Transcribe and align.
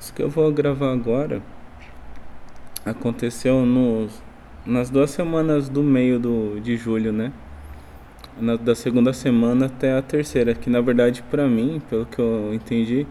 Isso 0.00 0.12
que 0.12 0.22
eu 0.22 0.30
vou 0.30 0.52
gravar 0.52 0.92
agora 0.92 1.42
aconteceu 2.84 3.66
nos, 3.66 4.22
nas 4.64 4.90
duas 4.90 5.10
semanas 5.10 5.68
do 5.68 5.82
meio 5.82 6.18
do, 6.18 6.60
de 6.60 6.76
julho, 6.76 7.12
né? 7.12 7.32
Na, 8.40 8.56
da 8.56 8.74
segunda 8.74 9.12
semana 9.12 9.66
até 9.66 9.96
a 9.96 10.02
terceira, 10.02 10.54
que 10.54 10.70
na 10.70 10.80
verdade 10.80 11.22
para 11.28 11.48
mim, 11.48 11.82
pelo 11.90 12.06
que 12.06 12.20
eu 12.20 12.54
entendi, 12.54 13.06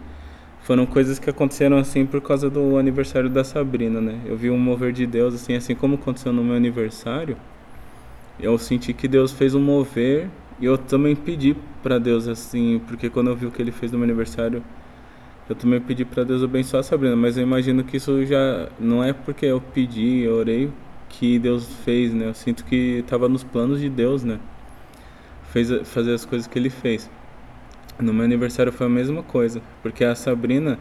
foram 0.62 0.86
coisas 0.86 1.18
que 1.18 1.28
aconteceram 1.28 1.76
assim 1.76 2.06
por 2.06 2.20
causa 2.20 2.48
do 2.48 2.78
aniversário 2.78 3.28
da 3.28 3.44
Sabrina, 3.44 4.00
né? 4.00 4.20
Eu 4.24 4.36
vi 4.36 4.50
um 4.50 4.58
mover 4.58 4.92
de 4.92 5.06
Deus 5.06 5.34
assim, 5.34 5.54
assim 5.54 5.74
como 5.74 5.96
aconteceu 5.96 6.32
no 6.32 6.42
meu 6.42 6.56
aniversário. 6.56 7.36
Eu 8.40 8.56
senti 8.56 8.92
que 8.92 9.06
Deus 9.06 9.32
fez 9.32 9.54
um 9.54 9.60
mover 9.60 10.28
e 10.60 10.64
eu 10.64 10.78
também 10.78 11.14
pedi 11.14 11.54
para 11.82 11.98
Deus 11.98 12.26
assim, 12.26 12.80
porque 12.86 13.10
quando 13.10 13.28
eu 13.28 13.36
vi 13.36 13.46
o 13.46 13.50
que 13.50 13.60
ele 13.60 13.72
fez 13.72 13.92
no 13.92 13.98
meu 13.98 14.04
aniversário, 14.04 14.62
eu 15.48 15.56
também 15.56 15.80
pedi 15.80 16.04
para 16.04 16.24
Deus 16.24 16.42
abençoar 16.42 16.80
a 16.80 16.82
Sabrina, 16.82 17.16
mas 17.16 17.36
eu 17.36 17.42
imagino 17.42 17.82
que 17.82 17.96
isso 17.96 18.24
já 18.26 18.68
não 18.78 19.02
é 19.02 19.12
porque 19.12 19.46
eu 19.46 19.60
pedi, 19.60 20.20
eu 20.20 20.34
orei 20.34 20.70
que 21.08 21.38
Deus 21.38 21.66
fez, 21.84 22.12
né? 22.12 22.28
Eu 22.28 22.34
sinto 22.34 22.64
que 22.64 22.98
estava 22.98 23.28
nos 23.28 23.42
planos 23.42 23.80
de 23.80 23.88
Deus, 23.88 24.22
né? 24.22 24.38
Fez 25.50 25.70
fazer 25.88 26.12
as 26.12 26.24
coisas 26.24 26.46
que 26.46 26.58
ele 26.58 26.68
fez. 26.68 27.10
No 27.98 28.12
meu 28.12 28.24
aniversário 28.24 28.70
foi 28.70 28.86
a 28.86 28.90
mesma 28.90 29.22
coisa, 29.22 29.62
porque 29.82 30.04
a 30.04 30.14
Sabrina, 30.14 30.78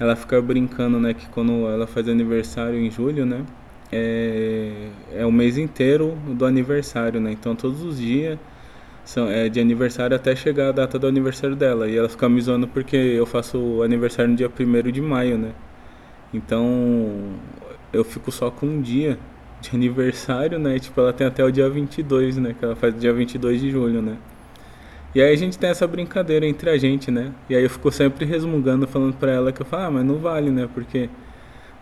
ela 0.00 0.16
fica 0.16 0.40
brincando, 0.40 0.98
né, 0.98 1.14
que 1.14 1.28
quando 1.28 1.68
ela 1.68 1.86
faz 1.86 2.08
aniversário 2.08 2.80
em 2.80 2.90
julho, 2.90 3.24
né, 3.24 3.44
é, 3.92 4.88
é 5.14 5.26
o 5.26 5.30
mês 5.30 5.58
inteiro 5.58 6.16
do 6.26 6.46
aniversário, 6.46 7.20
né? 7.20 7.30
Então 7.32 7.54
todos 7.54 7.82
os 7.82 7.98
dias 7.98 8.38
são, 9.04 9.28
é 9.28 9.48
de 9.48 9.60
aniversário 9.60 10.14
até 10.16 10.34
chegar 10.34 10.68
a 10.68 10.72
data 10.72 10.98
do 10.98 11.06
aniversário 11.06 11.56
dela. 11.56 11.88
E 11.88 11.96
ela 11.96 12.08
fica 12.08 12.28
me 12.28 12.40
zoando 12.40 12.68
porque 12.68 12.96
eu 12.96 13.26
faço 13.26 13.82
aniversário 13.82 14.30
no 14.30 14.36
dia 14.36 14.48
1 14.48 14.90
de 14.90 15.00
maio, 15.00 15.36
né? 15.38 15.52
Então 16.32 17.34
eu 17.92 18.04
fico 18.04 18.30
só 18.32 18.50
com 18.50 18.66
um 18.66 18.80
dia 18.80 19.18
de 19.60 19.70
aniversário, 19.76 20.58
né? 20.58 20.76
E, 20.76 20.80
tipo, 20.80 21.00
ela 21.00 21.12
tem 21.12 21.26
até 21.26 21.44
o 21.44 21.50
dia 21.50 21.68
22, 21.68 22.38
né? 22.38 22.54
Que 22.58 22.64
ela 22.64 22.76
faz 22.76 22.98
dia 22.98 23.12
22 23.12 23.60
de 23.60 23.70
julho, 23.70 24.00
né? 24.02 24.16
E 25.14 25.20
aí 25.20 25.32
a 25.32 25.36
gente 25.36 25.58
tem 25.58 25.68
essa 25.68 25.86
brincadeira 25.86 26.46
entre 26.46 26.70
a 26.70 26.78
gente, 26.78 27.10
né? 27.10 27.32
E 27.48 27.54
aí 27.54 27.62
eu 27.62 27.70
fico 27.70 27.90
sempre 27.92 28.24
resmungando, 28.24 28.86
falando 28.86 29.14
pra 29.14 29.30
ela 29.30 29.52
que 29.52 29.60
eu 29.60 29.66
falo, 29.66 29.84
ah, 29.84 29.90
mas 29.90 30.04
não 30.06 30.16
vale, 30.18 30.50
né? 30.50 30.68
Porque 30.72 31.10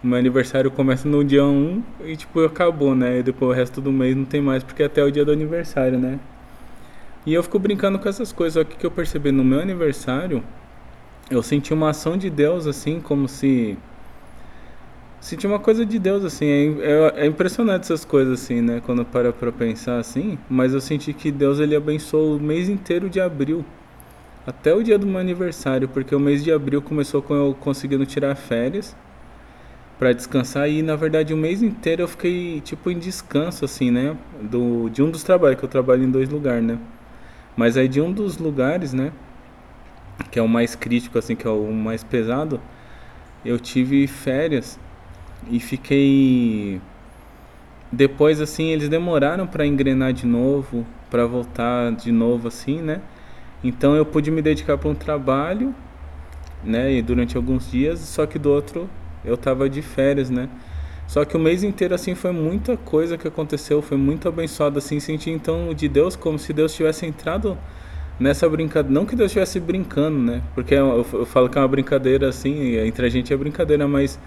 o 0.02 0.06
meu 0.06 0.18
aniversário 0.18 0.70
começa 0.70 1.08
no 1.08 1.22
dia 1.22 1.44
1 1.44 1.82
e, 2.06 2.16
tipo, 2.16 2.40
acabou, 2.44 2.94
né? 2.96 3.18
E 3.20 3.22
depois 3.22 3.52
o 3.52 3.54
resto 3.54 3.80
do 3.80 3.92
mês 3.92 4.16
não 4.16 4.24
tem 4.24 4.40
mais, 4.40 4.64
porque 4.64 4.82
até 4.82 5.04
o 5.04 5.10
dia 5.12 5.24
do 5.24 5.30
aniversário, 5.30 5.98
né? 5.98 6.18
E 7.26 7.34
eu 7.34 7.42
fico 7.42 7.58
brincando 7.58 7.98
com 7.98 8.08
essas 8.08 8.32
coisas. 8.32 8.54
Só 8.54 8.64
que 8.64 8.84
eu 8.84 8.90
percebi 8.90 9.30
no 9.30 9.44
meu 9.44 9.60
aniversário, 9.60 10.42
eu 11.30 11.42
senti 11.42 11.72
uma 11.72 11.90
ação 11.90 12.16
de 12.16 12.30
Deus, 12.30 12.66
assim, 12.66 13.00
como 13.00 13.28
se. 13.28 13.76
Senti 15.20 15.46
uma 15.46 15.58
coisa 15.58 15.84
de 15.84 15.98
Deus, 15.98 16.24
assim. 16.24 16.46
É, 16.80 17.12
é, 17.16 17.24
é 17.24 17.26
impressionante 17.26 17.82
essas 17.82 18.04
coisas, 18.04 18.42
assim, 18.42 18.62
né? 18.62 18.80
Quando 18.84 19.04
para 19.04 19.32
pra 19.32 19.52
pensar 19.52 19.98
assim. 19.98 20.38
Mas 20.48 20.72
eu 20.72 20.80
senti 20.80 21.12
que 21.12 21.30
Deus, 21.30 21.58
ele 21.60 21.76
abençoou 21.76 22.36
o 22.36 22.40
mês 22.40 22.68
inteiro 22.68 23.10
de 23.10 23.20
abril. 23.20 23.64
Até 24.46 24.74
o 24.74 24.82
dia 24.82 24.98
do 24.98 25.06
meu 25.06 25.20
aniversário. 25.20 25.88
Porque 25.88 26.14
o 26.14 26.20
mês 26.20 26.42
de 26.42 26.50
abril 26.50 26.80
começou 26.80 27.20
com 27.20 27.34
eu 27.34 27.54
conseguindo 27.60 28.06
tirar 28.06 28.34
férias 28.34 28.96
para 29.98 30.14
descansar 30.14 30.66
e 30.66 30.80
na 30.80 30.96
verdade 30.96 31.34
o 31.34 31.36
mês 31.36 31.62
inteiro 31.62 32.00
eu 32.00 32.08
fiquei 32.08 32.62
tipo 32.62 32.90
em 32.90 32.98
descanso 32.98 33.66
assim, 33.66 33.90
né, 33.90 34.16
do 34.40 34.88
de 34.88 35.02
um 35.02 35.10
dos 35.10 35.22
trabalhos 35.22 35.58
que 35.58 35.64
eu 35.66 35.68
trabalho 35.68 36.02
em 36.02 36.10
dois 36.10 36.26
lugares, 36.30 36.64
né? 36.64 36.78
Mas 37.60 37.76
aí 37.76 37.88
de 37.88 38.00
um 38.00 38.10
dos 38.10 38.38
lugares, 38.38 38.94
né, 38.94 39.12
que 40.30 40.38
é 40.38 40.42
o 40.42 40.48
mais 40.48 40.74
crítico 40.74 41.18
assim, 41.18 41.36
que 41.36 41.46
é 41.46 41.50
o 41.50 41.70
mais 41.70 42.02
pesado, 42.02 42.58
eu 43.44 43.60
tive 43.60 44.06
férias 44.06 44.80
e 45.46 45.60
fiquei 45.60 46.80
depois 47.92 48.40
assim, 48.40 48.68
eles 48.68 48.88
demoraram 48.88 49.46
para 49.46 49.66
engrenar 49.66 50.14
de 50.14 50.24
novo, 50.24 50.86
para 51.10 51.26
voltar 51.26 51.92
de 51.92 52.10
novo 52.10 52.48
assim, 52.48 52.80
né? 52.80 53.02
Então 53.62 53.94
eu 53.94 54.06
pude 54.06 54.30
me 54.30 54.40
dedicar 54.40 54.78
para 54.78 54.88
um 54.88 54.94
trabalho, 54.94 55.74
né, 56.64 56.90
e 56.90 57.02
durante 57.02 57.36
alguns 57.36 57.70
dias, 57.70 57.98
só 57.98 58.24
que 58.24 58.38
do 58.38 58.50
outro 58.50 58.88
eu 59.22 59.36
tava 59.36 59.68
de 59.68 59.82
férias, 59.82 60.30
né? 60.30 60.48
Só 61.10 61.24
que 61.24 61.36
o 61.36 61.40
mês 61.40 61.64
inteiro, 61.64 61.92
assim, 61.92 62.14
foi 62.14 62.30
muita 62.30 62.76
coisa 62.76 63.18
que 63.18 63.26
aconteceu, 63.26 63.82
foi 63.82 63.96
muito 63.96 64.28
abençoado, 64.28 64.78
assim, 64.78 65.00
senti 65.00 65.28
então 65.28 65.74
de 65.74 65.88
Deus 65.88 66.14
como 66.14 66.38
se 66.38 66.52
Deus 66.52 66.72
tivesse 66.72 67.04
entrado 67.04 67.58
nessa 68.20 68.48
brincadeira. 68.48 68.94
Não 68.94 69.04
que 69.04 69.16
Deus 69.16 69.32
estivesse 69.32 69.58
brincando, 69.58 70.16
né? 70.16 70.40
Porque 70.54 70.72
eu, 70.72 71.04
eu, 71.12 71.26
falo 71.26 71.48
que 71.48 71.58
é 71.58 71.60
uma 71.60 71.66
brincadeira, 71.66 72.28
assim, 72.28 72.76
entre 72.76 73.04
a 73.04 73.08
gente 73.08 73.32
é 73.32 73.36
brincadeira, 73.36 73.88
mas 73.88 74.20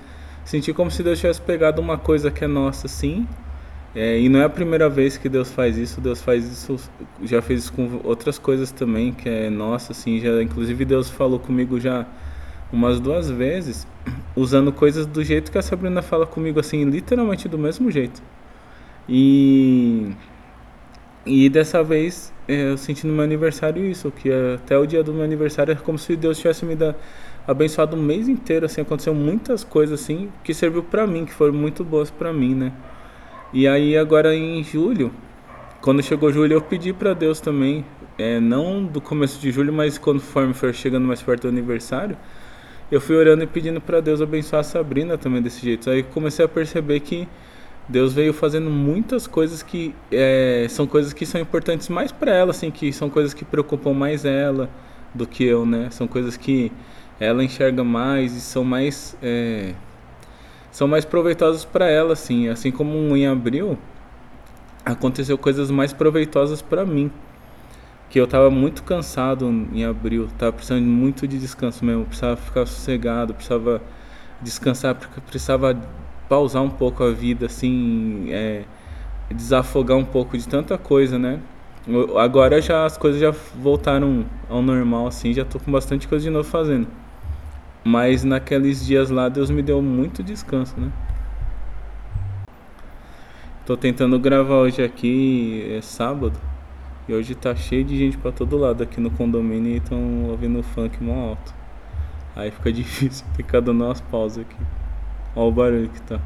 senti 0.44 0.74
como 0.74 0.92
se 0.92 1.02
Deus 1.02 1.22
tivesse 1.22 1.40
pegado 1.40 1.82
uma 1.82 1.98
coisa 1.98 2.30
que 2.30 2.44
é 2.44 2.48
nossa, 2.48 2.88
assim. 2.88 3.26
É, 3.96 4.20
e 4.20 4.28
não 4.28 4.42
é 4.42 4.44
a 4.44 4.50
primeira 4.50 4.90
vez 4.90 5.16
que 5.16 5.30
Deus 5.30 5.54
faz 5.54 5.78
isso, 5.78 6.02
Deus 6.02 6.22
faz 6.22 6.44
isso, 6.44 6.76
já 7.22 7.42
fez 7.42 7.62
isso 7.62 7.72
com 7.72 8.02
outras 8.04 8.38
coisas 8.38 8.72
também, 8.72 9.14
que 9.14 9.30
é 9.30 9.50
nossa, 9.50 9.94
assim, 9.94 10.20
já, 10.20 10.44
inclusive 10.44 10.84
Deus 10.84 11.10
falou 11.10 11.40
comigo 11.40 11.80
já 11.80 12.06
umas 12.74 13.00
duas 13.00 13.30
vezes 13.30 13.88
usando 14.36 14.74
coisas 14.74 15.06
do 15.06 15.24
jeito 15.24 15.52
que 15.52 15.58
a 15.58 15.62
Sabrina 15.62 16.02
fala 16.02 16.26
comigo, 16.26 16.60
assim, 16.60 16.84
literalmente 16.84 17.48
do 17.48 17.58
mesmo 17.58 17.90
jeito. 17.92 18.22
E. 19.08 20.12
E 21.26 21.48
dessa 21.48 21.82
vez 21.82 22.34
é, 22.46 22.72
eu 22.72 22.78
senti 22.78 23.08
no 23.08 23.14
meu 23.14 23.24
aniversário 23.24 23.86
isso, 23.86 24.12
que 24.12 24.30
até 24.56 24.78
o 24.78 24.86
dia 24.86 25.02
do 25.02 25.14
meu 25.14 25.24
aniversário 25.24 25.72
é 25.72 25.76
como 25.76 25.98
se 25.98 26.18
Deus 26.18 26.38
tivesse 26.38 26.66
me 26.66 26.76
dado, 26.76 26.96
abençoado 27.48 27.96
o 27.96 28.00
mês 28.00 28.28
inteiro, 28.28 28.66
assim, 28.66 28.82
aconteceu 28.82 29.16
muitas 29.16 29.64
coisas 29.64 30.02
assim 30.02 30.30
que 30.44 30.54
serviu 30.54 30.84
para 30.84 31.08
mim, 31.08 31.26
que 31.26 31.34
foram 31.34 31.54
muito 31.54 31.82
boas 31.82 32.12
para 32.12 32.34
mim, 32.34 32.54
né? 32.54 32.74
E 33.54 33.66
aí 33.70 33.98
agora 33.98 34.36
em 34.36 34.62
julho, 34.64 35.14
quando 35.80 36.04
chegou 36.04 36.30
julho, 36.34 36.54
eu 36.54 36.62
pedi 36.62 36.92
para 36.92 37.14
Deus 37.14 37.40
também, 37.40 37.86
é, 38.18 38.42
não 38.42 38.84
do 38.84 39.00
começo 39.00 39.40
de 39.40 39.50
julho, 39.50 39.72
mas 39.72 39.98
quando 39.98 40.20
for 40.20 40.74
chegando 40.74 41.08
mais 41.08 41.22
perto 41.22 41.44
do 41.44 41.48
aniversário, 41.48 42.18
eu 42.94 43.02
fui 43.02 43.16
orando 43.16 43.44
e 43.44 43.48
pedindo 43.48 43.82
para 43.82 44.00
Deus 44.00 44.22
abençoar 44.22 44.60
a 44.60 44.64
Sabrina 44.64 45.18
também 45.18 45.42
desse 45.42 45.60
jeito. 45.60 45.90
Aí 45.90 46.04
comecei 46.04 46.46
a 46.46 46.48
perceber 46.48 47.00
que 47.00 47.28
Deus 47.90 48.14
veio 48.14 48.32
fazendo 48.32 48.70
muitas 48.70 49.26
coisas 49.26 49.64
que 49.64 49.96
é, 50.12 50.68
são 50.70 50.86
coisas 50.86 51.12
que 51.12 51.26
são 51.26 51.42
importantes 51.42 51.90
mais 51.90 52.12
para 52.12 52.32
ela, 52.32 52.52
assim, 52.52 52.70
que 52.70 52.94
são 52.94 53.10
coisas 53.10 53.34
que 53.34 53.44
preocupam 53.44 53.94
mais 53.94 54.26
ela 54.26 54.70
do 55.12 55.26
que 55.26 55.44
eu, 55.44 55.66
né? 55.66 55.90
São 55.90 56.08
coisas 56.08 56.38
que 56.38 56.72
ela 57.20 57.44
enxerga 57.44 57.84
mais 57.84 58.36
e 58.36 58.40
são 58.40 58.64
mais 58.64 59.18
é, 59.24 59.74
são 60.70 60.88
mais 60.88 61.04
proveitosas 61.04 61.66
para 61.66 61.90
ela, 61.90 62.14
assim. 62.14 62.48
Assim 62.48 62.70
como 62.70 63.18
em 63.18 63.26
abril 63.26 63.76
aconteceu 64.86 65.36
coisas 65.36 65.72
mais 65.72 65.92
proveitosas 65.92 66.62
para 66.62 66.86
mim 66.86 67.12
que 68.14 68.20
eu 68.20 68.28
tava 68.28 68.52
muito 68.52 68.84
cansado 68.84 69.50
em 69.74 69.84
abril, 69.84 70.28
tava 70.38 70.54
precisando 70.54 70.86
muito 70.86 71.28
de 71.28 71.40
descanso 71.40 71.84
mesmo, 71.84 72.06
precisava 72.06 72.38
ficar 72.38 72.64
sossegado, 72.68 73.34
precisava 73.34 73.82
descansar, 74.40 74.96
precisava 75.26 75.76
pausar 76.30 76.62
um 76.62 76.70
pouco 76.70 77.04
a 77.04 77.10
vida, 77.10 77.48
assim, 77.48 78.28
é, 78.30 78.66
desafogar 79.32 79.98
um 79.98 80.06
pouco 80.06 80.38
de 80.38 80.48
tanta 80.48 80.78
coisa, 80.78 81.18
né? 81.18 81.40
Agora 82.16 82.62
já 82.62 82.86
as 82.86 83.00
coisas 83.00 83.20
já 83.20 83.32
voltaram 83.60 84.28
ao 84.48 84.62
normal, 84.62 85.08
assim, 85.08 85.34
já 85.34 85.44
tô 85.44 85.60
com 85.60 85.72
bastante 85.72 86.08
coisa 86.08 86.24
de 86.24 86.30
novo 86.30 86.48
fazendo. 86.48 86.88
Mas 87.84 88.24
naqueles 88.24 88.86
dias 88.86 89.10
lá 89.10 89.28
Deus 89.28 89.50
me 89.50 89.64
deu 89.64 89.82
muito 89.82 90.22
descanso, 90.22 90.80
né? 90.80 90.92
Tô 93.66 93.76
tentando 93.76 94.20
gravar 94.20 94.58
hoje 94.58 94.84
aqui, 94.84 95.66
é 95.76 95.82
sábado. 95.82 96.53
E 97.08 97.14
hoje 97.14 97.36
tá 97.36 97.54
cheio 97.54 97.84
de 97.84 97.98
gente 97.98 98.18
pra 98.18 98.32
todo 98.32 98.58
lado 98.58 98.82
aqui 98.82 99.02
no 99.02 99.12
condomínio 99.12 99.74
e 99.74 99.78
estão 99.78 100.24
ouvindo 100.26 100.64
funk 100.64 101.04
mó 101.04 101.32
alto. 101.32 101.54
Aí 102.36 102.50
fica 102.52 102.72
difícil 102.74 103.26
ficar 103.36 103.60
dando 103.60 103.84
umas 103.84 104.00
pausas 104.02 104.46
aqui. 104.46 104.56
Olha 105.36 105.48
o 105.48 105.52
barulho 105.52 105.90
que 105.90 106.02
tá. 106.02 106.20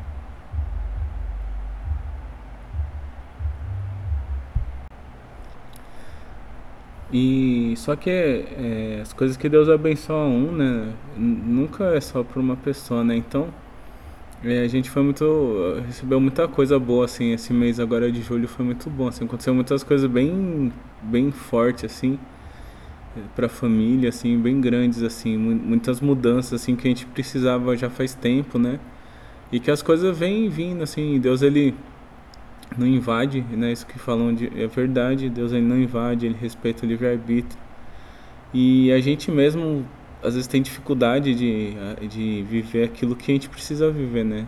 E 7.12 7.74
só 7.78 7.96
que 7.96 8.10
é, 8.10 9.00
as 9.02 9.13
coisas 9.13 9.38
que 9.38 9.48
Deus 9.48 9.69
abençoa 9.69 10.25
um, 10.25 10.52
né? 10.52 10.94
Nunca 11.18 11.86
é 11.96 12.02
só 12.02 12.24
para 12.24 12.40
uma 12.40 12.57
pessoa, 12.57 13.04
né? 13.04 13.16
Então 13.16 13.48
é, 14.44 14.62
a 14.62 14.68
gente 14.68 14.89
foi 14.89 15.01
muito. 15.01 15.81
recebeu 15.86 16.19
muita 16.19 16.48
coisa 16.48 16.78
boa, 16.80 17.06
assim, 17.06 17.34
esse 17.34 17.51
mês 17.54 17.80
agora 17.80 18.12
de 18.12 18.22
julho 18.22 18.48
foi 18.48 18.66
muito 18.66 18.89
bom, 18.89 19.07
assim, 19.07 19.25
aconteceu 19.25 19.54
muitas 19.54 19.84
coisas 19.84 20.10
bem, 20.10 20.72
bem 21.01 21.31
fortes, 21.31 21.86
assim, 21.86 22.19
pra 23.36 23.50
família, 23.50 24.10
assim, 24.10 24.38
bem 24.38 24.62
grandes, 24.62 25.01
assim, 25.01 25.36
muitas 25.38 26.00
mudanças, 26.01 26.62
assim, 26.62 26.75
que 26.75 26.88
a 26.88 26.89
gente 26.89 27.06
precisava 27.07 27.75
já 27.75 27.89
faz 27.89 28.13
tempo, 28.13 28.60
né? 28.60 28.80
E 29.51 29.60
que 29.60 29.72
as 29.72 29.81
coisas 29.81 30.18
vêm 30.18 30.50
vindo, 30.50 30.83
assim, 30.83 31.19
Deus, 31.19 31.42
ele 31.42 31.74
não 32.78 32.86
invade, 32.86 33.42
né? 33.51 33.72
Isso 33.72 33.88
que 33.88 33.98
falam 33.98 34.33
de, 34.33 34.48
é 34.62 34.68
verdade, 34.68 35.30
Deus, 35.30 35.51
ele 35.51 35.66
não 35.66 35.78
invade, 35.78 36.25
ele 36.25 36.38
respeita 36.40 36.86
o 36.86 36.90
livre-arbítrio. 36.90 37.60
E 38.54 38.92
a 38.92 39.00
gente 39.00 39.31
mesmo 39.31 39.86
às 40.28 40.34
vezes 40.36 40.48
tem 40.48 40.62
dificuldade 40.62 41.34
de, 41.34 41.74
de 42.08 42.44
viver 42.44 42.84
aquilo 42.84 43.16
que 43.16 43.32
a 43.32 43.34
gente 43.34 43.50
precisa 43.50 43.90
viver, 43.90 44.24
né? 44.24 44.46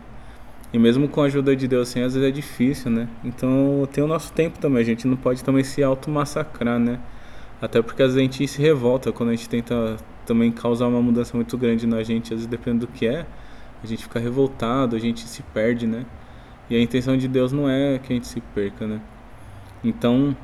E 0.72 0.78
mesmo 0.78 1.08
com 1.08 1.22
a 1.22 1.26
ajuda 1.26 1.56
de 1.56 1.68
Deus, 1.68 1.90
assim, 1.90 2.02
às 2.02 2.14
vezes 2.14 2.30
é 2.30 2.32
difícil, 2.32 2.92
né? 2.92 3.08
Então 3.24 3.88
tem 3.92 4.04
o 4.04 4.08
nosso 4.08 4.32
tempo 4.34 4.60
também, 4.60 4.82
a 4.82 4.86
gente 4.86 5.08
não 5.08 5.18
pode 5.18 5.44
também 5.44 5.64
se 5.64 5.82
auto-massacrar, 5.82 6.80
né? 6.80 7.00
Até 7.62 7.82
porque 7.82 8.04
às 8.04 8.14
vezes 8.14 8.18
a 8.18 8.22
gente 8.22 8.48
se 8.48 8.62
revolta 8.62 9.12
quando 9.12 9.30
a 9.30 9.36
gente 9.36 9.50
tenta 9.50 9.98
também 10.26 10.52
causar 10.52 10.88
uma 10.88 11.02
mudança 11.02 11.36
muito 11.36 11.58
grande 11.58 11.88
na 11.88 12.04
gente, 12.04 12.26
às 12.26 12.42
vezes 12.42 12.46
dependendo 12.46 12.86
do 12.86 12.92
que 12.92 13.08
é, 13.08 13.26
a 13.84 13.88
gente 13.88 14.04
fica 14.04 14.20
revoltado, 14.20 14.96
a 14.96 15.00
gente 15.00 15.22
se 15.22 15.42
perde, 15.42 15.88
né? 15.88 16.06
E 16.70 16.76
a 16.76 16.82
intenção 16.82 17.18
de 17.18 17.28
Deus 17.28 17.52
não 17.52 17.68
é 17.68 17.98
que 17.98 18.14
a 18.14 18.16
gente 18.16 18.28
se 18.28 18.40
perca, 18.40 18.86
né? 18.86 19.02
Então, 19.84 20.36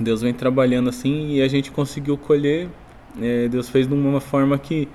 Deus 0.00 0.22
vem 0.22 0.32
trabalhando 0.32 0.88
assim 0.88 1.32
e 1.32 1.42
a 1.42 1.48
gente 1.48 1.70
conseguiu 1.70 2.16
colher. 2.16 2.68
É, 3.20 3.48
Deus 3.48 3.68
fez 3.68 3.86
de 3.86 3.94
uma 3.94 4.20
forma 4.20 4.58
que 4.58 4.88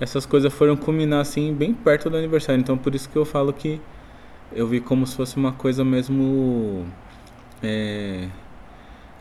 essas 0.00 0.26
coisas 0.26 0.52
foram 0.52 0.76
culminar 0.76 1.20
assim 1.20 1.54
bem 1.54 1.72
perto 1.72 2.10
do 2.10 2.16
aniversário. 2.16 2.60
Então, 2.60 2.76
por 2.76 2.94
isso 2.94 3.08
que 3.08 3.16
eu 3.16 3.24
falo 3.24 3.52
que 3.52 3.80
eu 4.52 4.66
vi 4.66 4.80
como 4.80 5.06
se 5.06 5.16
fosse 5.16 5.36
uma 5.36 5.52
coisa 5.52 5.84
mesmo. 5.84 6.84
É, 7.62 8.28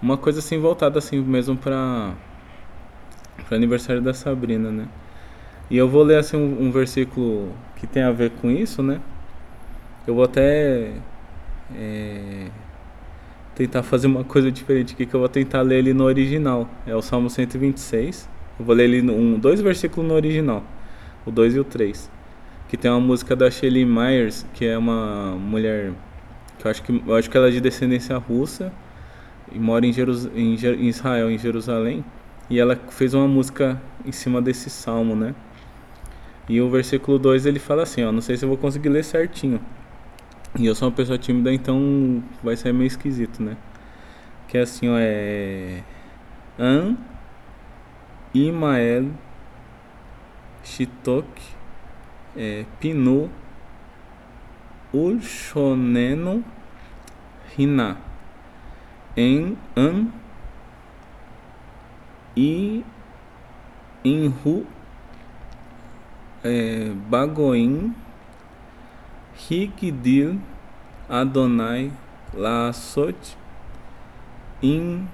uma 0.02 0.18
coisa 0.18 0.40
assim 0.40 0.60
voltada 0.60 0.98
assim 0.98 1.20
mesmo 1.22 1.56
para 1.56 2.14
para 3.48 3.56
aniversário 3.56 4.02
da 4.02 4.14
Sabrina, 4.14 4.72
né? 4.72 4.88
E 5.70 5.78
eu 5.78 5.88
vou 5.88 6.04
ler 6.04 6.18
assim 6.18 6.38
um, 6.38 6.68
um, 6.68 6.72
versículo 6.72 7.54
que 7.76 7.88
tem 7.88 8.04
a 8.04 8.12
ver 8.12 8.32
com 8.42 8.50
isso, 8.50 8.82
né? 8.82 9.00
Eu 10.08 10.16
vou 10.16 10.24
até 10.24 10.92
é, 11.76 12.48
tentar 13.56 13.84
fazer 13.84 14.08
uma 14.08 14.24
coisa 14.24 14.52
diferente 14.52 14.94
aqui, 14.94 15.06
que 15.06 15.14
eu 15.14 15.20
vou 15.20 15.30
tentar 15.30 15.62
ler 15.62 15.80
ele 15.80 15.94
no 15.94 16.04
original. 16.06 16.70
É 16.86 16.96
o 16.96 17.02
Salmo 17.02 17.30
126. 17.30 18.30
Eu 18.60 18.66
vou 18.66 18.76
ler 18.76 18.90
ele 18.90 19.10
um, 19.10 19.40
dois 19.40 19.62
versículos 19.62 20.08
no 20.08 20.16
original, 20.16 20.64
o 21.26 21.32
2 21.32 21.56
e 21.56 21.60
o 21.60 21.64
3. 21.64 22.10
Que 22.68 22.78
tem 22.78 22.90
uma 22.90 23.00
música 23.00 23.36
da 23.36 23.50
Shelley 23.50 23.86
Myers, 23.86 24.46
que 24.54 24.66
é 24.66 24.78
uma 24.78 25.36
mulher 25.36 25.92
que 26.60 26.68
eu 26.68 26.72
acho 26.72 26.84
que 26.84 27.04
eu 27.08 27.16
acho 27.16 27.30
que 27.30 27.36
ela 27.36 27.48
é 27.48 27.52
de 27.52 27.60
descendência 27.60 28.16
russa 28.18 28.72
e 29.52 29.60
mora 29.60 29.86
em, 29.86 29.92
Jerus, 29.92 30.28
em, 30.36 30.56
em 30.56 30.88
Israel, 30.88 31.30
em 31.30 31.38
Jerusalém. 31.38 32.06
E 32.50 32.60
ela 32.60 32.80
fez 32.90 33.14
uma 33.14 33.28
música 33.28 33.82
em 34.06 34.12
cima 34.12 34.42
desse 34.42 34.70
salmo, 34.70 35.16
né? 35.16 35.34
E 36.48 36.60
o 36.62 36.70
versículo 36.70 37.18
2 37.18 37.46
ele 37.46 37.60
fala 37.60 37.84
assim, 37.84 38.04
ó, 38.04 38.12
não 38.12 38.22
sei 38.22 38.36
se 38.38 38.44
eu 38.44 38.50
vou 38.50 38.58
conseguir 38.58 38.90
ler 38.90 39.04
certinho. 39.04 39.60
E 40.60 40.66
eu 40.66 40.76
sou 40.76 40.90
uma 40.90 40.94
pessoa 40.94 41.18
tímida, 41.18 41.54
então 41.54 42.22
vai 42.44 42.58
ser 42.58 42.74
meio 42.74 42.88
esquisito, 42.88 43.42
né? 43.42 43.56
Que 44.50 44.58
é 44.58 44.62
assim, 44.62 44.90
ó, 44.90 44.98
é 44.98 45.82
An 46.60 46.98
Imael 48.34 49.12
Shitok 50.62 51.26
é, 52.36 52.66
Pinu 52.82 53.30
Ulshoneno 54.94 56.44
Hina 57.58 57.98
em 59.16 59.58
An 59.78 60.08
e 62.36 62.84
Inhu 64.04 64.66
é, 66.44 66.92
Bagoim 67.10 67.96
Higdil 69.50 70.40
Adonai 71.10 71.92
Lassot 72.34 73.38
in 74.62 75.08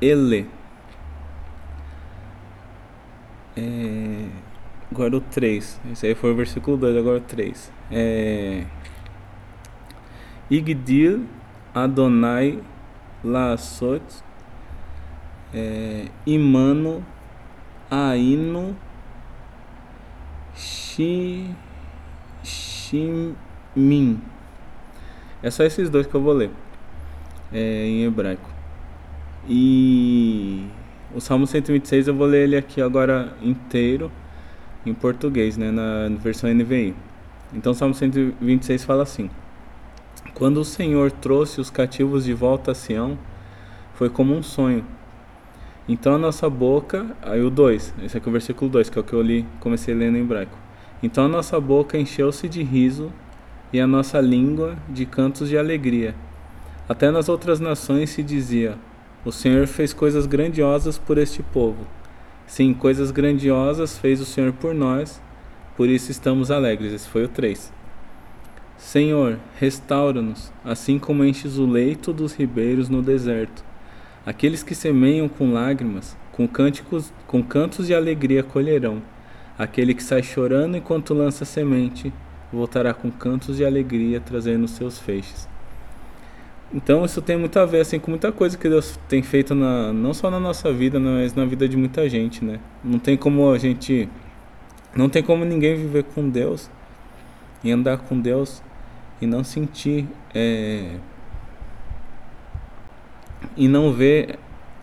Ele. 0.00 0.48
É, 3.56 4.28
agora 4.90 5.16
o 5.16 5.20
3. 5.20 5.80
Esse 5.92 6.06
aí 6.06 6.14
foi 6.14 6.32
o 6.32 6.36
versículo 6.36 6.76
2, 6.76 6.96
agora 6.96 7.18
o 7.18 7.20
3. 7.20 7.72
É, 7.90 8.64
Igdil 10.50 11.26
Adonai 11.74 12.62
Lassot 13.24 14.02
é, 15.52 16.06
Imano 16.24 17.04
Aino 17.90 18.76
Shi 20.54 21.50
Shimim. 22.46 24.20
É 25.42 25.50
só 25.50 25.64
esses 25.64 25.90
dois 25.90 26.06
que 26.06 26.14
eu 26.14 26.22
vou 26.22 26.32
ler 26.32 26.50
é, 27.52 27.86
em 27.86 28.04
hebraico. 28.04 28.48
E 29.48 30.66
o 31.14 31.20
Salmo 31.20 31.46
126 31.46 32.08
eu 32.08 32.14
vou 32.14 32.26
ler 32.26 32.44
ele 32.44 32.56
aqui 32.56 32.80
agora 32.80 33.32
inteiro 33.42 34.10
em 34.84 34.94
português, 34.94 35.56
né, 35.56 35.70
na 35.70 36.08
versão 36.18 36.48
NVI. 36.52 36.94
Então 37.52 37.72
o 37.72 37.74
Salmo 37.74 37.94
126 37.94 38.84
fala 38.84 39.02
assim: 39.02 39.30
Quando 40.34 40.58
o 40.58 40.64
Senhor 40.64 41.10
trouxe 41.10 41.60
os 41.60 41.70
cativos 41.70 42.24
de 42.24 42.32
volta 42.32 42.72
a 42.72 42.74
Sião, 42.74 43.18
foi 43.94 44.08
como 44.08 44.34
um 44.34 44.42
sonho. 44.42 44.84
Então 45.88 46.14
a 46.14 46.18
nossa 46.18 46.50
boca, 46.50 47.06
aí 47.22 47.40
o 47.40 47.50
2, 47.50 47.94
esse 48.02 48.16
aqui 48.16 48.26
é 48.26 48.30
o 48.30 48.32
versículo 48.32 48.70
2, 48.70 48.90
que 48.90 48.98
é 48.98 49.00
o 49.00 49.04
que 49.04 49.12
eu 49.12 49.22
li, 49.22 49.46
comecei 49.60 49.94
lendo 49.94 50.16
em 50.16 50.22
hebraico. 50.22 50.65
Então 51.02 51.26
a 51.26 51.28
nossa 51.28 51.60
boca 51.60 51.98
encheu-se 51.98 52.48
de 52.48 52.62
riso 52.62 53.12
e 53.72 53.80
a 53.80 53.86
nossa 53.86 54.20
língua 54.20 54.76
de 54.88 55.04
cantos 55.04 55.48
de 55.48 55.58
alegria. 55.58 56.14
Até 56.88 57.10
nas 57.10 57.28
outras 57.28 57.60
nações 57.60 58.10
se 58.10 58.22
dizia: 58.22 58.78
O 59.24 59.32
Senhor 59.32 59.66
fez 59.66 59.92
coisas 59.92 60.26
grandiosas 60.26 60.98
por 60.98 61.18
este 61.18 61.42
povo. 61.42 61.86
Sim, 62.46 62.72
coisas 62.72 63.10
grandiosas 63.10 63.98
fez 63.98 64.20
o 64.20 64.24
Senhor 64.24 64.52
por 64.52 64.72
nós, 64.72 65.20
por 65.76 65.88
isso 65.88 66.10
estamos 66.10 66.50
alegres. 66.50 66.92
Esse 66.92 67.08
foi 67.08 67.24
o 67.24 67.28
3. 67.28 67.72
Senhor, 68.78 69.38
restaura-nos, 69.58 70.52
assim 70.64 70.98
como 70.98 71.24
enches 71.24 71.58
o 71.58 71.66
leito 71.66 72.12
dos 72.12 72.34
ribeiros 72.34 72.88
no 72.88 73.02
deserto. 73.02 73.64
Aqueles 74.24 74.62
que 74.62 74.74
semeiam 74.74 75.28
com 75.28 75.52
lágrimas, 75.52 76.16
com 76.30 76.46
cânticos, 76.46 77.12
com 77.26 77.42
cantos 77.42 77.86
de 77.86 77.94
alegria 77.94 78.42
colherão. 78.42 79.02
Aquele 79.58 79.94
que 79.94 80.02
sai 80.02 80.22
chorando 80.22 80.76
enquanto 80.76 81.14
lança 81.14 81.44
semente, 81.44 82.12
voltará 82.52 82.92
com 82.92 83.10
cantos 83.10 83.56
de 83.56 83.64
alegria, 83.64 84.20
trazendo 84.20 84.68
seus 84.68 84.98
feixes. 84.98 85.48
Então 86.74 87.04
isso 87.04 87.22
tem 87.22 87.36
muito 87.36 87.58
a 87.58 87.64
ver 87.64 87.80
assim 87.80 87.98
com 87.98 88.10
muita 88.10 88.32
coisa 88.32 88.58
que 88.58 88.68
Deus 88.68 88.98
tem 89.08 89.22
feito 89.22 89.54
na, 89.54 89.92
não 89.92 90.12
só 90.12 90.30
na 90.30 90.40
nossa 90.40 90.72
vida, 90.72 90.98
mas 90.98 91.34
na 91.34 91.44
vida 91.44 91.68
de 91.68 91.76
muita 91.76 92.08
gente, 92.08 92.44
né? 92.44 92.58
Não 92.82 92.98
tem 92.98 93.16
como 93.16 93.50
a 93.50 93.58
gente 93.58 94.08
não 94.94 95.08
tem 95.08 95.22
como 95.22 95.44
ninguém 95.44 95.76
viver 95.76 96.04
com 96.04 96.28
Deus 96.28 96.70
e 97.62 97.70
andar 97.70 97.98
com 97.98 98.18
Deus 98.18 98.62
e 99.20 99.26
não 99.26 99.44
sentir 99.44 100.08
é, 100.34 100.96
e 103.56 103.68
não 103.68 103.92
ver 103.92 104.38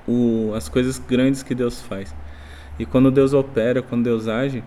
o, 0.07 0.53
as 0.55 0.69
coisas 0.69 0.99
grandes 0.99 1.43
que 1.43 1.55
Deus 1.55 1.81
faz. 1.81 2.13
E 2.79 2.85
quando 2.85 3.11
Deus 3.11 3.33
opera, 3.33 3.81
quando 3.81 4.03
Deus 4.03 4.27
age, 4.27 4.63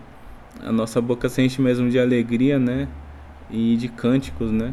a 0.65 0.73
nossa 0.73 1.01
boca 1.01 1.29
se 1.29 1.43
enche 1.43 1.61
mesmo 1.61 1.91
de 1.91 1.99
alegria, 1.99 2.59
né? 2.59 2.89
E 3.51 3.77
de 3.77 3.89
cânticos, 3.89 4.51
né? 4.51 4.73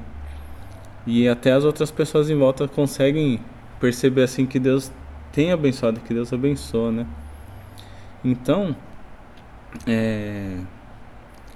E 1.05 1.27
até 1.27 1.51
as 1.51 1.65
outras 1.65 1.91
pessoas 1.91 2.29
em 2.29 2.37
volta 2.37 2.67
conseguem 2.67 3.39
perceber 3.79 4.23
assim 4.23 4.45
que 4.45 4.59
Deus 4.59 4.91
tem 5.31 5.51
abençoado, 5.51 5.99
que 5.99 6.13
Deus 6.13 6.31
abençoa, 6.31 6.91
né? 6.91 7.05
Então, 8.23 8.75
é, 9.85 10.57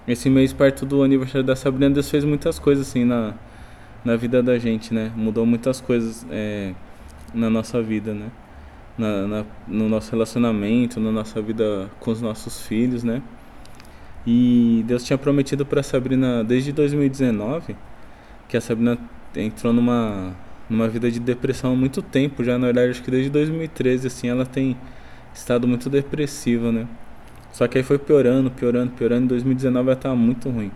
esse 0.07 0.29
mês 0.29 0.51
perto 0.51 0.85
do 0.85 1.03
aniversário 1.03 1.45
da 1.45 1.55
Sabrina, 1.55 1.89
Deus 1.89 2.09
fez 2.09 2.25
muitas 2.25 2.59
coisas 2.59 2.87
assim 2.87 3.05
na, 3.05 3.33
na 4.03 4.15
vida 4.15 4.43
da 4.43 4.57
gente, 4.57 4.93
né? 4.93 5.11
Mudou 5.15 5.45
muitas 5.45 5.79
coisas 5.79 6.25
é, 6.29 6.73
na 7.33 7.49
nossa 7.49 7.81
vida, 7.81 8.13
né? 8.13 8.29
Na, 8.97 9.27
na, 9.27 9.45
no 9.67 9.87
nosso 9.87 10.11
relacionamento, 10.11 10.99
na 10.99 11.11
nossa 11.11 11.41
vida 11.41 11.89
com 11.99 12.11
os 12.11 12.21
nossos 12.21 12.61
filhos, 12.65 13.03
né? 13.03 13.21
E 14.25 14.83
Deus 14.87 15.03
tinha 15.03 15.17
prometido 15.17 15.65
para 15.65 15.81
Sabrina 15.83 16.43
desde 16.43 16.71
2019 16.71 17.75
que 18.47 18.57
a 18.57 18.61
Sabrina 18.61 18.97
entrou 19.35 19.73
numa 19.73 20.35
numa 20.69 20.87
vida 20.89 21.09
de 21.09 21.19
depressão 21.19 21.71
há 21.71 21.75
muito 21.75 22.01
tempo, 22.01 22.43
já 22.43 22.57
na 22.57 22.65
verdade 22.67 22.91
acho 22.91 23.01
que 23.01 23.09
desde 23.09 23.29
2013 23.29 24.07
assim 24.07 24.27
ela 24.27 24.45
tem 24.45 24.75
estado 25.33 25.67
muito 25.67 25.89
depressiva, 25.89 26.71
né? 26.71 26.87
Só 27.53 27.67
que 27.67 27.77
aí 27.77 27.83
foi 27.83 27.97
piorando, 27.97 28.51
piorando, 28.51 28.91
piorando, 28.91 29.23
em 29.23 29.27
2019 29.27 29.87
ela 29.87 29.97
estava 29.97 30.15
muito 30.15 30.49
ruim. 30.49 30.71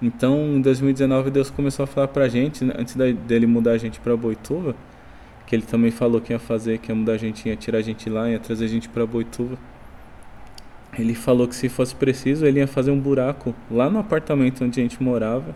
Então, 0.00 0.56
em 0.56 0.60
2019 0.60 1.30
Deus 1.30 1.50
começou 1.50 1.84
a 1.84 1.86
falar 1.86 2.08
pra 2.08 2.28
gente, 2.28 2.64
né, 2.64 2.74
antes 2.78 2.94
dele 2.94 3.46
mudar 3.46 3.72
a 3.72 3.78
gente 3.78 4.00
para 4.00 4.16
Boituva, 4.16 4.74
que 5.52 5.56
ele 5.56 5.66
também 5.66 5.90
falou 5.90 6.18
que 6.18 6.32
ia 6.32 6.38
fazer, 6.38 6.78
que 6.78 6.90
ia 6.90 6.94
mudar 6.94 7.12
a 7.12 7.18
gente, 7.18 7.46
ia 7.46 7.54
tirar 7.54 7.76
a 7.76 7.82
gente 7.82 8.08
lá, 8.08 8.26
ia 8.26 8.38
trazer 8.38 8.64
a 8.64 8.68
gente 8.68 8.88
para 8.88 9.04
Boituva. 9.04 9.58
Ele 10.98 11.14
falou 11.14 11.46
que 11.46 11.54
se 11.54 11.68
fosse 11.68 11.94
preciso, 11.94 12.46
ele 12.46 12.58
ia 12.58 12.66
fazer 12.66 12.90
um 12.90 12.98
buraco 12.98 13.54
lá 13.70 13.90
no 13.90 13.98
apartamento 13.98 14.64
onde 14.64 14.80
a 14.80 14.82
gente 14.82 15.02
morava 15.02 15.54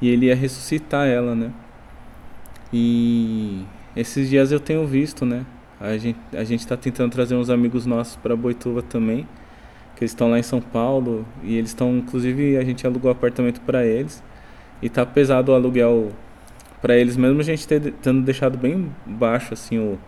e 0.00 0.08
ele 0.08 0.26
ia 0.26 0.34
ressuscitar 0.34 1.06
ela, 1.06 1.36
né? 1.36 1.52
E 2.72 3.62
esses 3.94 4.28
dias 4.28 4.50
eu 4.50 4.58
tenho 4.58 4.84
visto, 4.88 5.24
né, 5.24 5.46
A 5.80 5.96
gente 5.96 6.18
a 6.32 6.42
gente 6.42 6.60
está 6.60 6.76
tentando 6.76 7.12
trazer 7.12 7.36
uns 7.36 7.48
amigos 7.48 7.86
nossos 7.86 8.16
para 8.16 8.34
Boituva 8.34 8.82
também, 8.82 9.24
que 9.94 10.02
eles 10.02 10.10
estão 10.10 10.32
lá 10.32 10.38
em 10.40 10.42
São 10.42 10.60
Paulo 10.60 11.24
e 11.44 11.54
eles 11.54 11.70
estão, 11.70 11.96
inclusive, 11.96 12.56
a 12.56 12.64
gente 12.64 12.84
alugou 12.84 13.08
apartamento 13.08 13.60
para 13.60 13.86
eles 13.86 14.20
e 14.82 14.88
tá 14.88 15.06
pesado 15.06 15.52
o 15.52 15.54
aluguel 15.54 16.10
para 16.82 16.96
eles, 16.96 17.16
mesmo 17.16 17.40
a 17.40 17.44
gente 17.44 17.66
ter, 17.66 17.92
tendo 18.02 18.22
deixado 18.22 18.58
bem 18.58 18.92
baixo 19.06 19.54
assim 19.54 19.78
o, 19.78 19.98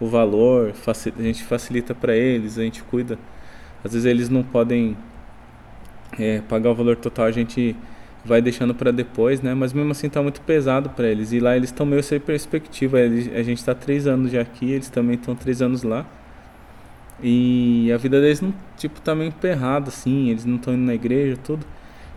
o 0.00 0.06
valor, 0.06 0.72
a 1.18 1.22
gente 1.22 1.42
facilita 1.42 1.94
para 1.94 2.14
eles, 2.16 2.56
a 2.56 2.62
gente 2.62 2.82
cuida. 2.84 3.18
Às 3.84 3.92
vezes 3.92 4.06
eles 4.06 4.28
não 4.28 4.44
podem 4.44 4.96
é, 6.18 6.40
pagar 6.48 6.70
o 6.70 6.74
valor 6.74 6.96
total, 6.96 7.26
a 7.26 7.30
gente 7.32 7.76
vai 8.24 8.40
deixando 8.40 8.74
para 8.74 8.90
depois, 8.92 9.40
né? 9.40 9.54
Mas 9.54 9.72
mesmo 9.72 9.90
assim 9.90 10.08
tá 10.08 10.22
muito 10.22 10.40
pesado 10.42 10.90
para 10.90 11.08
eles. 11.08 11.32
E 11.32 11.40
lá 11.40 11.56
eles 11.56 11.70
estão 11.70 11.86
meio 11.86 12.02
sem 12.02 12.20
perspectiva. 12.20 13.00
Eles, 13.00 13.28
a 13.34 13.42
gente 13.42 13.58
está 13.58 13.74
três 13.74 14.06
anos 14.06 14.30
já 14.30 14.42
aqui, 14.42 14.70
eles 14.70 14.88
também 14.88 15.16
estão 15.16 15.34
três 15.34 15.60
anos 15.62 15.82
lá. 15.82 16.06
E 17.22 17.90
a 17.92 17.96
vida 17.98 18.20
deles 18.20 18.40
não, 18.40 18.54
tipo, 18.76 19.00
tá 19.00 19.14
meio 19.14 19.28
emperrada, 19.28 19.88
assim. 19.88 20.30
Eles 20.30 20.44
não 20.44 20.56
estão 20.56 20.74
indo 20.74 20.84
na 20.84 20.94
igreja, 20.94 21.36
tudo. 21.36 21.66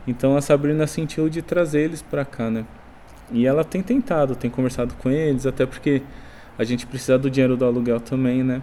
Então 0.07 0.35
a 0.35 0.41
Sabrina 0.41 0.85
sentiu 0.87 1.29
de 1.29 1.41
trazer 1.41 1.81
eles 1.81 2.01
para 2.01 2.25
cá, 2.25 2.49
né? 2.49 2.65
E 3.33 3.47
ela 3.47 3.63
tem 3.63 3.81
tentado, 3.81 4.35
tem 4.35 4.49
conversado 4.49 4.93
com 4.95 5.09
eles, 5.09 5.45
até 5.45 5.65
porque 5.65 6.03
a 6.57 6.63
gente 6.63 6.85
precisa 6.85 7.17
do 7.17 7.29
dinheiro 7.29 7.57
do 7.57 7.65
aluguel 7.65 7.99
também, 7.99 8.43
né? 8.43 8.61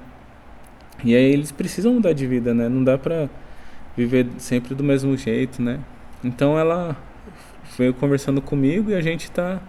E 1.05 1.15
aí 1.15 1.33
eles 1.33 1.51
precisam 1.51 1.95
mudar 1.95 2.13
de 2.13 2.27
vida, 2.27 2.55
né? 2.55 2.69
Não 2.69 2.85
dá 2.85 2.97
pra 2.97 3.29
viver 3.97 4.29
sempre 4.39 4.75
do 4.75 4.85
mesmo 4.85 5.17
jeito, 5.17 5.61
né? 5.61 5.81
Então 6.23 6.59
ela 6.59 6.97
veio 7.77 7.93
conversando 7.93 8.41
comigo 8.41 8.91
e 8.91 8.95
a 8.95 9.01
gente 9.01 9.31
tá 9.31 9.61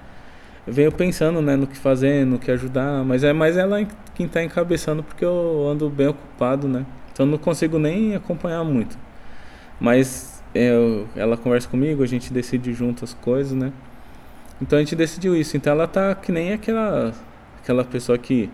veio 0.67 0.91
pensando, 0.91 1.41
né, 1.41 1.55
no 1.55 1.65
que 1.65 1.75
fazer, 1.75 2.23
no 2.23 2.37
que 2.37 2.51
ajudar, 2.51 3.03
mas 3.03 3.23
é 3.23 3.33
mais 3.33 3.57
ela 3.57 3.83
quem 4.13 4.27
tá 4.27 4.43
encabeçando 4.43 5.01
porque 5.01 5.25
eu 5.25 5.67
ando 5.67 5.89
bem 5.89 6.07
ocupado, 6.07 6.67
né? 6.67 6.85
Então 7.11 7.25
não 7.25 7.37
consigo 7.37 7.79
nem 7.79 8.15
acompanhar 8.15 8.63
muito. 8.63 8.97
Mas 9.79 10.43
eu, 10.53 11.07
ela 11.15 11.35
conversa 11.35 11.67
comigo, 11.67 12.03
a 12.03 12.07
gente 12.07 12.31
decide 12.31 12.73
junto 12.73 13.03
as 13.03 13.13
coisas, 13.13 13.53
né? 13.53 13.73
Então 14.61 14.77
a 14.77 14.81
gente 14.81 14.95
decidiu 14.95 15.35
isso. 15.35 15.57
Então 15.57 15.73
ela 15.73 15.87
tá 15.87 16.13
que 16.13 16.31
nem 16.31 16.53
aquela 16.53 17.13
aquela 17.61 17.83
pessoa 17.83 18.17
que 18.17 18.49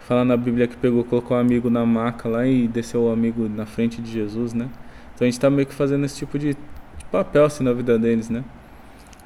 fala 0.00 0.24
na 0.24 0.36
Bíblia 0.36 0.66
que 0.66 0.76
pegou, 0.76 1.02
colocou 1.04 1.36
um 1.36 1.40
amigo 1.40 1.70
na 1.70 1.84
maca 1.84 2.28
lá 2.28 2.46
e 2.46 2.68
desceu 2.68 3.04
o 3.04 3.12
amigo 3.12 3.48
na 3.48 3.66
frente 3.66 4.02
de 4.02 4.10
Jesus, 4.10 4.52
né? 4.52 4.68
Então 5.14 5.26
a 5.26 5.30
gente 5.30 5.40
tá 5.40 5.48
meio 5.48 5.66
que 5.66 5.74
fazendo 5.74 6.04
esse 6.04 6.16
tipo 6.16 6.38
de, 6.38 6.54
de 6.54 7.04
papel 7.10 7.44
assim 7.44 7.64
na 7.64 7.72
vida 7.72 7.98
deles, 7.98 8.28
né? 8.28 8.44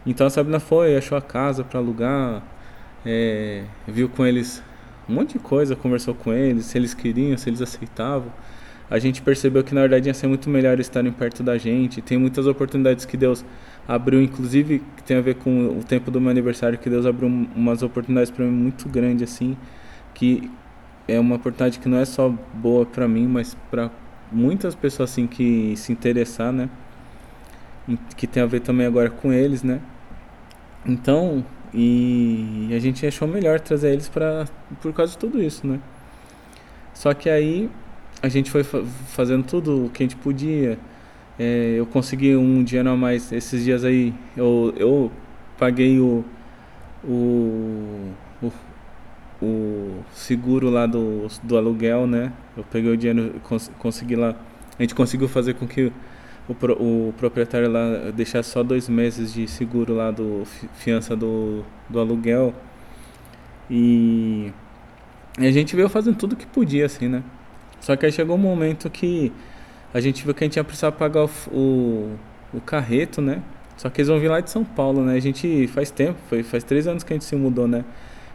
Então 0.06 0.26
a 0.26 0.30
Sabrina 0.30 0.60
foi, 0.60 0.96
achou 0.96 1.18
a 1.18 1.22
casa 1.22 1.64
para 1.64 1.80
alugar, 1.80 2.42
é, 3.04 3.64
viu 3.86 4.08
com 4.08 4.24
eles 4.24 4.62
um 5.08 5.14
monte 5.14 5.32
de 5.34 5.38
coisa, 5.38 5.74
conversou 5.74 6.14
com 6.14 6.32
eles, 6.32 6.66
se 6.66 6.78
eles 6.78 6.94
queriam, 6.94 7.36
se 7.36 7.48
eles 7.48 7.62
aceitavam. 7.62 8.30
A 8.90 8.98
gente 8.98 9.20
percebeu 9.20 9.62
que 9.62 9.74
na 9.74 9.82
verdade 9.82 10.08
ia 10.08 10.14
ser 10.14 10.26
muito 10.26 10.48
melhor 10.48 10.80
estarem 10.80 11.12
perto 11.12 11.42
da 11.42 11.58
gente. 11.58 12.00
Tem 12.00 12.16
muitas 12.16 12.46
oportunidades 12.46 13.04
que 13.04 13.16
Deus 13.16 13.44
abriu, 13.86 14.22
inclusive 14.22 14.82
que 14.96 15.02
tem 15.02 15.16
a 15.18 15.20
ver 15.20 15.36
com 15.36 15.78
o 15.78 15.84
tempo 15.84 16.10
do 16.10 16.20
meu 16.20 16.30
aniversário, 16.30 16.78
que 16.78 16.88
Deus 16.88 17.04
abriu 17.04 17.28
umas 17.28 17.82
oportunidades 17.82 18.30
para 18.30 18.44
mim 18.44 18.50
muito 18.50 18.88
grande 18.88 19.24
assim, 19.24 19.56
que 20.14 20.50
é 21.06 21.18
uma 21.20 21.36
oportunidade 21.36 21.78
que 21.78 21.88
não 21.88 21.98
é 21.98 22.04
só 22.04 22.28
boa 22.54 22.86
para 22.86 23.06
mim, 23.06 23.26
mas 23.26 23.54
para 23.70 23.90
muitas 24.32 24.74
pessoas 24.74 25.10
assim 25.10 25.26
que 25.26 25.74
se 25.76 25.92
interessar, 25.92 26.52
né? 26.52 26.68
Que 28.16 28.26
tem 28.26 28.42
a 28.42 28.46
ver 28.46 28.60
também 28.60 28.86
agora 28.86 29.10
com 29.10 29.32
eles, 29.32 29.62
né? 29.62 29.80
Então, 30.84 31.44
e 31.72 32.70
a 32.72 32.78
gente 32.78 33.06
achou 33.06 33.28
melhor 33.28 33.60
trazer 33.60 33.92
eles 33.92 34.08
para 34.08 34.46
por 34.80 34.92
causa 34.92 35.12
de 35.12 35.18
tudo 35.18 35.42
isso, 35.42 35.66
né? 35.66 35.80
Só 36.94 37.14
que 37.14 37.28
aí 37.30 37.70
a 38.22 38.28
gente 38.28 38.50
foi 38.50 38.64
fazendo 38.64 39.44
tudo 39.44 39.86
o 39.86 39.90
que 39.90 40.02
a 40.02 40.06
gente 40.06 40.16
podia 40.16 40.78
é, 41.38 41.76
eu 41.78 41.86
consegui 41.86 42.34
um 42.34 42.64
dinheiro 42.64 42.90
a 42.90 42.96
mais 42.96 43.30
esses 43.30 43.62
dias 43.62 43.84
aí. 43.84 44.12
Eu, 44.36 44.74
eu 44.76 45.12
paguei 45.56 46.00
o, 46.00 46.24
o, 47.04 48.12
o, 48.42 48.52
o 49.40 50.04
seguro 50.12 50.68
lá 50.68 50.84
do, 50.84 51.28
do 51.44 51.56
aluguel, 51.56 52.06
né? 52.06 52.32
Eu 52.56 52.64
peguei 52.64 52.90
o 52.90 52.96
dinheiro, 52.96 53.40
cons, 53.44 53.70
consegui 53.78 54.16
lá. 54.16 54.34
A 54.78 54.82
gente 54.82 54.94
conseguiu 54.96 55.28
fazer 55.28 55.54
com 55.54 55.66
que 55.66 55.92
o, 56.48 57.08
o 57.08 57.14
proprietário 57.16 57.70
lá 57.70 58.10
deixasse 58.12 58.50
só 58.50 58.64
dois 58.64 58.88
meses 58.88 59.32
de 59.32 59.46
seguro 59.46 59.94
lá 59.94 60.10
do 60.10 60.42
fiança 60.74 61.14
do, 61.14 61.64
do 61.88 62.00
aluguel. 62.00 62.52
E 63.70 64.52
a 65.38 65.50
gente 65.52 65.76
veio 65.76 65.88
fazendo 65.88 66.16
tudo 66.16 66.34
que 66.34 66.46
podia, 66.46 66.86
assim, 66.86 67.06
né? 67.06 67.22
Só 67.80 67.96
que 67.96 68.06
aí 68.06 68.12
chegou 68.12 68.36
um 68.36 68.38
momento 68.38 68.90
que 68.90 69.32
a 69.92 70.00
gente 70.00 70.24
viu 70.24 70.34
que 70.34 70.44
a 70.44 70.46
gente 70.46 70.56
ia 70.56 70.64
precisar 70.64 70.92
pagar 70.92 71.24
o, 71.24 71.30
o, 71.52 72.16
o, 72.54 72.60
carreto, 72.60 73.20
né? 73.20 73.42
Só 73.76 73.88
que 73.88 74.00
eles 74.00 74.08
vão 74.08 74.18
vir 74.18 74.28
lá 74.28 74.40
de 74.40 74.50
São 74.50 74.64
Paulo, 74.64 75.02
né? 75.04 75.14
A 75.14 75.20
gente 75.20 75.66
faz 75.68 75.90
tempo, 75.90 76.18
foi, 76.28 76.42
faz 76.42 76.64
três 76.64 76.86
anos 76.86 77.02
que 77.02 77.12
a 77.12 77.16
gente 77.16 77.24
se 77.24 77.36
mudou, 77.36 77.66
né? 77.66 77.84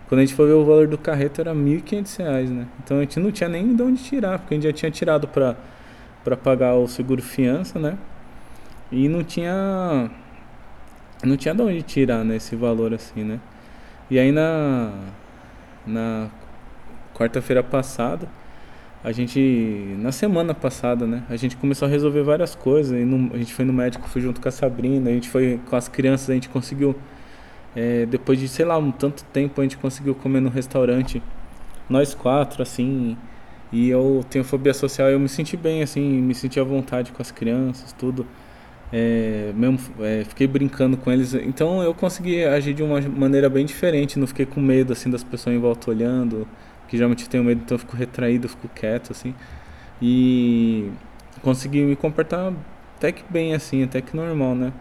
Quando 0.07 0.19
a 0.19 0.25
gente 0.25 0.35
foi 0.35 0.47
ver 0.47 0.53
o 0.53 0.65
valor 0.65 0.87
do 0.87 0.97
carreto 0.97 1.41
era 1.41 1.53
R$ 1.53 1.59
1.500, 1.59 2.49
né? 2.49 2.67
Então 2.83 2.97
a 2.97 3.01
gente 3.01 3.19
não 3.19 3.31
tinha 3.31 3.49
nem 3.49 3.75
de 3.75 3.83
onde 3.83 4.03
tirar, 4.03 4.39
porque 4.39 4.53
a 4.53 4.57
gente 4.57 4.65
já 4.65 4.73
tinha 4.73 4.91
tirado 4.91 5.27
para 5.27 5.55
para 6.23 6.37
pagar 6.37 6.75
o 6.75 6.87
seguro 6.87 7.21
fiança, 7.21 7.77
né? 7.77 7.97
E 8.91 9.09
não 9.09 9.23
tinha 9.23 10.09
não 11.23 11.37
tinha 11.37 11.53
de 11.53 11.61
onde 11.61 11.81
tirar, 11.81 12.23
né, 12.23 12.35
esse 12.37 12.55
valor 12.55 12.93
assim, 12.93 13.23
né? 13.23 13.39
E 14.09 14.19
aí 14.19 14.31
na 14.31 14.91
na 15.85 16.29
quarta-feira 17.13 17.61
passada, 17.61 18.27
a 19.03 19.11
gente 19.11 19.95
na 19.99 20.11
semana 20.11 20.53
passada, 20.53 21.05
né? 21.05 21.23
A 21.29 21.35
gente 21.35 21.57
começou 21.57 21.87
a 21.87 21.91
resolver 21.91 22.23
várias 22.23 22.55
coisas. 22.55 22.97
E 22.99 23.03
no, 23.03 23.33
a 23.33 23.37
gente 23.37 23.53
foi 23.53 23.65
no 23.65 23.73
médico, 23.73 24.07
foi 24.07 24.21
junto 24.21 24.39
com 24.39 24.47
a 24.47 24.51
Sabrina, 24.51 25.09
a 25.09 25.13
gente 25.13 25.29
foi 25.29 25.59
com 25.69 25.75
as 25.75 25.87
crianças, 25.87 26.29
a 26.29 26.33
gente 26.33 26.49
conseguiu 26.49 26.95
é, 27.75 28.05
depois 28.05 28.39
de 28.39 28.47
sei 28.47 28.65
lá 28.65 28.77
um 28.77 28.91
tanto 28.91 29.23
tempo 29.25 29.59
a 29.59 29.63
gente 29.63 29.77
conseguiu 29.77 30.13
comer 30.15 30.39
no 30.39 30.49
restaurante 30.49 31.21
nós 31.89 32.13
quatro 32.13 32.61
assim 32.61 33.17
e 33.71 33.89
eu 33.89 34.23
tenho 34.29 34.45
fobia 34.45 34.73
social 34.73 35.09
eu 35.09 35.19
me 35.19 35.27
senti 35.27 35.57
bem 35.57 35.81
assim 35.81 36.01
me 36.01 36.35
senti 36.35 36.59
à 36.59 36.63
vontade 36.63 37.11
com 37.11 37.21
as 37.21 37.31
crianças 37.31 37.91
tudo 37.93 38.25
é, 38.91 39.51
mesmo 39.55 39.79
é, 40.01 40.23
fiquei 40.23 40.45
brincando 40.45 40.95
com 40.97 41.11
eles 41.11 41.33
então 41.33 41.81
eu 41.81 41.93
consegui 41.93 42.43
agir 42.43 42.75
de 42.75 42.83
uma 42.83 43.01
maneira 43.01 43.49
bem 43.49 43.65
diferente 43.65 44.19
não 44.19 44.27
fiquei 44.27 44.45
com 44.45 44.61
medo 44.61 44.93
assim 44.93 45.09
das 45.09 45.23
pessoas 45.23 45.55
em 45.55 45.59
volta 45.59 45.89
olhando 45.89 46.47
que 46.93 46.97
geralmente 46.97 47.23
eu 47.23 47.29
tenho 47.29 47.43
medo, 47.43 47.59
então 47.65 47.73
eu 47.73 47.79
fico 47.79 47.97
retraído, 47.97 48.45
eu 48.45 48.49
fico 48.49 48.67
quieto, 48.67 49.13
assim. 49.13 49.33
E 49.99 50.91
consegui 51.41 51.81
me 51.81 51.95
comportar 51.95 52.53
até 52.95 53.11
que 53.11 53.23
bem, 53.27 53.55
assim, 53.55 53.81
até 53.83 53.99
que 53.99 54.15
normal, 54.15 54.53
né? 54.53 54.71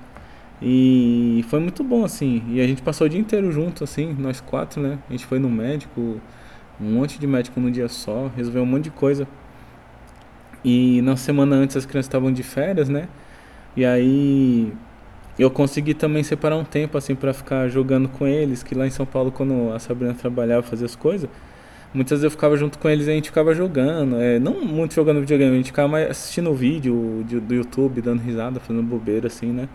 E 0.61 1.43
foi 1.49 1.59
muito 1.59 1.83
bom, 1.83 2.05
assim. 2.05 2.43
E 2.49 2.61
a 2.61 2.67
gente 2.67 2.83
passou 2.83 3.07
o 3.07 3.11
dia 3.11 3.19
inteiro 3.19 3.51
junto, 3.51 3.83
assim, 3.83 4.15
nós 4.19 4.43
quatro, 4.43 4.83
né? 4.83 4.99
A 5.09 5.13
gente 5.13 5.25
foi 5.25 5.39
no 5.39 5.49
médico, 5.49 6.21
um 6.79 6.93
monte 6.93 7.19
de 7.19 7.27
médico 7.27 7.59
num 7.59 7.71
dia 7.71 7.89
só, 7.89 8.31
resolveu 8.37 8.63
um 8.63 8.67
monte 8.67 8.85
de 8.85 8.91
coisa. 8.91 9.27
E 10.63 11.01
na 11.01 11.17
semana 11.17 11.57
antes 11.57 11.79
as 11.79 11.87
crianças 11.87 12.09
estavam 12.09 12.31
de 12.31 12.43
férias, 12.43 12.91
né? 12.91 13.09
E 13.75 13.87
aí 13.87 14.71
eu 15.39 15.51
consegui 15.51 15.95
também 15.95 16.23
separar 16.23 16.57
um 16.57 16.65
tempo, 16.65 16.99
assim, 16.99 17.15
para 17.15 17.33
ficar 17.33 17.69
jogando 17.69 18.07
com 18.07 18.27
eles, 18.27 18.63
que 18.63 18.75
lá 18.75 18.87
em 18.87 18.91
São 18.91 19.07
Paulo, 19.07 19.33
quando 19.33 19.73
a 19.73 19.79
Sabrina 19.79 20.13
trabalhava, 20.13 20.63
fazia 20.63 20.85
as 20.85 20.95
coisas 20.95 21.31
Muitas 21.95 22.21
vezes 22.21 22.25
eu 22.25 22.31
ficava 22.31 22.57
junto 22.57 22.79
com 22.79 22.89
eles 22.89 23.07
e 23.07 23.11
a 23.11 23.15
gente 23.15 23.29
ficava 23.29 23.55
jogando. 23.55 24.17
É, 24.17 24.39
não 24.39 24.65
muito 24.65 24.95
jogando 24.95 25.21
videogame, 25.21 25.53
a 25.53 25.57
gente 25.57 25.67
ficava 25.67 25.99
assistindo 25.99 26.53
vídeo 26.55 27.23
de, 27.29 27.39
do 27.39 27.55
YouTube, 27.55 28.01
dando 28.01 28.21
risada, 28.21 28.59
fazendo 28.61 28.83
bobeira 28.83 29.27
assim, 29.27 29.53
né? 29.53 29.69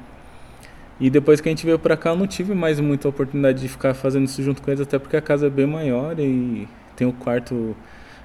E 0.99 1.09
depois 1.11 1.39
que 1.39 1.47
a 1.47 1.51
gente 1.51 1.63
veio 1.63 1.77
pra 1.77 1.95
cá, 1.95 2.09
eu 2.09 2.15
não 2.15 2.25
tive 2.25 2.55
mais 2.55 2.79
muita 2.79 3.07
oportunidade 3.07 3.61
de 3.61 3.67
ficar 3.67 3.93
fazendo 3.93 4.25
isso 4.25 4.41
junto 4.41 4.63
com 4.63 4.71
eles, 4.71 4.81
até 4.81 4.97
porque 4.97 5.15
a 5.15 5.21
casa 5.21 5.45
é 5.45 5.49
bem 5.49 5.67
maior 5.67 6.19
e 6.19 6.67
tem 6.95 7.05
o 7.05 7.11
um 7.11 7.13
quarto. 7.13 7.75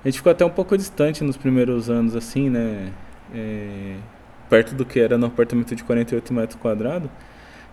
A 0.03 0.09
gente 0.09 0.17
ficou 0.17 0.33
até 0.33 0.45
um 0.45 0.51
pouco 0.51 0.77
distante 0.77 1.23
nos 1.23 1.37
primeiros 1.37 1.91
anos, 1.91 2.17
assim, 2.17 2.49
né? 2.49 2.91
É, 3.35 3.97
perto 4.49 4.75
do 4.75 4.87
que 4.87 5.01
era 5.01 5.19
no 5.19 5.27
apartamento 5.27 5.75
de 5.77 5.85
48 5.85 6.33
metros 6.33 6.59
quadrados, 6.59 7.11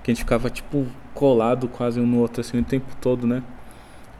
que 0.03 0.11
a 0.11 0.13
gente 0.13 0.23
ficava, 0.23 0.49
tipo, 0.49 0.85
colado 1.13 1.69
quase 1.69 1.99
um 1.99 2.05
no 2.05 2.19
outro, 2.19 2.41
assim, 2.41 2.59
o 2.59 2.63
tempo 2.63 2.93
todo, 2.99 3.25
né? 3.25 3.41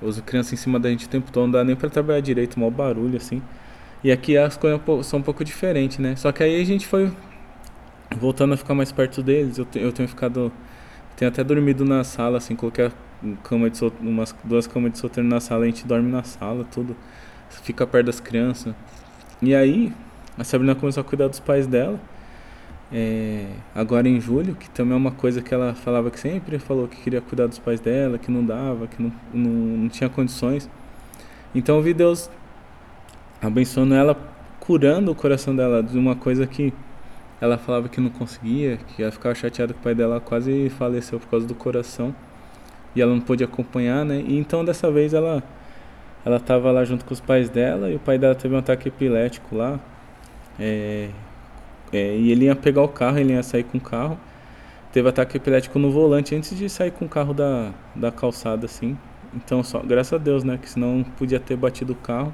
Uso 0.02 0.22
criança 0.24 0.54
em 0.54 0.58
cima 0.58 0.80
da 0.80 0.90
gente 0.90 1.06
o 1.06 1.10
tempo 1.10 1.32
todo, 1.32 1.46
não 1.46 1.52
dá 1.52 1.64
nem 1.64 1.76
pra 1.76 1.90
trabalhar 1.90 2.22
direito, 2.22 2.60
mal 2.60 2.72
barulho, 2.72 3.18
assim. 3.18 3.42
E 4.04 4.12
aqui 4.12 4.38
as 4.38 4.56
coisas 4.56 4.80
são 5.06 5.20
um 5.20 5.22
pouco 5.22 5.44
diferentes, 5.44 5.98
né? 5.98 6.16
Só 6.16 6.32
que 6.32 6.42
aí 6.42 6.62
a 6.62 6.66
gente 6.66 6.88
foi 6.88 7.12
voltando 8.18 8.54
a 8.54 8.58
ficar 8.58 8.74
mais 8.74 8.92
perto 8.92 9.22
deles. 9.22 9.58
Eu, 9.58 9.68
eu 9.76 9.92
tenho 9.92 10.08
ficado. 10.08 10.52
Tenho 11.18 11.30
até 11.30 11.44
dormido 11.44 11.84
na 11.84 12.04
sala, 12.04 12.38
assim, 12.38 12.56
coloquei 12.56 12.90
cama 13.44 13.70
de 13.70 13.78
sol, 13.78 13.92
umas 14.00 14.34
duas 14.44 14.66
camas 14.68 14.94
de 14.94 15.00
solteiro 15.00 15.28
na 15.28 15.42
sala, 15.42 15.64
a 15.64 15.68
gente 15.68 15.86
dorme 15.86 16.10
na 16.10 16.24
sala, 16.24 16.66
tudo. 16.72 16.96
Fica 17.50 17.86
perto 17.86 18.06
das 18.06 18.22
crianças. 18.22 18.74
E 19.42 19.54
aí, 19.54 19.92
a 20.38 20.44
Sabrina 20.46 20.76
começou 20.76 21.02
a 21.02 21.04
cuidar 21.04 21.28
dos 21.28 21.40
pais 21.40 21.68
dela 21.68 22.00
é, 22.92 23.46
agora 23.76 24.08
em 24.08 24.20
julho, 24.20 24.56
que 24.56 24.70
também 24.70 24.94
é 24.94 24.98
uma 24.98 25.12
coisa 25.12 25.42
que 25.42 25.54
ela 25.54 25.76
falava 25.76 26.10
que 26.10 26.20
sempre 26.20 26.58
falou 26.58 26.88
que 26.88 26.98
queria 26.98 27.22
cuidar 27.22 27.48
dos 27.48 27.60
pais 27.60 27.80
dela, 27.80 28.18
que 28.18 28.32
não 28.32 28.44
dava, 28.44 28.88
que 28.88 29.02
não, 29.02 29.12
não, 29.34 29.52
não 29.52 29.90
tinha 29.90 30.10
condições. 30.10 30.70
Então 31.54 31.78
eu 31.78 31.82
vi 31.82 31.94
Deus 31.94 32.30
abençoando 33.42 33.94
ela, 33.94 34.18
curando 34.60 35.12
o 35.12 35.16
coração 35.16 35.56
dela 35.56 35.84
de 35.84 35.98
uma 35.98 36.16
coisa 36.16 36.48
que 36.48 36.74
ela 37.40 37.58
falava 37.58 37.88
que 37.88 38.02
não 38.02 38.10
conseguia, 38.10 38.78
que 38.78 39.02
ela 39.02 39.12
ficava 39.12 39.34
chateada 39.36 39.74
que 39.74 39.80
o 39.80 39.84
pai 39.84 39.96
dela 39.96 40.20
quase 40.20 40.70
faleceu 40.72 41.20
por 41.20 41.30
causa 41.30 41.48
do 41.48 41.56
coração 41.56 42.14
e 42.96 43.02
ela 43.02 43.14
não 43.14 43.22
pôde 43.22 43.44
acompanhar, 43.44 44.04
né? 44.04 44.24
E 44.28 44.38
então 44.38 44.66
dessa 44.66 44.92
vez 44.92 45.14
ela 45.14 45.44
ela 46.26 46.38
estava 46.38 46.72
lá 46.72 46.84
junto 46.84 47.06
com 47.06 47.14
os 47.14 47.22
pais 47.22 47.50
dela 47.50 47.90
e 47.90 47.96
o 47.96 48.00
pai 48.00 48.18
dela 48.18 48.36
teve 48.36 48.54
um 48.54 48.58
ataque 48.58 48.90
epilético 48.90 49.56
lá. 49.56 49.80
É, 50.60 51.10
é, 51.92 52.16
e 52.16 52.32
ele 52.32 52.46
ia 52.46 52.56
pegar 52.56 52.84
o 52.84 52.88
carro, 52.88 53.18
ele 53.18 53.34
ia 53.34 53.44
sair 53.44 53.64
com 53.64 53.78
o 53.78 53.82
carro. 53.82 54.18
Teve 54.92 55.08
ataque 55.10 55.38
epilético 55.38 55.78
no 55.78 55.92
volante 55.92 56.36
antes 56.36 56.58
de 56.58 56.68
sair 56.70 56.92
com 56.92 57.06
o 57.06 57.10
carro 57.10 57.34
da, 57.34 57.72
da 57.96 58.12
calçada, 58.12 58.66
assim. 58.66 58.98
Então, 59.34 59.64
só, 59.64 59.80
graças 59.80 60.14
a 60.14 60.18
Deus, 60.18 60.44
né? 60.44 60.58
Que 60.62 60.70
senão 60.70 61.04
podia 61.18 61.40
ter 61.40 61.56
batido 61.56 61.94
o 61.94 61.96
carro. 61.96 62.34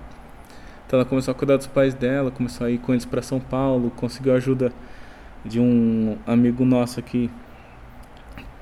Então 0.86 1.00
ela 1.00 1.08
começou 1.08 1.32
a 1.32 1.36
cuidar 1.36 1.58
dos 1.58 1.68
pais 1.68 1.94
dela, 1.94 2.30
começou 2.30 2.68
a 2.68 2.70
ir 2.70 2.78
com 2.78 2.94
eles 2.94 3.06
para 3.06 3.22
São 3.22 3.40
Paulo, 3.40 3.92
conseguiu 3.92 4.36
ajuda 4.36 4.72
de 5.44 5.60
um 5.60 6.18
amigo 6.28 6.64
nosso 6.64 7.00
aqui 7.00 7.30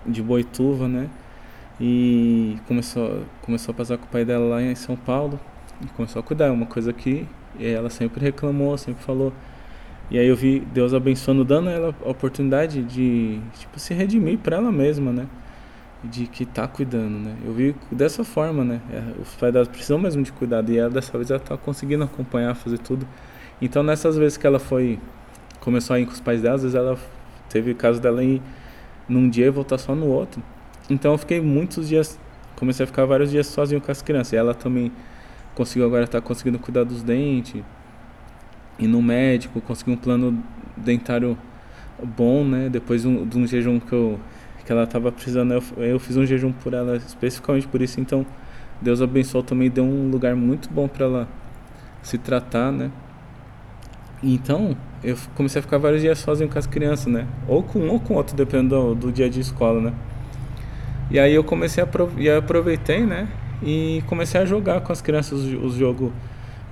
de 0.06 0.22
Boituva, 0.22 0.88
né? 0.88 1.10
E 1.80 2.58
começou, 2.68 3.24
começou 3.42 3.74
a 3.74 3.76
passar 3.76 3.98
com 3.98 4.06
o 4.06 4.08
pai 4.08 4.24
dela 4.24 4.46
lá 4.46 4.62
em 4.62 4.74
São 4.74 4.96
Paulo 4.96 5.40
e 5.82 5.88
começou 5.88 6.20
a 6.20 6.24
cuidar. 6.24 6.46
É 6.46 6.52
uma 6.52 6.66
coisa 6.66 6.94
que 6.94 7.28
ela 7.60 7.90
sempre 7.90 8.22
reclamou, 8.22 8.78
sempre 8.78 9.04
falou. 9.04 9.34
E 10.12 10.20
aí 10.20 10.28
eu 10.28 10.36
vi 10.36 10.60
Deus 10.74 10.94
abençoando, 10.94 11.44
dando 11.44 11.70
ela 11.70 11.96
a 12.06 12.10
oportunidade 12.10 12.84
de 12.84 13.40
tipo, 13.58 13.80
se 13.80 13.94
redimir 13.94 14.38
para 14.38 14.58
ela 14.58 14.72
mesma, 14.72 15.12
né? 15.12 15.28
De 16.04 16.28
que 16.28 16.46
tá 16.46 16.68
cuidando, 16.68 17.18
né? 17.18 17.36
Eu 17.46 17.54
vi 17.54 17.76
dessa 17.92 18.24
forma, 18.24 18.64
né? 18.64 18.82
É, 18.92 19.22
os 19.22 19.34
pais 19.36 19.54
dela 19.54 19.66
precisam 19.66 19.98
mesmo 19.98 20.22
de 20.22 20.32
cuidado 20.32 20.72
e 20.72 20.78
ela 20.78 20.90
dessa 20.90 21.18
vez 21.18 21.32
ela 21.32 21.40
tá 21.40 21.58
conseguindo 21.58 22.04
acompanhar, 22.04 22.54
fazer 22.56 22.78
tudo. 22.78 23.08
Então 23.62 23.82
nessas 23.82 24.18
vezes 24.18 24.38
que 24.38 24.46
ela 24.46 24.60
foi 24.60 25.00
começou 25.60 25.96
a 25.96 26.00
ir 26.00 26.06
com 26.06 26.12
os 26.12 26.20
pais 26.20 26.42
dela, 26.42 26.56
às 26.56 26.62
vezes 26.64 26.76
ela 26.76 26.98
teve 27.50 27.74
caso 27.74 28.02
dela 28.02 28.24
ir 28.24 28.42
num 29.08 29.30
dia 29.30 29.46
e 29.46 29.50
voltar 29.50 29.78
só 29.78 29.96
no 29.96 30.08
outro. 30.08 30.44
Então 30.90 31.14
eu 31.14 31.18
fiquei 31.18 31.40
muitos 31.40 31.88
dias, 31.88 32.20
comecei 32.56 32.84
a 32.84 32.88
ficar 32.88 33.06
vários 33.06 33.32
dias 33.32 33.48
sozinho 33.48 33.80
com 33.80 33.92
as 33.92 34.02
crianças. 34.02 34.34
E 34.34 34.36
ela 34.36 34.54
também 34.54 34.92
conseguiu 35.56 35.86
agora 35.86 36.04
estar 36.04 36.20
tá 36.20 36.28
conseguindo 36.28 36.60
cuidar 36.60 36.84
dos 36.84 37.02
dentes, 37.02 37.64
ir 38.80 38.88
no 38.88 39.02
médico, 39.02 39.62
conseguir 39.62 39.92
um 39.92 39.98
plano 39.98 40.44
dentário 40.76 41.38
bom, 42.18 42.44
né? 42.44 42.70
Depois 42.70 43.06
um, 43.06 43.26
de 43.26 43.38
um 43.38 43.48
jejum 43.48 43.80
que 43.80 43.94
eu 43.94 44.20
que 44.66 44.72
ela 44.72 44.84
estava 44.84 45.12
precisando, 45.12 45.54
eu, 45.54 45.62
eu 45.84 46.00
fiz 46.00 46.16
um 46.16 46.26
jejum 46.26 46.54
por 46.54 46.74
ela 46.74 46.96
especificamente 46.96 47.68
por 47.68 47.82
isso. 47.82 48.00
Então 48.00 48.26
Deus 48.82 49.02
abençoou 49.02 49.44
também, 49.44 49.70
deu 49.70 49.84
um 49.84 50.10
lugar 50.10 50.36
muito 50.36 50.70
bom 50.70 50.88
para 50.88 51.06
ela 51.06 51.28
se 52.02 52.18
tratar, 52.18 52.72
né? 52.72 52.92
Então, 54.22 54.76
eu 55.04 55.18
comecei 55.36 55.60
a 55.60 55.62
ficar 55.62 55.78
vários 55.78 56.02
dias 56.02 56.18
sozinho 56.20 56.50
com 56.50 56.58
as 56.58 56.66
crianças, 56.66 57.08
né? 57.08 57.28
Ou 57.48 57.62
com 57.62 57.80
um 57.80 57.90
ou 57.90 58.00
com 58.00 58.14
outro, 58.14 58.36
dependendo 58.36 58.70
do, 58.70 58.96
do 58.96 59.12
dia 59.12 59.30
de 59.30 59.42
escola, 59.42 59.82
né? 59.82 59.94
E 61.12 61.20
aí 61.20 61.34
eu 61.34 61.44
comecei 61.44 61.84
a 61.84 61.88
e 62.18 62.30
aproveitei, 62.30 63.06
né? 63.06 63.28
E 63.62 64.02
comecei 64.08 64.40
a 64.40 64.46
jogar 64.46 64.82
com 64.82 64.92
as 64.92 65.02
crianças 65.02 65.40
os, 65.40 65.54
os 65.64 65.76
jogos 65.76 66.12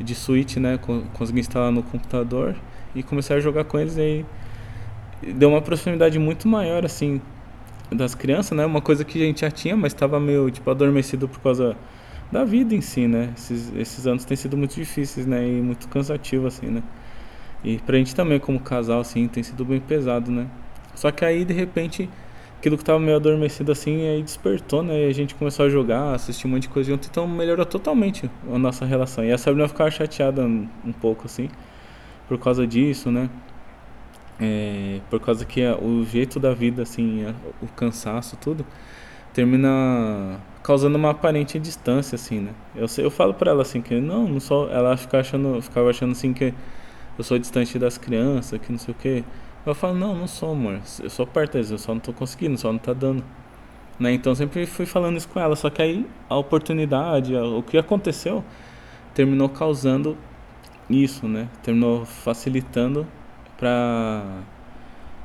de 0.03 0.15
Switch, 0.15 0.57
né? 0.57 0.79
Consegui 1.13 1.39
instalar 1.39 1.71
no 1.71 1.83
computador 1.83 2.55
e 2.95 3.03
comecei 3.03 3.35
a 3.35 3.39
jogar 3.39 3.63
com 3.63 3.79
eles 3.79 3.97
aí 3.97 4.25
deu 5.21 5.49
uma 5.49 5.61
proximidade 5.61 6.17
muito 6.17 6.47
maior 6.47 6.83
assim 6.85 7.21
das 7.91 8.15
crianças, 8.15 8.57
né? 8.57 8.65
Uma 8.65 8.81
coisa 8.81 9.03
que 9.03 9.21
a 9.21 9.25
gente 9.25 9.41
já 9.41 9.51
tinha, 9.51 9.75
mas 9.75 9.93
estava 9.93 10.19
meio 10.19 10.49
tipo 10.49 10.69
adormecido 10.69 11.27
por 11.27 11.39
causa 11.39 11.75
da 12.31 12.43
vida 12.45 12.73
em 12.73 12.81
si, 12.81 13.07
né? 13.07 13.33
Esses, 13.37 13.71
esses 13.75 14.07
anos 14.07 14.23
têm 14.23 14.37
sido 14.37 14.55
muito 14.57 14.75
difíceis, 14.75 15.25
né? 15.25 15.45
E 15.45 15.61
muito 15.61 15.87
cansativo 15.89 16.47
assim, 16.47 16.67
né? 16.67 16.81
E 17.63 17.77
pra 17.79 17.97
gente 17.97 18.15
também 18.15 18.39
como 18.39 18.59
casal 18.59 19.01
assim 19.01 19.27
tem 19.27 19.43
sido 19.43 19.65
bem 19.65 19.79
pesado, 19.79 20.31
né? 20.31 20.47
Só 20.95 21.11
que 21.11 21.23
aí 21.25 21.45
de 21.45 21.53
repente 21.53 22.09
aquilo 22.61 22.77
que 22.77 22.83
tava 22.83 22.99
meio 22.99 23.17
adormecido 23.17 23.71
assim, 23.71 24.07
aí 24.07 24.21
despertou, 24.21 24.83
né? 24.83 25.07
E 25.07 25.09
a 25.09 25.13
gente 25.13 25.33
começou 25.33 25.65
a 25.65 25.69
jogar, 25.69 26.13
assistir 26.13 26.45
um 26.45 26.51
monte 26.51 26.63
de 26.63 26.69
coisa 26.69 26.91
junto, 26.91 27.07
então 27.09 27.27
melhorou 27.27 27.65
totalmente 27.65 28.29
a 28.47 28.57
nossa 28.59 28.85
relação. 28.85 29.25
E 29.25 29.31
a 29.31 29.37
Sabrina 29.37 29.67
ficava 29.67 29.89
chateada 29.89 30.43
um, 30.45 30.93
pouco, 31.01 31.25
assim, 31.25 31.49
por 32.27 32.37
causa 32.37 32.67
disso, 32.67 33.11
né? 33.11 33.31
É, 34.39 34.99
por 35.09 35.19
causa 35.19 35.43
que 35.43 35.61
o 35.81 36.05
jeito 36.05 36.39
da 36.39 36.53
vida, 36.53 36.83
assim, 36.83 37.25
o 37.63 37.67
cansaço, 37.67 38.37
tudo, 38.37 38.63
termina 39.33 40.39
causando 40.61 40.97
uma 40.99 41.09
aparente 41.09 41.57
distância, 41.57 42.15
assim, 42.15 42.41
né? 42.41 42.51
Eu, 42.75 42.85
eu 42.99 43.09
falo 43.09 43.33
pra 43.33 43.49
ela, 43.49 43.63
assim, 43.63 43.81
que 43.81 43.99
não, 43.99 44.27
não 44.27 44.39
sou... 44.39 44.69
Ela 44.69 44.95
fica 44.97 45.19
achando, 45.19 45.59
ficava 45.63 45.89
achando, 45.89 46.11
assim, 46.11 46.31
que 46.31 46.53
eu 47.17 47.23
sou 47.23 47.39
distante 47.39 47.79
das 47.79 47.97
crianças, 47.97 48.59
que 48.61 48.71
não 48.71 48.77
sei 48.77 48.93
o 48.93 48.97
quê. 48.97 49.23
Eu 49.65 49.75
falo, 49.75 49.95
não, 49.95 50.15
não 50.15 50.27
sou, 50.27 50.51
amor. 50.51 50.81
Eu 51.01 51.09
sou 51.09 51.25
deles, 51.51 51.69
eu 51.69 51.77
só 51.77 51.93
não 51.93 52.01
tô 52.01 52.11
conseguindo, 52.11 52.57
só 52.57 52.71
não 52.71 52.79
tá 52.79 52.93
dando. 52.93 53.23
Né? 53.99 54.11
Então 54.13 54.33
sempre 54.33 54.65
fui 54.65 54.85
falando 54.85 55.17
isso 55.17 55.27
com 55.27 55.39
ela. 55.39 55.55
Só 55.55 55.69
que 55.69 55.81
aí 55.81 56.05
a 56.27 56.35
oportunidade, 56.35 57.35
o 57.35 57.61
que 57.61 57.77
aconteceu, 57.77 58.43
terminou 59.13 59.49
causando 59.49 60.17
isso, 60.89 61.27
né? 61.27 61.47
Terminou 61.61 62.05
facilitando 62.05 63.05
para 63.57 64.23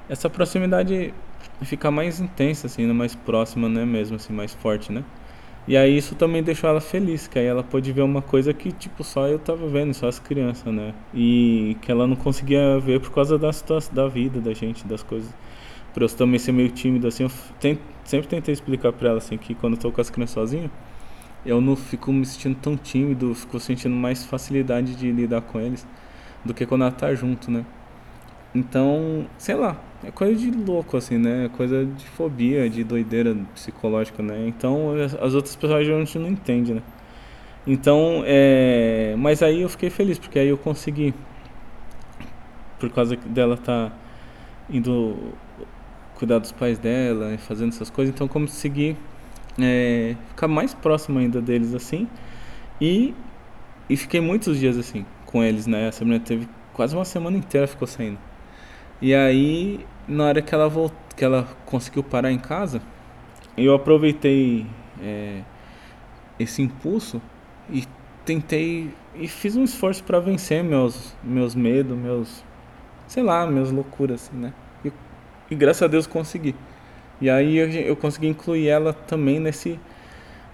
essa 0.09 0.29
proximidade 0.29 1.15
ficar 1.63 1.91
mais 1.91 2.21
intensa, 2.21 2.67
assim, 2.67 2.87
né? 2.87 2.93
mais 2.93 3.15
próxima, 3.15 3.69
né? 3.69 3.85
Mesmo 3.87 4.17
assim, 4.17 4.33
mais 4.33 4.53
forte, 4.55 4.93
né? 4.93 5.03
E 5.69 5.77
aí 5.77 5.97
isso 5.97 6.15
também 6.15 6.43
deixou 6.45 6.71
ela 6.71 6.81
feliz, 6.81 7.27
que 7.27 7.39
aí 7.39 7.45
ela 7.47 7.63
pôde 7.63 7.91
ver 7.93 8.03
uma 8.03 8.23
coisa 8.23 8.55
que, 8.55 8.71
tipo, 8.71 9.03
só 9.03 9.27
eu 9.27 9.39
tava 9.39 9.67
vendo, 9.67 9.93
só 9.95 10.07
as 10.07 10.19
crianças, 10.19 10.73
né? 10.73 10.95
E 11.13 11.77
que 11.83 11.91
ela 11.91 12.07
não 12.07 12.15
conseguia 12.15 12.79
ver 12.79 13.01
por 13.01 13.11
causa 13.11 13.37
da 13.37 13.53
situação 13.53 13.93
da 13.93 14.07
vida 14.07 14.41
da 14.41 14.55
gente, 14.55 14.87
das 14.87 15.03
coisas. 15.03 15.29
Por 15.93 16.03
eu 16.03 16.09
também 16.09 16.39
ser 16.39 16.53
meio 16.53 16.71
tímido, 16.71 17.09
assim, 17.09 17.25
eu 17.25 17.31
tento, 17.59 17.81
sempre 18.05 18.29
tentei 18.29 18.53
explicar 18.53 18.93
pra 18.93 19.09
ela, 19.09 19.19
assim, 19.19 19.37
que 19.37 19.55
quando 19.55 19.75
eu 19.75 19.81
tô 19.81 19.91
com 19.91 20.01
as 20.01 20.09
crianças 20.09 20.35
sozinho, 20.35 20.71
eu 21.45 21.61
não 21.61 21.75
fico 21.75 22.13
me 22.13 22.25
sentindo 22.25 22.57
tão 22.61 22.77
tímido, 22.77 23.35
fico 23.35 23.59
sentindo 23.59 23.95
mais 23.95 24.25
facilidade 24.25 24.95
de 24.95 25.11
lidar 25.11 25.41
com 25.43 25.61
eles 25.61 25.87
do 26.45 26.55
que 26.55 26.65
quando 26.67 26.83
ela 26.83 26.93
tá 26.93 27.15
junto, 27.15 27.51
né? 27.51 27.65
Então, 28.55 29.27
sei 29.39 29.55
lá, 29.55 29.77
é 30.05 30.11
coisa 30.11 30.35
de 30.35 30.51
louco, 30.51 30.97
assim, 30.97 31.19
né? 31.19 31.47
É 31.47 31.49
coisa 31.49 31.85
de 31.85 32.07
fobia, 32.09 32.69
de 32.69 32.85
doideira 32.85 33.37
psicológica, 33.55 34.23
né? 34.23 34.47
Então, 34.47 34.93
as 35.21 35.35
outras 35.35 35.57
pessoas 35.57 35.85
geralmente 35.85 36.19
não 36.19 36.29
entendem, 36.29 36.77
né? 36.77 36.83
Então, 37.67 38.23
é... 38.25 39.15
Mas 39.19 39.43
aí 39.43 39.63
eu 39.63 39.69
fiquei 39.69 39.91
feliz, 39.91 40.19
porque 40.19 40.39
aí 40.39 40.49
eu 40.49 40.59
consegui, 40.59 41.15
por 42.79 42.91
causa 42.91 43.17
dela 43.17 43.57
tá 43.57 43.93
indo 44.71 45.17
cuidar 46.15 46.39
dos 46.39 46.53
pais 46.53 46.79
dela 46.79 47.35
e 47.35 47.39
fazendo 47.39 47.69
essas 47.69 47.91
coisas, 47.91 48.15
então 48.15 48.27
consegui 48.27 48.97
é, 49.61 50.17
ficar 50.31 50.49
mais 50.49 50.75
próximo 50.75 51.19
ainda 51.19 51.41
deles, 51.41 51.75
assim. 51.75 52.09
E, 52.81 53.15
e 53.89 53.97
fiquei 53.97 54.21
muitos 54.21 54.59
dias, 54.59 54.77
assim, 54.77 55.05
com 55.25 55.43
eles, 55.43 55.67
né? 55.67 55.89
A 55.89 55.93
semana 55.93 56.21
teve 56.21 56.49
quase 56.73 56.95
uma 56.95 57.05
semana 57.05 57.37
inteira 57.37 57.67
ficou 57.67 57.89
saindo. 57.89 58.19
E 59.01 59.15
aí, 59.15 59.85
na 60.09 60.25
hora 60.25 60.43
que 60.43 60.55
ela 60.55 60.69
voltou, 60.69 60.97
que 61.17 61.25
ela 61.25 61.49
conseguiu 61.65 62.03
parar 62.03 62.31
em 62.31 62.39
casa, 62.39 62.81
eu 63.57 63.75
aproveitei 63.75 64.67
é, 65.03 65.41
esse 66.39 66.63
impulso 66.63 67.21
e 67.71 67.85
tentei 68.25 68.91
e 69.15 69.27
fiz 69.27 69.57
um 69.57 69.65
esforço 69.65 70.05
para 70.05 70.21
vencer 70.21 70.63
meus 70.63 71.15
meus 71.25 71.55
medos, 71.55 71.97
meus 71.97 72.45
sei 73.07 73.23
lá, 73.23 73.47
minhas 73.47 73.71
loucuras, 73.71 74.29
assim, 74.29 74.37
né? 74.37 74.53
E, 74.85 74.93
e, 75.51 75.55
graças 75.55 75.83
a 75.83 75.87
Deus 75.87 76.07
consegui. 76.07 76.55
E 77.21 77.31
aí 77.31 77.57
eu, 77.57 77.69
eu 77.71 77.97
consegui 77.97 78.27
incluir 78.29 78.69
ela 78.69 78.93
também 78.93 79.41
nesse 79.41 79.81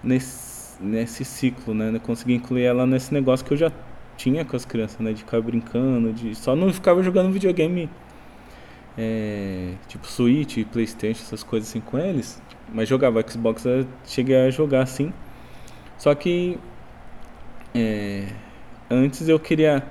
nesse 0.03 0.53
nesse 0.81 1.25
ciclo, 1.25 1.73
né? 1.73 1.91
Eu 1.93 1.99
consegui 1.99 2.33
incluir 2.33 2.63
ela 2.63 2.85
nesse 2.85 3.13
negócio 3.13 3.45
que 3.45 3.53
eu 3.53 3.57
já 3.57 3.71
tinha 4.17 4.45
com 4.45 4.55
as 4.55 4.65
crianças, 4.65 4.99
né? 4.99 5.11
De 5.11 5.19
ficar 5.19 5.41
brincando, 5.41 6.13
de 6.13 6.35
só 6.35 6.55
não 6.55 6.71
ficava 6.71 7.03
jogando 7.03 7.31
videogame 7.31 7.89
é, 8.97 9.73
tipo 9.87 10.07
Switch, 10.07 10.63
Playstation, 10.71 11.21
essas 11.21 11.43
coisas 11.43 11.69
assim 11.69 11.79
com 11.79 11.97
eles. 11.97 12.41
Mas 12.73 12.87
jogava 12.87 13.23
Xbox, 13.27 13.65
eu 13.65 13.85
cheguei 14.05 14.35
a 14.35 14.49
jogar 14.49 14.83
assim. 14.83 15.13
Só 15.97 16.13
que 16.15 16.57
é, 17.73 18.27
antes 18.89 19.27
eu 19.27 19.39
queria 19.39 19.83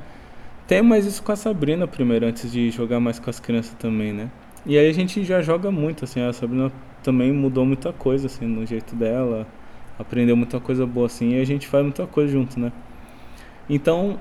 ter 0.66 0.82
mais 0.82 1.06
isso 1.06 1.22
com 1.22 1.32
a 1.32 1.36
Sabrina 1.36 1.86
primeiro, 1.86 2.26
antes 2.26 2.50
de 2.50 2.70
jogar 2.70 3.00
mais 3.00 3.18
com 3.18 3.28
as 3.28 3.40
crianças 3.40 3.74
também, 3.74 4.12
né? 4.12 4.30
E 4.64 4.78
aí 4.78 4.88
a 4.88 4.92
gente 4.92 5.24
já 5.24 5.42
joga 5.42 5.70
muito, 5.70 6.04
assim, 6.04 6.20
a 6.20 6.32
Sabrina 6.32 6.70
também 7.02 7.32
mudou 7.32 7.64
muita 7.64 7.92
coisa, 7.92 8.26
assim, 8.26 8.46
no 8.46 8.64
jeito 8.64 8.94
dela, 8.94 9.46
aprendeu 9.98 10.36
muita 10.36 10.60
coisa 10.60 10.86
boa, 10.86 11.06
assim, 11.06 11.34
e 11.34 11.40
a 11.40 11.44
gente 11.44 11.66
faz 11.66 11.82
muita 11.82 12.06
coisa 12.06 12.32
junto, 12.32 12.60
né? 12.60 12.70
Então, 13.68 14.18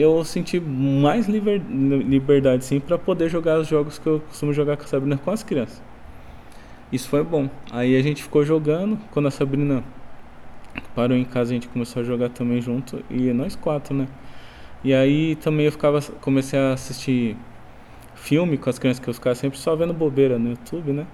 eu 0.00 0.24
senti 0.24 0.58
mais 0.60 1.26
liber, 1.28 1.60
liberdade 1.68 2.64
sim 2.64 2.80
para 2.80 2.98
poder 2.98 3.28
jogar 3.28 3.58
os 3.58 3.68
jogos 3.68 3.98
que 3.98 4.06
eu 4.06 4.20
costumo 4.20 4.52
jogar 4.52 4.76
com 4.76 4.84
a 4.84 4.86
Sabrina 4.86 5.18
com 5.18 5.30
as 5.30 5.42
crianças. 5.42 5.82
Isso 6.92 7.08
foi 7.08 7.22
bom. 7.22 7.48
Aí 7.70 7.96
a 7.96 8.02
gente 8.02 8.22
ficou 8.22 8.44
jogando, 8.44 8.98
quando 9.12 9.28
a 9.28 9.30
Sabrina 9.30 9.84
parou 10.94 11.16
em 11.16 11.24
casa, 11.24 11.50
a 11.52 11.54
gente 11.54 11.68
começou 11.68 12.02
a 12.02 12.04
jogar 12.04 12.30
também 12.30 12.60
junto 12.60 13.02
e 13.10 13.32
nós 13.32 13.54
quatro, 13.54 13.94
né? 13.94 14.08
E 14.82 14.94
aí 14.94 15.36
também 15.36 15.66
eu 15.66 15.72
ficava, 15.72 16.00
comecei 16.20 16.58
a 16.58 16.72
assistir 16.72 17.36
filme 18.14 18.56
com 18.56 18.70
as 18.70 18.78
crianças 18.78 19.02
que 19.02 19.08
eu 19.08 19.14
ficava 19.14 19.34
sempre 19.34 19.58
só 19.58 19.76
vendo 19.76 19.92
bobeira 19.92 20.38
no 20.38 20.50
YouTube, 20.50 20.92
né? 20.92 21.06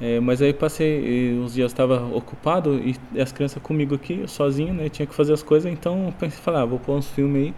É, 0.00 0.20
mas 0.20 0.40
aí 0.40 0.52
passei, 0.52 1.36
uns 1.38 1.54
dias 1.54 1.72
estava 1.72 2.04
ocupado 2.14 2.78
e 2.78 2.96
as 3.20 3.32
crianças 3.32 3.60
comigo 3.62 3.94
aqui, 3.94 4.22
sozinho, 4.28 4.72
né? 4.72 4.88
Tinha 4.88 5.06
que 5.06 5.14
fazer 5.14 5.32
as 5.32 5.42
coisas, 5.42 5.72
então 5.72 6.14
pensei, 6.18 6.40
falar, 6.40 6.62
ah, 6.62 6.64
vou 6.64 6.78
pôr 6.78 6.96
uns 6.96 7.08
filmes 7.08 7.46
aí. 7.46 7.54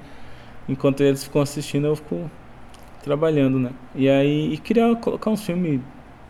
Enquanto 0.70 1.02
eles 1.02 1.24
ficam 1.24 1.42
assistindo, 1.42 1.88
eu 1.88 1.96
fico 1.96 2.30
trabalhando, 3.02 3.58
né? 3.58 3.72
E 3.94 4.08
aí, 4.08 4.54
e 4.54 4.56
queria 4.56 4.94
colocar 4.94 5.28
uns 5.30 5.44
filmes 5.44 5.80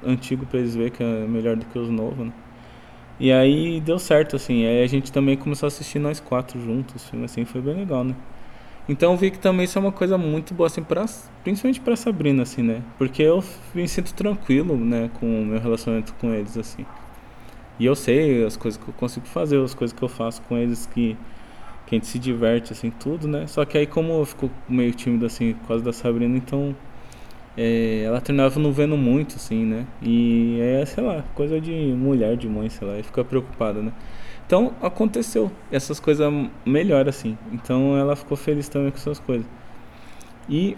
antigos 0.05 0.49
pra 0.49 0.59
eles 0.59 0.75
verem 0.75 0.91
que 0.91 1.03
é 1.03 1.27
melhor 1.27 1.57
do 1.57 1.67
que 1.67 1.79
os 1.79 1.91
novos, 1.91 2.27
né? 2.27 2.33
E 3.21 3.31
aí 3.31 3.83
deu 3.83 3.99
certo, 3.99 4.37
assim. 4.37 4.65
Aí 4.65 4.83
a 4.83 4.87
gente 4.87 5.13
também 5.13 5.37
começou 5.37 5.67
a 5.67 5.69
assistir 5.69 5.99
nós 5.99 6.21
quatro 6.21 6.59
juntos, 6.59 7.07
filme 7.07 7.27
assim, 7.27 7.45
foi 7.45 7.61
bem 7.61 7.75
legal, 7.75 8.03
né? 8.03 8.15
Então 8.89 9.13
eu 9.13 9.19
vi 9.19 9.31
que 9.31 9.39
também 9.39 9.67
isso 9.67 9.79
é 9.79 9.81
uma 9.81 9.93
coisa 9.93 10.17
muito 10.17 10.55
boa, 10.55 10.69
assim, 10.69 10.83
pra, 10.83 11.05
principalmente 11.45 11.81
pra 11.83 11.95
Sabrina, 11.95 12.43
assim, 12.43 12.63
né? 12.63 12.83
Porque 12.97 13.23
eu 13.23 13.45
me 13.75 13.87
sinto 13.87 14.15
tranquilo, 14.15 14.75
né, 14.77 15.11
com 15.21 15.27
o 15.43 15.45
meu 15.45 15.61
relacionamento 15.61 16.15
com 16.15 16.33
eles, 16.33 16.57
assim. 16.57 16.87
E 17.79 17.85
eu 17.85 17.95
sei 17.95 18.45
as 18.45 18.57
coisas 18.57 18.83
que 18.83 18.89
eu 18.89 18.95
consigo 18.95 19.27
fazer, 19.27 19.63
as 19.63 19.75
coisas 19.75 19.97
que 19.97 20.03
eu 20.03 20.09
faço 20.09 20.41
com 20.43 20.57
eles 20.57 20.87
que, 20.87 21.17
que 21.91 21.97
a 21.97 21.99
gente 21.99 22.07
se 22.07 22.21
diverte, 22.21 22.73
assim, 22.73 22.89
tudo, 22.89 23.27
né? 23.27 23.49
Só 23.49 23.65
que 23.65 23.77
aí 23.77 23.85
como 23.85 24.13
eu 24.13 24.25
fico 24.25 24.49
meio 24.69 24.93
tímido, 24.93 25.27
assim, 25.27 25.55
por 25.55 25.67
causa 25.67 25.85
da 25.85 25.93
Sabrina, 25.93 26.37
então 26.37 26.75
é, 27.57 28.05
ela 28.05 28.21
terminava 28.21 28.61
não 28.61 28.71
vendo 28.71 28.97
muito, 28.97 29.35
assim, 29.35 29.65
né? 29.65 29.85
E 30.01 30.61
é, 30.61 30.87
sei 30.87 31.03
lá, 31.03 31.25
coisa 31.35 31.61
de 31.61 31.73
mulher, 31.73 32.37
de 32.37 32.49
mãe, 32.49 32.71
sei 32.71 32.87
lá, 32.87 32.97
e 32.97 33.03
fica 33.03 33.25
preocupada, 33.25 33.83
né? 33.83 33.93
Então 34.47 34.73
aconteceu 34.81 35.51
essas 35.71 35.99
coisas 35.99 36.33
melhor 36.65 37.09
assim. 37.09 37.37
Então 37.53 37.97
ela 37.97 38.15
ficou 38.15 38.37
feliz 38.37 38.69
também 38.69 38.93
com 38.93 38.97
essas 38.97 39.19
coisas. 39.19 39.47
E 40.49 40.77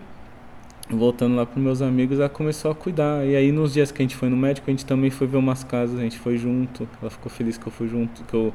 voltando 0.88 1.36
lá 1.36 1.44
para 1.44 1.60
meus 1.60 1.82
amigos, 1.82 2.20
ela 2.20 2.28
começou 2.30 2.70
a 2.70 2.74
cuidar. 2.74 3.26
E 3.26 3.36
aí 3.36 3.52
nos 3.52 3.74
dias 3.74 3.92
que 3.92 4.00
a 4.00 4.04
gente 4.04 4.16
foi 4.16 4.30
no 4.30 4.36
médico, 4.36 4.70
a 4.70 4.72
gente 4.72 4.86
também 4.86 5.10
foi 5.10 5.26
ver 5.26 5.36
umas 5.36 5.62
casas, 5.62 5.98
a 5.98 6.02
gente 6.02 6.18
foi 6.18 6.38
junto. 6.38 6.88
Ela 7.02 7.10
ficou 7.10 7.30
feliz 7.30 7.58
que 7.58 7.66
eu 7.66 7.72
fui 7.72 7.86
junto, 7.88 8.24
que 8.24 8.34
eu 8.34 8.52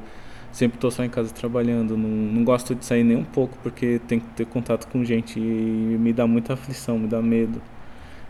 sempre 0.52 0.78
tô 0.78 0.90
só 0.90 1.04
em 1.04 1.10
casa 1.10 1.32
trabalhando, 1.32 1.96
não, 1.96 2.08
não 2.08 2.44
gosto 2.44 2.74
de 2.74 2.84
sair 2.84 3.04
nem 3.04 3.16
um 3.16 3.24
pouco 3.24 3.56
porque 3.62 4.00
tem 4.06 4.20
que 4.20 4.26
ter 4.28 4.46
contato 4.46 4.88
com 4.88 5.04
gente 5.04 5.38
e 5.38 5.42
me 5.42 6.12
dá 6.12 6.26
muita 6.26 6.54
aflição, 6.54 6.98
me 6.98 7.06
dá 7.06 7.20
medo. 7.22 7.60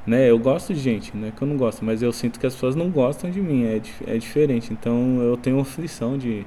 Né? 0.07 0.31
Eu 0.31 0.39
gosto 0.39 0.73
de 0.73 0.81
gente, 0.81 1.17
não 1.17 1.29
é 1.29 1.31
que 1.31 1.43
eu 1.43 1.49
não 1.49 1.57
gosto, 1.57 1.85
mas 1.85 2.03
eu 2.03 2.13
sinto 2.13 2.41
que 2.41 2.47
as 2.47 2.55
pessoas 2.55 2.75
não 2.75 2.91
gostam 2.91 3.31
de 3.31 3.41
mim, 3.41 3.65
é, 3.65 3.81
é 4.07 4.19
diferente. 4.19 4.73
Então 4.73 5.21
eu 5.21 5.37
tenho 5.37 5.61
aflição 5.61 6.17
de 6.17 6.47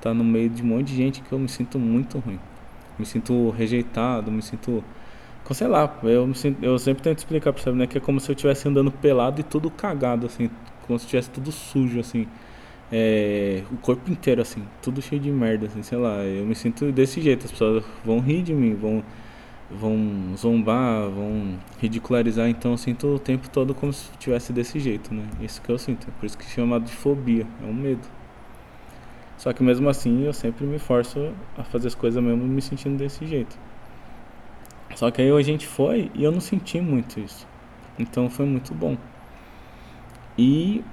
tá 0.00 0.14
no 0.14 0.24
meio 0.24 0.48
de 0.48 0.62
um 0.62 0.66
monte 0.66 0.88
de 0.88 0.96
gente 0.96 1.20
que 1.20 1.32
eu 1.32 1.38
me 1.38 1.48
sinto 1.48 1.78
muito 1.78 2.18
ruim. 2.18 2.38
Me 2.98 3.06
sinto 3.06 3.50
rejeitado, 3.50 4.30
me 4.30 4.42
sinto. 4.42 4.82
Sei 5.52 5.66
lá, 5.66 5.98
eu, 6.04 6.26
me 6.28 6.34
sinto, 6.34 6.64
eu 6.64 6.78
sempre 6.78 7.02
tento 7.02 7.18
explicar 7.18 7.52
pra 7.52 7.60
você, 7.60 7.72
né? 7.72 7.86
Que 7.86 7.98
é 7.98 8.00
como 8.00 8.20
se 8.20 8.30
eu 8.30 8.34
estivesse 8.34 8.68
andando 8.68 8.92
pelado 8.92 9.40
e 9.40 9.44
tudo 9.44 9.68
cagado, 9.68 10.26
assim. 10.26 10.48
Como 10.86 10.98
se 10.98 11.06
estivesse 11.06 11.30
tudo 11.30 11.50
sujo, 11.50 11.98
assim. 11.98 12.26
É, 12.92 13.62
o 13.70 13.76
corpo 13.76 14.10
inteiro, 14.10 14.42
assim. 14.42 14.64
Tudo 14.82 15.00
cheio 15.00 15.20
de 15.20 15.30
merda, 15.30 15.66
assim. 15.66 15.82
Sei 15.82 15.98
lá, 15.98 16.24
eu 16.24 16.44
me 16.44 16.54
sinto 16.54 16.90
desse 16.92 17.20
jeito. 17.20 17.46
As 17.46 17.52
pessoas 17.52 17.84
vão 18.04 18.20
rir 18.20 18.42
de 18.42 18.52
mim, 18.52 18.74
vão, 18.74 19.02
vão 19.70 20.36
zombar, 20.36 21.08
vão 21.08 21.58
ridicularizar. 21.80 22.48
Então 22.48 22.72
eu 22.72 22.78
sinto 22.78 23.06
o 23.14 23.18
tempo 23.18 23.48
todo 23.50 23.74
como 23.74 23.92
se 23.92 24.10
estivesse 24.12 24.52
desse 24.52 24.78
jeito, 24.80 25.14
né? 25.14 25.24
Isso 25.40 25.62
que 25.62 25.70
eu 25.70 25.78
sinto. 25.78 26.08
É 26.08 26.10
por 26.18 26.26
isso 26.26 26.36
que 26.36 26.44
é 26.44 26.48
chamado 26.48 26.84
de 26.84 26.92
fobia. 26.92 27.46
É 27.62 27.66
um 27.66 27.74
medo. 27.74 28.06
Só 29.40 29.54
que 29.54 29.62
mesmo 29.62 29.88
assim 29.88 30.24
eu 30.24 30.34
sempre 30.34 30.66
me 30.66 30.78
forço 30.78 31.32
a 31.56 31.64
fazer 31.64 31.88
as 31.88 31.94
coisas 31.94 32.22
mesmo 32.22 32.44
me 32.44 32.60
sentindo 32.60 32.98
desse 32.98 33.26
jeito. 33.26 33.58
Só 34.94 35.10
que 35.10 35.22
aí 35.22 35.30
a 35.30 35.42
gente 35.42 35.66
foi 35.66 36.10
e 36.14 36.24
eu 36.24 36.30
não 36.30 36.40
senti 36.40 36.78
muito 36.78 37.18
isso. 37.18 37.46
Então 37.98 38.28
foi 38.28 38.44
muito 38.44 38.74
bom. 38.74 38.98
E 40.36 40.84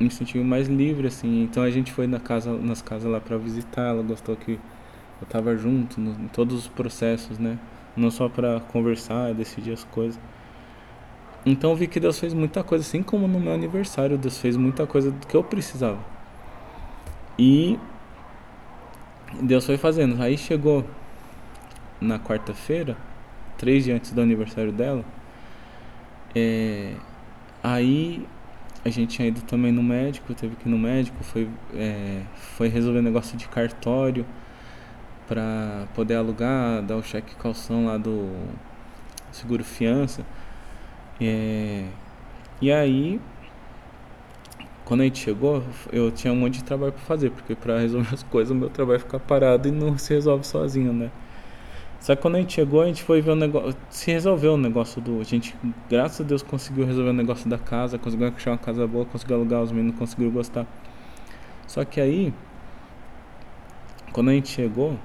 me 0.00 0.10
senti 0.10 0.38
mais 0.38 0.66
livre 0.68 1.06
assim. 1.06 1.42
Então 1.42 1.62
a 1.62 1.70
gente 1.70 1.92
foi 1.92 2.06
na 2.06 2.18
casa, 2.18 2.52
nas 2.52 2.80
casas 2.80 3.10
lá 3.10 3.20
para 3.20 3.36
visitar, 3.36 3.88
ela 3.88 4.02
gostou 4.02 4.34
que 4.34 4.52
eu 4.52 5.28
tava 5.28 5.56
junto 5.56 6.00
no, 6.00 6.12
em 6.12 6.28
todos 6.28 6.58
os 6.58 6.68
processos, 6.68 7.38
né? 7.38 7.58
Não 7.96 8.10
só 8.10 8.28
para 8.28 8.60
conversar, 8.60 9.34
decidir 9.34 9.72
as 9.72 9.84
coisas. 9.84 10.18
Então 11.44 11.70
eu 11.70 11.76
vi 11.76 11.86
que 11.86 12.00
Deus 12.00 12.18
fez 12.18 12.32
muita 12.34 12.62
coisa, 12.62 12.84
assim 12.84 13.02
como 13.02 13.28
no 13.28 13.38
meu 13.38 13.52
aniversário, 13.52 14.16
Deus 14.16 14.38
fez 14.38 14.56
muita 14.56 14.86
coisa 14.86 15.10
do 15.10 15.26
que 15.26 15.36
eu 15.36 15.44
precisava. 15.44 15.98
E 17.38 17.78
Deus 19.42 19.64
foi 19.64 19.76
fazendo. 19.76 20.20
Aí 20.22 20.36
chegou 20.36 20.84
na 22.00 22.18
quarta-feira, 22.18 22.96
três 23.58 23.84
dias 23.84 23.96
antes 23.96 24.12
do 24.12 24.20
aniversário 24.20 24.72
dela. 24.72 25.04
É, 26.34 26.94
aí 27.62 28.26
a 28.84 28.88
gente 28.88 29.16
tinha 29.16 29.28
ido 29.28 29.42
também 29.42 29.72
no 29.72 29.82
médico, 29.82 30.34
teve 30.34 30.56
que 30.56 30.68
ir 30.68 30.70
no 30.70 30.78
médico, 30.78 31.22
foi, 31.22 31.48
é, 31.74 32.22
foi 32.34 32.68
resolver 32.68 33.02
negócio 33.02 33.36
de 33.36 33.46
cartório 33.48 34.24
para 35.28 35.86
poder 35.94 36.16
alugar, 36.16 36.82
dar 36.82 36.96
o 36.96 37.02
cheque 37.02 37.34
calção 37.36 37.86
lá 37.86 37.96
do 37.96 38.28
seguro 39.30 39.62
fiança. 39.62 40.24
É, 41.20 41.84
e 42.60 42.72
aí 42.72 43.20
quando 44.90 45.02
a 45.02 45.04
gente 45.04 45.20
chegou, 45.20 45.62
eu 45.92 46.10
tinha 46.10 46.32
um 46.32 46.36
monte 46.36 46.54
de 46.54 46.64
trabalho 46.64 46.92
para 46.92 47.02
fazer, 47.02 47.30
porque 47.30 47.54
para 47.54 47.78
resolver 47.78 48.12
as 48.12 48.24
coisas 48.24 48.50
o 48.50 48.56
meu 48.56 48.68
trabalho 48.68 48.98
fica 48.98 49.20
parado 49.20 49.68
e 49.68 49.70
não 49.70 49.96
se 49.96 50.12
resolve 50.12 50.44
sozinho, 50.44 50.92
né? 50.92 51.12
Só 52.00 52.16
que 52.16 52.22
quando 52.22 52.36
a 52.36 52.38
gente 52.40 52.54
chegou, 52.54 52.80
a 52.80 52.86
gente 52.86 53.02
foi 53.02 53.20
ver 53.20 53.32
o 53.32 53.36
negócio, 53.36 53.76
se 53.90 54.10
resolveu 54.10 54.54
o 54.54 54.56
negócio 54.56 55.02
do, 55.02 55.20
a 55.20 55.24
gente, 55.24 55.54
graças 55.88 56.22
a 56.22 56.24
Deus, 56.24 56.42
conseguiu 56.42 56.86
resolver 56.86 57.10
o 57.10 57.12
negócio 57.14 57.48
da 57.48 57.58
casa, 57.58 57.98
conseguiu 57.98 58.28
achar 58.28 58.52
uma 58.52 58.58
casa 58.58 58.86
boa, 58.86 59.04
conseguiu 59.04 59.36
alugar, 59.36 59.62
os 59.62 59.70
meninos 59.70 59.98
conseguiram 59.98 60.30
gostar. 60.30 60.66
Só 61.66 61.84
que 61.84 62.00
aí, 62.00 62.32
quando 64.12 64.30
a 64.30 64.32
gente 64.32 64.48
chegou, 64.48 64.98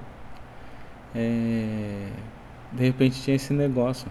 é, 1.14 2.08
de 2.72 2.82
repente 2.82 3.20
tinha 3.22 3.36
esse 3.36 3.52
negócio 3.52 4.10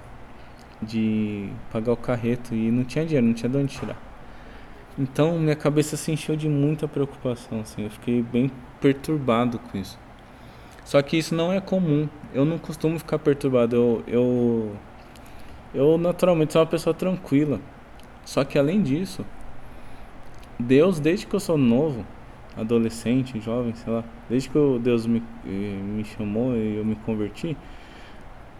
de 0.82 1.50
pagar 1.71 1.93
o 1.93 1.98
carreto 1.98 2.54
e 2.54 2.69
não 2.69 2.84
tinha 2.84 3.04
dinheiro, 3.04 3.26
não 3.26 3.34
tinha 3.34 3.50
de 3.50 3.58
onde 3.58 3.76
tirar. 3.76 3.98
Então 4.98 5.38
minha 5.39 5.56
cabeça 5.56 5.98
se 5.98 6.12
encheu 6.12 6.36
de 6.36 6.48
muita 6.48 6.88
preocupação, 6.88 7.62
assim, 7.62 7.84
eu 7.84 7.89
fiquei 7.89 8.21
bem 8.21 8.52
perturbado 8.80 9.60
com 9.60 9.78
isso. 9.78 10.00
Só 10.86 11.02
que 11.02 11.17
isso 11.17 11.36
não 11.36 11.52
é 11.52 11.60
comum. 11.60 12.08
Eu 12.34 12.45
não 12.45 12.58
costumo 12.58 12.98
ficar 12.98 13.19
perturbado. 13.19 13.76
Eu, 13.76 14.04
eu, 14.08 14.76
eu 15.74 15.98
naturalmente 15.98 16.54
sou 16.54 16.62
uma 16.62 16.67
pessoa 16.67 16.93
tranquila. 16.93 17.60
Só 18.24 18.43
que 18.43 18.58
além 18.58 18.82
disso, 18.82 19.26
Deus, 20.60 21.00
desde 21.00 21.26
que 21.26 21.36
eu 21.36 21.39
sou 21.39 21.58
novo, 21.58 22.06
adolescente, 22.56 23.39
jovem, 23.41 23.74
sei 23.76 23.91
lá, 23.91 24.04
desde 24.30 24.50
que 24.50 24.56
eu, 24.56 24.80
Deus 24.80 25.06
me, 25.06 25.21
eh, 25.45 25.50
me 25.84 26.06
chamou 26.06 26.56
e 26.56 26.78
eu 26.78 26.86
me 26.86 26.95
converti, 26.95 27.58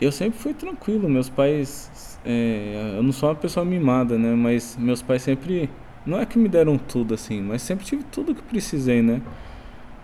eu 0.02 0.12
sempre 0.12 0.38
fui 0.38 0.54
tranquilo. 0.54 1.08
Meus 1.08 1.30
pais, 1.30 2.20
é, 2.26 2.96
eu 2.98 3.04
não 3.04 3.12
sou 3.12 3.30
uma 3.30 3.36
pessoa 3.36 3.66
mimada, 3.66 4.18
né? 4.18 4.34
Mas 4.36 4.76
meus 4.78 5.02
pais 5.02 5.22
sempre 5.22 5.70
não 6.06 6.20
é 6.20 6.26
que 6.26 6.38
me 6.38 6.50
deram 6.50 6.78
tudo 6.78 7.14
assim, 7.14 7.42
mas 7.42 7.62
sempre 7.62 7.86
tive 7.86 8.04
tudo 8.04 8.36
que 8.36 8.42
precisei, 8.42 9.02
né? 9.02 9.22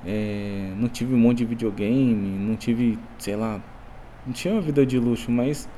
É, 0.06 0.74
não 0.78 0.90
tive 0.90 1.14
um 1.14 1.18
monte 1.18 1.40
de 1.40 1.46
videogame, 1.46 2.16
não 2.16 2.56
tive, 2.56 2.98
sei 3.20 3.36
lá, 3.36 3.62
não 4.26 4.34
tinha 4.34 4.54
uma 4.54 4.62
vida 4.62 4.86
de 4.86 4.98
luxo, 4.98 5.32
mas 5.32 5.70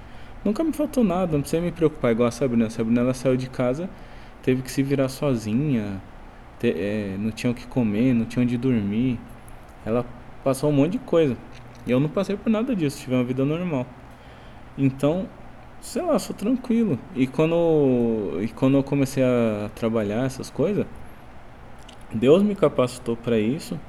nunca 0.44 0.64
me 0.64 0.72
faltou 0.74 1.04
nada, 1.04 1.34
não 1.34 1.42
precisei 1.42 1.62
me 1.62 1.72
preocupar. 1.72 2.12
Igual 2.12 2.28
a 2.28 2.32
Sabrina, 2.32 2.68
a 2.68 2.70
Sabrina 2.70 3.02
ela 3.02 3.14
saiu 3.14 3.36
de 3.36 3.50
casa, 3.50 3.90
teve 4.42 4.62
que 4.62 4.72
se 4.72 4.82
virar 4.84 5.10
sozinha, 5.10 6.02
te, 6.60 6.70
é, 6.70 7.16
não 7.20 7.32
tinha 7.32 7.52
o 7.52 7.56
que 7.56 7.68
comer, 7.68 8.14
não 8.14 8.26
tinha 8.26 8.44
onde 8.44 8.58
dormir. 8.58 9.20
Ela 9.86 10.06
passou 10.44 10.70
um 10.70 10.74
monte 10.74 10.94
de 10.94 11.00
coisa. 11.00 11.38
E 11.86 11.92
eu 11.92 12.00
não 12.00 12.10
passei 12.10 12.38
por 12.38 12.50
nada 12.50 12.76
disso, 12.76 13.02
tive 13.02 13.16
uma 13.16 13.24
vida 13.24 13.44
normal. 13.44 13.86
Então, 14.78 15.28
sei 15.82 16.02
lá, 16.02 16.18
sou 16.18 16.36
tranquilo. 16.36 16.98
E 17.16 17.28
quando, 17.28 18.40
e 18.42 18.48
quando 18.48 18.78
eu 18.78 18.84
comecei 18.84 19.24
a 19.24 19.70
trabalhar 19.76 20.26
essas 20.26 20.50
coisas, 20.50 20.86
Deus 22.14 22.42
me 22.44 22.56
capacitou 22.56 23.18
para 23.18 23.38
isso, 23.40 23.80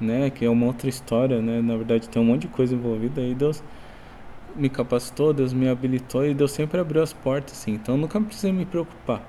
né? 0.00 0.30
Que 0.30 0.44
é 0.44 0.50
uma 0.50 0.66
outra 0.66 0.88
história, 0.88 1.40
né? 1.40 1.60
Na 1.60 1.76
verdade 1.76 2.08
tem 2.08 2.20
um 2.20 2.24
monte 2.24 2.42
de 2.42 2.48
coisa 2.48 2.74
envolvida 2.74 3.20
aí. 3.20 3.34
Deus 3.34 3.62
me 4.54 4.68
capacitou, 4.68 5.32
Deus 5.32 5.52
me 5.52 5.68
habilitou 5.68 6.26
e 6.26 6.34
Deus 6.34 6.52
sempre 6.52 6.80
abriu 6.80 7.02
as 7.02 7.12
portas, 7.12 7.54
assim. 7.54 7.72
Então 7.72 7.96
nunca 7.96 8.20
precisei 8.20 8.52
me 8.52 8.64
preocupar 8.64 9.22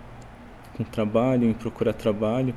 com 0.75 0.83
trabalho, 0.83 1.49
em 1.49 1.53
procurar 1.53 1.93
trabalho. 1.93 2.53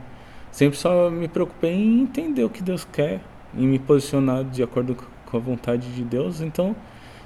Sempre 0.51 0.79
só 0.79 1.11
me 1.11 1.29
preocupei 1.29 1.73
em 1.73 2.03
entender 2.03 2.45
o 2.45 2.51
que 2.51 2.63
Deus 2.63 2.85
quer, 2.85 3.21
em 3.55 3.67
me 3.67 3.79
posicionar 3.79 4.45
de 4.45 4.63
acordo 4.63 4.97
com 5.27 5.37
a 5.37 5.41
vontade 5.41 5.93
de 5.95 6.03
Deus. 6.03 6.41
Então 6.41 6.75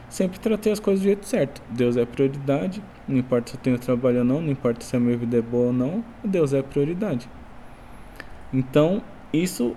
sempre 0.08 0.38
tratei 0.40 0.72
as 0.72 0.80
coisas 0.80 1.02
do 1.02 1.06
jeito 1.06 1.26
certo. 1.26 1.62
Deus 1.70 1.96
é 1.96 2.04
prioridade, 2.04 2.82
não 3.06 3.18
importa 3.18 3.50
se 3.50 3.56
eu 3.56 3.60
tenho 3.60 3.78
trabalho 3.78 4.18
ou 4.18 4.24
não, 4.24 4.40
não 4.40 4.50
importa 4.50 4.84
se 4.84 4.96
a 4.96 5.00
minha 5.00 5.16
vida 5.16 5.38
é 5.38 5.42
boa 5.42 5.68
ou 5.68 5.72
não, 5.72 6.04
Deus 6.24 6.52
é 6.52 6.62
prioridade. 6.62 7.28
Então, 8.52 9.00
isso 9.32 9.76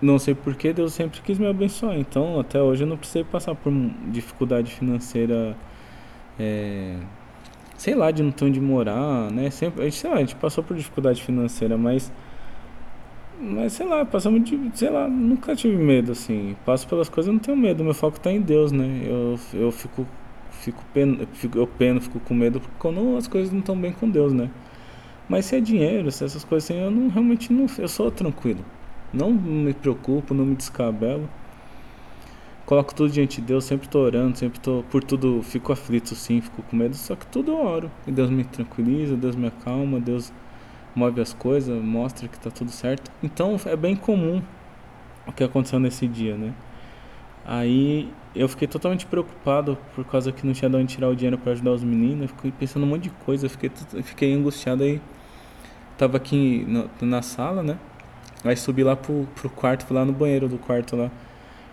não 0.00 0.18
sei 0.18 0.34
porquê, 0.34 0.72
Deus 0.72 0.92
sempre 0.92 1.20
quis 1.22 1.38
me 1.38 1.46
abençoar. 1.46 1.98
Então, 1.98 2.38
até 2.38 2.60
hoje 2.60 2.84
eu 2.84 2.86
não 2.86 2.96
precisei 2.96 3.24
passar 3.24 3.54
por 3.54 3.72
dificuldade 4.10 4.72
financeira, 4.72 5.56
é, 6.38 6.96
sei 7.76 7.94
lá, 7.94 8.10
de 8.10 8.22
não 8.22 8.30
ter 8.30 8.44
onde 8.44 8.60
morar, 8.60 9.30
né? 9.30 9.50
Sempre, 9.50 9.90
sei 9.90 10.10
lá, 10.10 10.16
a 10.16 10.20
gente 10.20 10.36
passou 10.36 10.62
por 10.62 10.76
dificuldade 10.76 11.22
financeira, 11.22 11.76
mas, 11.78 12.12
mas 13.40 13.72
sei 13.72 13.86
lá, 13.86 14.04
passamos 14.04 14.44
de, 14.44 14.58
sei 14.74 14.90
lá, 14.90 15.08
nunca 15.08 15.56
tive 15.56 15.76
medo, 15.76 16.12
assim. 16.12 16.56
Passo 16.64 16.86
pelas 16.88 17.08
coisas, 17.08 17.32
não 17.32 17.40
tenho 17.40 17.56
medo, 17.56 17.82
meu 17.82 17.94
foco 17.94 18.18
está 18.18 18.30
em 18.30 18.40
Deus, 18.40 18.72
né? 18.72 19.02
Eu, 19.04 19.38
eu 19.54 19.72
fico, 19.72 20.06
fico, 20.50 20.82
pen, 20.92 21.26
fico, 21.32 21.58
eu 21.58 21.66
peno, 21.66 22.00
fico 22.00 22.20
com 22.20 22.34
medo 22.34 22.60
quando 22.78 23.16
as 23.16 23.26
coisas 23.26 23.50
não 23.52 23.60
estão 23.60 23.78
bem 23.78 23.92
com 23.92 24.08
Deus, 24.10 24.32
né? 24.32 24.50
Mas 25.28 25.46
se 25.46 25.56
é 25.56 25.60
dinheiro, 25.60 26.10
se 26.12 26.22
é 26.22 26.26
essas 26.26 26.44
coisas 26.44 26.70
assim, 26.70 26.80
eu 26.80 26.90
não 26.90 27.08
realmente 27.08 27.52
não, 27.52 27.66
eu 27.78 27.88
sou 27.88 28.10
tranquilo. 28.10 28.64
Não 29.16 29.32
me 29.32 29.72
preocupo, 29.72 30.34
não 30.34 30.44
me 30.44 30.54
descabelo. 30.54 31.26
Coloco 32.66 32.94
tudo 32.94 33.10
diante 33.10 33.40
de 33.40 33.46
Deus, 33.46 33.64
sempre 33.64 33.88
tô 33.88 34.00
orando, 34.00 34.36
sempre 34.36 34.60
tô 34.60 34.84
por 34.90 35.02
tudo, 35.02 35.40
fico 35.42 35.72
aflito 35.72 36.14
sim, 36.14 36.40
fico 36.40 36.62
com 36.62 36.76
medo, 36.76 36.96
só 36.96 37.16
que 37.16 37.26
tudo 37.26 37.52
eu 37.52 37.58
oro. 37.58 37.90
E 38.06 38.12
Deus 38.12 38.28
me 38.28 38.44
tranquiliza, 38.44 39.16
Deus 39.16 39.34
me 39.36 39.46
acalma, 39.46 39.98
Deus 40.00 40.32
move 40.94 41.20
as 41.20 41.32
coisas, 41.32 41.82
mostra 41.82 42.28
que 42.28 42.38
tá 42.38 42.50
tudo 42.50 42.70
certo. 42.70 43.10
Então 43.22 43.56
é 43.64 43.76
bem 43.76 43.96
comum 43.96 44.42
o 45.26 45.32
que 45.32 45.44
aconteceu 45.44 45.78
nesse 45.78 46.06
dia, 46.06 46.36
né? 46.36 46.52
Aí 47.44 48.12
eu 48.34 48.48
fiquei 48.48 48.68
totalmente 48.68 49.06
preocupado 49.06 49.78
por 49.94 50.04
causa 50.04 50.32
que 50.32 50.44
não 50.44 50.52
tinha 50.52 50.68
de 50.68 50.76
onde 50.76 50.92
tirar 50.92 51.08
o 51.08 51.14
dinheiro 51.14 51.38
para 51.38 51.52
ajudar 51.52 51.70
os 51.70 51.84
meninos. 51.84 52.22
Eu 52.22 52.28
fiquei 52.28 52.52
pensando 52.52 52.82
um 52.84 52.88
monte 52.88 53.04
de 53.04 53.10
coisa, 53.10 53.46
eu 53.46 53.50
fiquei, 53.50 53.70
fiquei 54.02 54.34
angustiado 54.34 54.82
aí. 54.82 55.00
Tava 55.96 56.16
aqui 56.16 56.66
na 57.00 57.22
sala, 57.22 57.62
né? 57.62 57.78
Aí 58.46 58.56
subi 58.56 58.84
lá 58.84 58.94
pro, 58.94 59.26
pro 59.34 59.50
quarto, 59.50 59.84
fui 59.86 59.96
lá 59.96 60.04
no 60.04 60.12
banheiro 60.12 60.48
do 60.48 60.58
quarto 60.58 60.96
lá. 60.96 61.10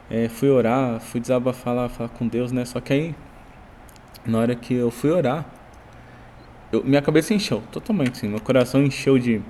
É, 0.10 0.28
fui 0.28 0.50
orar, 0.50 1.00
fui 1.00 1.20
desabafar 1.20 1.74
lá, 1.74 1.90
falar 1.90 2.10
com 2.10 2.28
Deus, 2.28 2.52
né? 2.52 2.66
Só 2.66 2.80
que 2.80 2.94
aí, 2.94 3.16
na 4.26 4.40
hora 4.40 4.56
que 4.56 4.74
eu 4.74 4.92
fui 4.92 5.12
orar, 5.12 5.46
eu, 6.72 6.84
minha 6.84 7.02
cabeça 7.02 7.34
encheu 7.34 7.62
totalmente, 7.72 8.14
assim. 8.14 8.28
Meu 8.28 8.40
coração 8.40 8.82
encheu 8.84 9.18
de, 9.18 9.42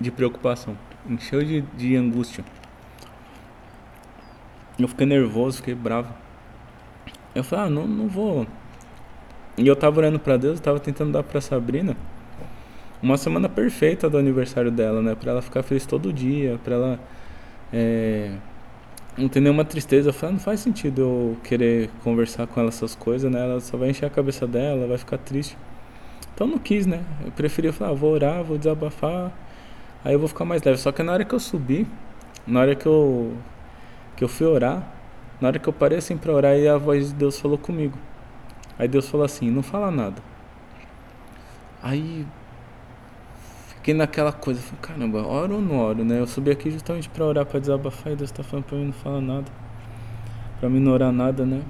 de 0.00 0.10
preocupação, 0.10 0.76
encheu 1.08 1.42
de, 1.42 1.62
de 1.76 1.96
angústia. 1.96 2.44
Eu 4.78 4.88
fiquei 4.88 5.06
nervoso, 5.06 5.58
fiquei 5.58 5.74
bravo. 5.74 6.12
Eu 7.34 7.44
falei, 7.44 7.66
ah, 7.66 7.70
não, 7.70 7.86
não 7.86 8.08
vou. 8.08 8.46
E 9.56 9.66
eu 9.66 9.76
tava 9.76 9.98
orando 9.98 10.18
pra 10.18 10.36
Deus, 10.36 10.58
eu 10.58 10.64
tava 10.64 10.80
tentando 10.80 11.12
dar 11.12 11.22
pra 11.22 11.40
Sabrina 11.40 11.96
uma 13.02 13.16
semana 13.16 13.48
perfeita 13.48 14.08
do 14.10 14.18
aniversário 14.18 14.70
dela, 14.70 15.00
né? 15.00 15.14
Pra 15.14 15.32
ela 15.32 15.42
ficar 15.42 15.62
feliz 15.62 15.86
todo 15.86 16.12
dia, 16.12 16.58
pra 16.62 16.74
ela 16.74 17.00
é, 17.72 18.32
não 19.16 19.28
ter 19.28 19.40
nenhuma 19.40 19.64
tristeza. 19.64 20.10
Eu 20.10 20.12
falei, 20.12 20.30
ah, 20.30 20.32
não 20.34 20.40
faz 20.40 20.60
sentido 20.60 21.00
eu 21.02 21.36
querer 21.44 21.90
conversar 22.04 22.46
com 22.46 22.60
ela 22.60 22.68
essas 22.68 22.94
coisas, 22.94 23.30
né? 23.30 23.42
Ela 23.42 23.60
só 23.60 23.76
vai 23.76 23.90
encher 23.90 24.06
a 24.06 24.10
cabeça 24.10 24.46
dela, 24.46 24.86
vai 24.86 24.98
ficar 24.98 25.18
triste. 25.18 25.56
Então 26.34 26.46
não 26.46 26.58
quis, 26.58 26.86
né? 26.86 27.04
Eu 27.24 27.32
preferi 27.32 27.70
falar, 27.72 27.90
ah, 27.90 27.94
vou 27.94 28.12
orar, 28.12 28.42
vou 28.42 28.58
desabafar, 28.58 29.32
aí 30.04 30.14
eu 30.14 30.18
vou 30.18 30.28
ficar 30.28 30.44
mais 30.44 30.62
leve. 30.62 30.78
Só 30.78 30.92
que 30.92 31.02
na 31.02 31.12
hora 31.12 31.24
que 31.24 31.34
eu 31.34 31.40
subi, 31.40 31.86
na 32.46 32.60
hora 32.60 32.74
que 32.74 32.86
eu 32.86 33.34
que 34.16 34.24
eu 34.24 34.28
fui 34.28 34.46
orar, 34.46 34.86
na 35.40 35.48
hora 35.48 35.58
que 35.58 35.68
eu 35.68 35.72
parei 35.72 35.98
assim 35.98 36.16
para 36.16 36.32
orar, 36.32 36.52
aí 36.52 36.68
a 36.68 36.76
voz 36.76 37.08
de 37.08 37.14
Deus 37.14 37.38
falou 37.40 37.56
comigo. 37.58 37.98
Aí 38.78 38.88
Deus 38.88 39.08
falou 39.08 39.24
assim: 39.24 39.50
"Não 39.50 39.62
fala 39.62 39.90
nada". 39.90 40.22
Aí 41.82 42.26
fiquei 43.80 43.94
naquela 43.94 44.30
coisa, 44.30 44.60
falei, 44.60 44.78
caramba, 44.82 45.26
oro 45.26 45.54
ou 45.54 45.62
não 45.62 45.78
oro, 45.78 46.04
né? 46.04 46.20
Eu 46.20 46.26
subi 46.26 46.50
aqui 46.50 46.70
justamente 46.70 47.08
para 47.08 47.24
orar, 47.24 47.46
para 47.46 47.58
desabafar, 47.58 48.12
e 48.12 48.16
Deus 48.16 48.30
tá 48.30 48.42
falando 48.42 48.66
para 48.66 48.76
mim 48.76 48.84
não 48.86 48.92
falar 48.92 49.22
nada. 49.22 49.46
Para 50.60 50.68
mim 50.68 50.80
não 50.80 50.92
orar 50.92 51.10
nada, 51.10 51.46
né? 51.46 51.62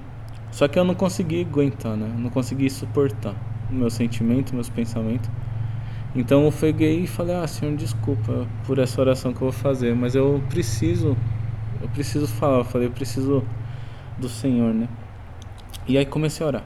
Só 0.51 0.67
que 0.67 0.77
eu 0.77 0.83
não 0.83 0.93
consegui 0.93 1.41
aguentar, 1.41 1.95
né? 1.95 2.11
Eu 2.13 2.19
não 2.19 2.29
consegui 2.29 2.69
suportar 2.69 3.33
o 3.69 3.73
meu 3.73 3.89
sentimento, 3.89 4.53
meus 4.53 4.69
pensamentos. 4.69 5.29
Então 6.13 6.43
eu 6.43 6.51
peguei 6.51 6.99
e 6.99 7.07
falei: 7.07 7.33
"Ah, 7.33 7.47
Senhor, 7.47 7.73
desculpa 7.77 8.45
por 8.65 8.77
essa 8.77 8.99
oração 8.99 9.31
que 9.31 9.37
eu 9.37 9.49
vou 9.49 9.53
fazer, 9.53 9.95
mas 9.95 10.13
eu 10.13 10.43
preciso 10.49 11.15
eu 11.81 11.87
preciso 11.89 12.27
falar". 12.27 12.57
Eu 12.57 12.65
falei: 12.65 12.87
"Eu 12.87 12.91
preciso 12.91 13.41
do 14.17 14.27
Senhor, 14.27 14.73
né?" 14.73 14.89
E 15.87 15.97
aí 15.97 16.05
comecei 16.05 16.45
a 16.45 16.49
orar. 16.49 16.63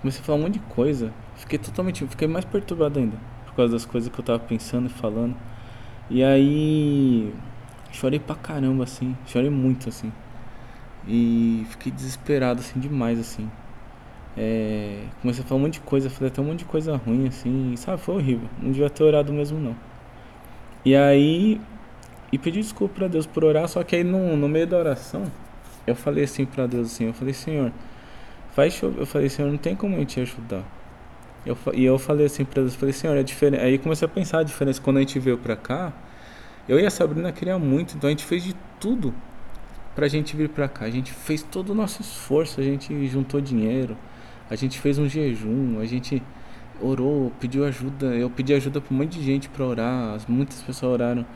Comecei 0.00 0.20
a 0.22 0.24
falar 0.24 0.38
um 0.38 0.42
monte 0.42 0.54
de 0.54 0.60
coisa. 0.60 1.12
Fiquei 1.34 1.58
totalmente, 1.58 2.06
fiquei 2.06 2.28
mais 2.28 2.44
perturbado 2.44 3.00
ainda 3.00 3.29
causa 3.60 3.72
das 3.74 3.84
coisas 3.84 4.10
que 4.10 4.18
eu 4.18 4.24
tava 4.24 4.38
pensando 4.38 4.86
e 4.86 4.90
falando. 4.90 5.36
E 6.08 6.24
aí 6.24 7.32
chorei 7.92 8.18
pra 8.18 8.34
caramba 8.34 8.84
assim, 8.84 9.16
chorei 9.26 9.50
muito 9.50 9.88
assim. 9.88 10.12
E 11.06 11.66
fiquei 11.70 11.92
desesperado 11.92 12.60
assim 12.60 12.80
demais 12.80 13.18
assim. 13.18 13.50
É, 14.36 15.04
comecei 15.20 15.44
a 15.44 15.46
falar 15.46 15.60
um 15.60 15.64
monte 15.64 15.74
de 15.74 15.80
coisa, 15.80 16.08
falei 16.08 16.28
até 16.30 16.40
um 16.40 16.44
monte 16.44 16.60
de 16.60 16.64
coisa 16.64 16.96
ruim 16.96 17.26
assim, 17.28 17.74
sabe? 17.76 18.00
Foi 18.00 18.16
horrível. 18.16 18.48
Não 18.60 18.70
devia 18.70 18.90
ter 18.90 19.04
orado 19.04 19.32
mesmo 19.32 19.58
não. 19.58 19.76
E 20.84 20.96
aí 20.96 21.60
e 22.32 22.38
pedi 22.38 22.60
desculpa 22.60 22.94
para 22.94 23.08
Deus 23.08 23.26
por 23.26 23.44
orar, 23.44 23.68
só 23.68 23.82
que 23.82 23.96
aí 23.96 24.04
no, 24.04 24.36
no 24.36 24.48
meio 24.48 24.66
da 24.66 24.78
oração 24.78 25.24
eu 25.86 25.94
falei 25.96 26.24
assim 26.24 26.46
para 26.46 26.66
Deus 26.66 26.92
assim, 26.92 27.06
eu 27.06 27.14
falei, 27.14 27.34
Senhor, 27.34 27.72
faz 28.52 28.74
chover. 28.74 29.00
Eu 29.00 29.06
falei, 29.06 29.28
Senhor, 29.28 29.50
não 29.50 29.58
tem 29.58 29.74
como 29.74 29.96
eu 29.96 30.04
te 30.04 30.20
ajudar. 30.20 30.64
Eu, 31.44 31.56
e 31.72 31.84
eu 31.84 31.98
falei 31.98 32.26
assim 32.26 32.44
pra 32.44 32.62
Deus, 32.62 32.74
falei, 32.74 32.92
Senhor, 32.92 33.16
é 33.16 33.22
diferente. 33.22 33.62
Aí 33.62 33.78
comecei 33.78 34.06
a 34.06 34.08
pensar 34.08 34.40
a 34.40 34.42
diferença. 34.42 34.80
Quando 34.80 34.98
a 34.98 35.00
gente 35.00 35.18
veio 35.18 35.38
pra 35.38 35.56
cá, 35.56 35.92
eu 36.68 36.78
e 36.78 36.84
a 36.84 36.90
Sabrina 36.90 37.32
queria 37.32 37.58
muito, 37.58 37.96
então 37.96 38.08
a 38.08 38.10
gente 38.10 38.24
fez 38.24 38.44
de 38.44 38.54
tudo 38.78 39.14
pra 39.94 40.06
gente 40.08 40.36
vir 40.36 40.48
pra 40.48 40.68
cá. 40.68 40.84
A 40.84 40.90
gente 40.90 41.12
fez 41.12 41.42
todo 41.42 41.70
o 41.70 41.74
nosso 41.74 42.02
esforço, 42.02 42.60
a 42.60 42.64
gente 42.64 43.06
juntou 43.06 43.40
dinheiro, 43.40 43.96
a 44.48 44.56
gente 44.56 44.78
fez 44.78 44.98
um 44.98 45.08
jejum, 45.08 45.80
a 45.80 45.84
gente 45.86 46.22
orou, 46.80 47.32
pediu 47.40 47.64
ajuda. 47.64 48.06
Eu 48.06 48.30
pedi 48.30 48.54
ajuda 48.54 48.80
pra 48.80 48.94
um 48.94 48.98
monte 48.98 49.18
de 49.18 49.24
gente 49.24 49.48
pra 49.48 49.64
orar, 49.64 50.18
muitas 50.28 50.62
pessoas 50.62 50.92
oraram. 50.92 51.26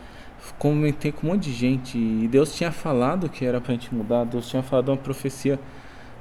Comentei 0.59 1.11
com 1.11 1.27
um 1.27 1.31
monte 1.31 1.45
de 1.45 1.53
gente 1.55 1.97
e 1.97 2.29
Deus 2.29 2.55
tinha 2.55 2.71
falado 2.71 3.31
que 3.31 3.47
era 3.47 3.63
pra 3.63 3.73
gente 3.73 3.95
mudar, 3.95 4.25
Deus 4.25 4.47
tinha 4.47 4.63
falado 4.63 4.91
uma 4.91 4.97
profecia 4.97 5.59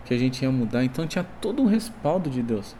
que 0.05 0.13
a 0.13 0.17
gente 0.17 0.41
ia 0.43 0.51
mudar, 0.51 0.83
então 0.83 1.05
tinha 1.05 1.25
todo 1.41 1.61
um 1.61 1.65
respaldo 1.65 2.29
de 2.29 2.41
Deus. 2.41 2.73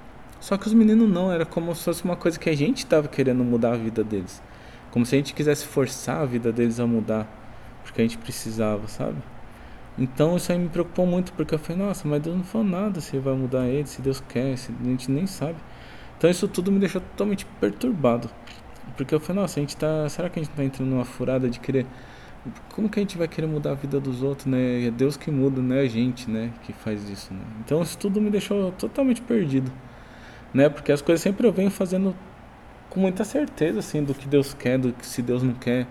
Só 0.43 0.57
que 0.57 0.67
os 0.67 0.73
meninos 0.73 1.09
não, 1.09 1.31
era 1.31 1.45
como 1.45 1.73
se 1.73 1.85
fosse 1.85 2.03
uma 2.03 2.17
coisa 2.17 2.37
que 2.37 2.49
a 2.49 2.53
gente 2.53 2.79
estava 2.79 3.07
querendo 3.07 3.45
mudar 3.45 3.75
a 3.75 3.77
vida 3.77 4.03
deles. 4.03 4.43
Como 4.91 5.05
se 5.05 5.15
a 5.15 5.17
gente 5.17 5.33
quisesse 5.33 5.65
forçar 5.65 6.19
a 6.19 6.25
vida 6.25 6.51
deles 6.51 6.81
a 6.81 6.85
mudar, 6.85 7.25
porque 7.81 8.01
a 8.01 8.03
gente 8.03 8.17
precisava, 8.17 8.85
sabe? 8.89 9.15
Então 9.97 10.35
isso 10.35 10.51
aí 10.51 10.59
me 10.59 10.67
preocupou 10.67 11.05
muito, 11.05 11.31
porque 11.31 11.55
eu 11.55 11.59
falei, 11.59 11.81
nossa, 11.81 12.05
mas 12.05 12.21
Deus 12.21 12.35
não 12.35 12.43
falou 12.43 12.67
nada 12.67 12.99
se 12.99 13.17
vai 13.19 13.33
mudar 13.33 13.67
ele, 13.67 13.87
se 13.87 14.01
Deus 14.01 14.21
quer, 14.27 14.57
se 14.57 14.73
a 14.77 14.83
gente 14.83 15.09
nem 15.09 15.25
sabe. 15.25 15.55
Então 16.17 16.29
isso 16.29 16.45
tudo 16.45 16.73
me 16.73 16.79
deixou 16.79 16.99
totalmente 16.99 17.45
perturbado. 17.61 18.29
Porque 18.97 19.15
eu 19.15 19.21
falei, 19.21 19.43
nossa, 19.43 19.61
a 19.61 19.63
gente 19.63 19.77
tá. 19.77 20.09
Será 20.09 20.29
que 20.29 20.41
a 20.41 20.43
gente 20.43 20.51
tá 20.53 20.61
entrando 20.61 20.89
numa 20.89 21.05
furada 21.05 21.49
de 21.49 21.57
querer. 21.57 21.85
Como 22.75 22.89
que 22.89 22.99
a 22.99 23.01
gente 23.01 23.17
vai 23.17 23.29
querer 23.29 23.47
mudar 23.47 23.71
a 23.71 23.75
vida 23.75 23.97
dos 23.97 24.21
outros, 24.21 24.47
né? 24.47 24.87
É 24.87 24.91
Deus 24.91 25.15
que 25.15 25.31
muda, 25.31 25.61
não 25.61 25.73
é 25.73 25.79
a 25.79 25.87
gente, 25.87 26.29
né? 26.29 26.51
Que 26.63 26.73
faz 26.73 27.09
isso, 27.09 27.33
né? 27.33 27.39
Então 27.61 27.81
isso 27.81 27.97
tudo 27.97 28.19
me 28.19 28.29
deixou 28.29 28.73
totalmente 28.73 29.21
perdido 29.21 29.71
né? 30.53 30.69
Porque 30.69 30.91
as 30.91 31.01
coisas 31.01 31.21
sempre 31.21 31.47
eu 31.47 31.51
venho 31.51 31.71
fazendo 31.71 32.15
com 32.89 32.99
muita 32.99 33.23
certeza, 33.23 33.79
assim, 33.79 34.03
do 34.03 34.13
que 34.13 34.27
Deus 34.27 34.53
quer, 34.53 34.77
do 34.77 34.93
que 34.93 35.05
se 35.05 35.21
Deus 35.21 35.41
não 35.41 35.53
quer. 35.53 35.87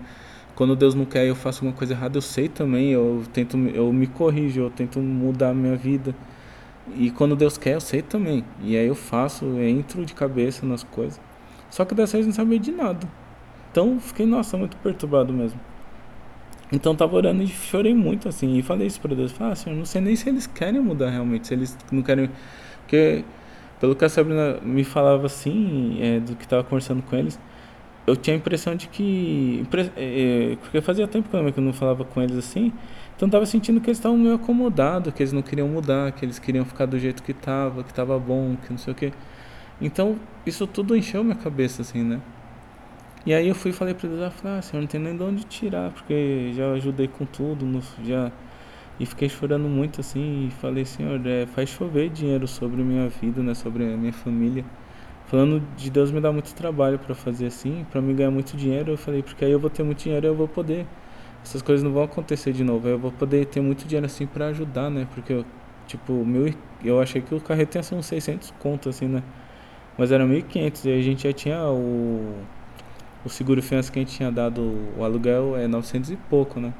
Quando 0.55 0.75
Deus 0.75 0.93
não 0.95 1.05
quer, 1.05 1.25
eu 1.25 1.35
faço 1.35 1.59
alguma 1.59 1.77
coisa 1.77 1.93
errada, 1.93 2.17
eu 2.17 2.21
sei 2.21 2.47
também, 2.47 2.91
eu 2.91 3.23
tento, 3.33 3.57
eu 3.57 3.91
me 3.91 4.07
corrijo, 4.07 4.61
eu 4.61 4.69
tento 4.69 4.99
mudar 4.99 5.49
a 5.49 5.53
minha 5.53 5.75
vida. 5.75 6.15
E 6.95 7.09
quando 7.11 7.35
Deus 7.35 7.57
quer, 7.57 7.73
eu 7.73 7.81
sei 7.81 8.01
também. 8.01 8.45
E 8.61 8.77
aí 8.77 8.87
eu 8.87 8.95
faço, 8.95 9.45
eu 9.45 9.67
entro 9.67 10.05
de 10.05 10.13
cabeça 10.13 10.65
nas 10.65 10.83
coisas. 10.83 11.19
Só 11.69 11.83
que 11.85 11.95
dessa 11.95 12.17
vez 12.17 12.27
não 12.27 12.33
sabia 12.33 12.59
de 12.59 12.71
nada. 12.71 13.07
Então 13.71 13.99
fiquei, 13.99 14.25
nossa, 14.25 14.57
muito 14.57 14.77
perturbado 14.77 15.33
mesmo. 15.33 15.59
Então 16.71 16.95
tava 16.95 17.15
orando 17.15 17.41
e 17.41 17.47
chorei 17.47 17.93
muito 17.93 18.29
assim. 18.29 18.57
E 18.57 18.61
falei 18.61 18.87
isso 18.87 19.01
pra 19.01 19.15
Deus. 19.15 19.31
Falei, 19.31 19.53
ah, 19.53 19.55
Senhor, 19.55 19.75
não 19.75 19.85
sei 19.85 20.01
nem 20.01 20.15
se 20.15 20.29
eles 20.29 20.45
querem 20.45 20.79
mudar 20.79 21.09
realmente. 21.09 21.47
Se 21.47 21.53
eles 21.53 21.77
não 21.91 22.01
querem. 22.01 22.29
Porque 22.81 23.23
pelo 23.83 23.97
que 23.97 24.05
a 24.05 24.07
Sabrina 24.07 24.61
me 24.61 24.85
falava 24.85 25.25
assim, 25.25 25.97
é, 25.99 26.17
do 26.17 26.37
que 26.37 26.45
estava 26.45 26.63
conversando 26.63 27.03
com 27.03 27.17
eles, 27.17 27.37
eu 28.07 28.15
tinha 28.15 28.33
a 28.33 28.37
impressão 28.37 28.77
de 28.77 28.87
que. 28.87 29.67
É, 29.97 30.53
é, 30.53 30.55
porque 30.55 30.79
fazia 30.79 31.05
tempo 31.05 31.27
que 31.27 31.35
eu 31.35 31.61
não 31.61 31.73
falava 31.73 32.05
com 32.05 32.21
eles 32.21 32.37
assim, 32.37 32.71
então 33.13 33.27
estava 33.27 33.45
sentindo 33.45 33.81
que 33.81 33.87
eles 33.87 33.97
estavam 33.97 34.17
meio 34.17 34.35
acomodados, 34.35 35.13
que 35.13 35.21
eles 35.21 35.33
não 35.33 35.41
queriam 35.41 35.67
mudar, 35.67 36.13
que 36.13 36.23
eles 36.23 36.39
queriam 36.39 36.63
ficar 36.63 36.85
do 36.85 36.97
jeito 36.97 37.21
que 37.21 37.33
estava, 37.33 37.83
que 37.83 37.89
estava 37.89 38.17
bom, 38.17 38.55
que 38.55 38.71
não 38.71 38.77
sei 38.77 38.93
o 38.93 38.95
quê. 38.95 39.11
Então 39.81 40.15
isso 40.45 40.65
tudo 40.65 40.95
encheu 40.95 41.21
minha 41.21 41.35
cabeça, 41.35 41.81
assim, 41.81 42.03
né? 42.03 42.21
E 43.25 43.33
aí 43.33 43.49
eu 43.49 43.55
fui 43.55 43.71
e 43.71 43.73
falei 43.73 43.93
para 43.93 44.07
eles, 44.07 44.21
ah, 44.21 44.31
falei, 44.31 44.59
ah, 44.59 44.61
senhor, 44.61 44.79
não 44.79 44.87
tem 44.87 45.01
nem 45.01 45.17
de 45.17 45.23
onde 45.23 45.43
tirar, 45.43 45.91
porque 45.91 46.53
já 46.55 46.71
ajudei 46.71 47.09
com 47.09 47.25
tudo, 47.25 47.65
já 48.01 48.31
e 48.99 49.05
fiquei 49.05 49.29
chorando 49.29 49.67
muito 49.67 50.01
assim 50.01 50.47
e 50.47 50.51
falei, 50.51 50.85
Senhor, 50.85 51.19
é, 51.25 51.45
faz 51.45 51.69
chover 51.69 52.09
dinheiro 52.09 52.47
sobre 52.47 52.83
minha 52.83 53.09
vida, 53.09 53.41
né, 53.41 53.53
sobre 53.53 53.83
a 53.85 53.97
minha 53.97 54.13
família. 54.13 54.63
Falando 55.25 55.61
de 55.75 55.89
Deus 55.89 56.11
me 56.11 56.21
dar 56.21 56.31
muito 56.31 56.53
trabalho 56.53 56.99
para 56.99 57.15
fazer 57.15 57.47
assim, 57.47 57.85
para 57.91 58.01
me 58.01 58.13
ganhar 58.13 58.31
muito 58.31 58.55
dinheiro, 58.55 58.91
eu 58.91 58.97
falei, 58.97 59.23
porque 59.23 59.43
aí 59.45 59.51
eu 59.51 59.59
vou 59.59 59.69
ter 59.69 59.83
muito 59.83 60.03
dinheiro 60.03 60.27
e 60.27 60.29
eu 60.29 60.35
vou 60.35 60.47
poder 60.47 60.85
essas 61.43 61.61
coisas 61.61 61.83
não 61.83 61.91
vão 61.91 62.03
acontecer 62.03 62.53
de 62.53 62.63
novo. 62.63 62.87
Eu 62.87 62.97
vou 62.97 63.11
poder 63.11 63.45
ter 63.45 63.61
muito 63.61 63.85
dinheiro 63.85 64.05
assim 64.05 64.25
para 64.25 64.47
ajudar, 64.47 64.89
né? 64.89 65.07
Porque 65.13 65.33
eu, 65.33 65.45
tipo, 65.85 66.13
meu, 66.25 66.53
eu 66.83 67.01
achei 67.01 67.21
que 67.21 67.35
o 67.35 67.41
carreto 67.41 67.77
ia 67.77 67.83
ser 67.83 67.95
uns 67.95 68.05
600 68.05 68.51
conto 68.59 68.89
assim, 68.89 69.07
né? 69.07 69.21
Mas 69.97 70.11
era 70.11 70.25
1.500 70.25 70.85
e 70.85 70.91
a 70.91 71.01
gente 71.01 71.23
já 71.23 71.33
tinha 71.33 71.63
o 71.69 72.43
o 73.25 73.29
seguro 73.29 73.61
fiança 73.61 73.89
que 73.91 73.99
a 73.99 74.01
gente 74.01 74.15
tinha 74.15 74.29
dado 74.29 74.61
o 74.97 75.03
aluguel 75.03 75.55
é 75.55 75.65
900 75.67 76.11
e 76.11 76.17
pouco, 76.17 76.59
né? 76.59 76.73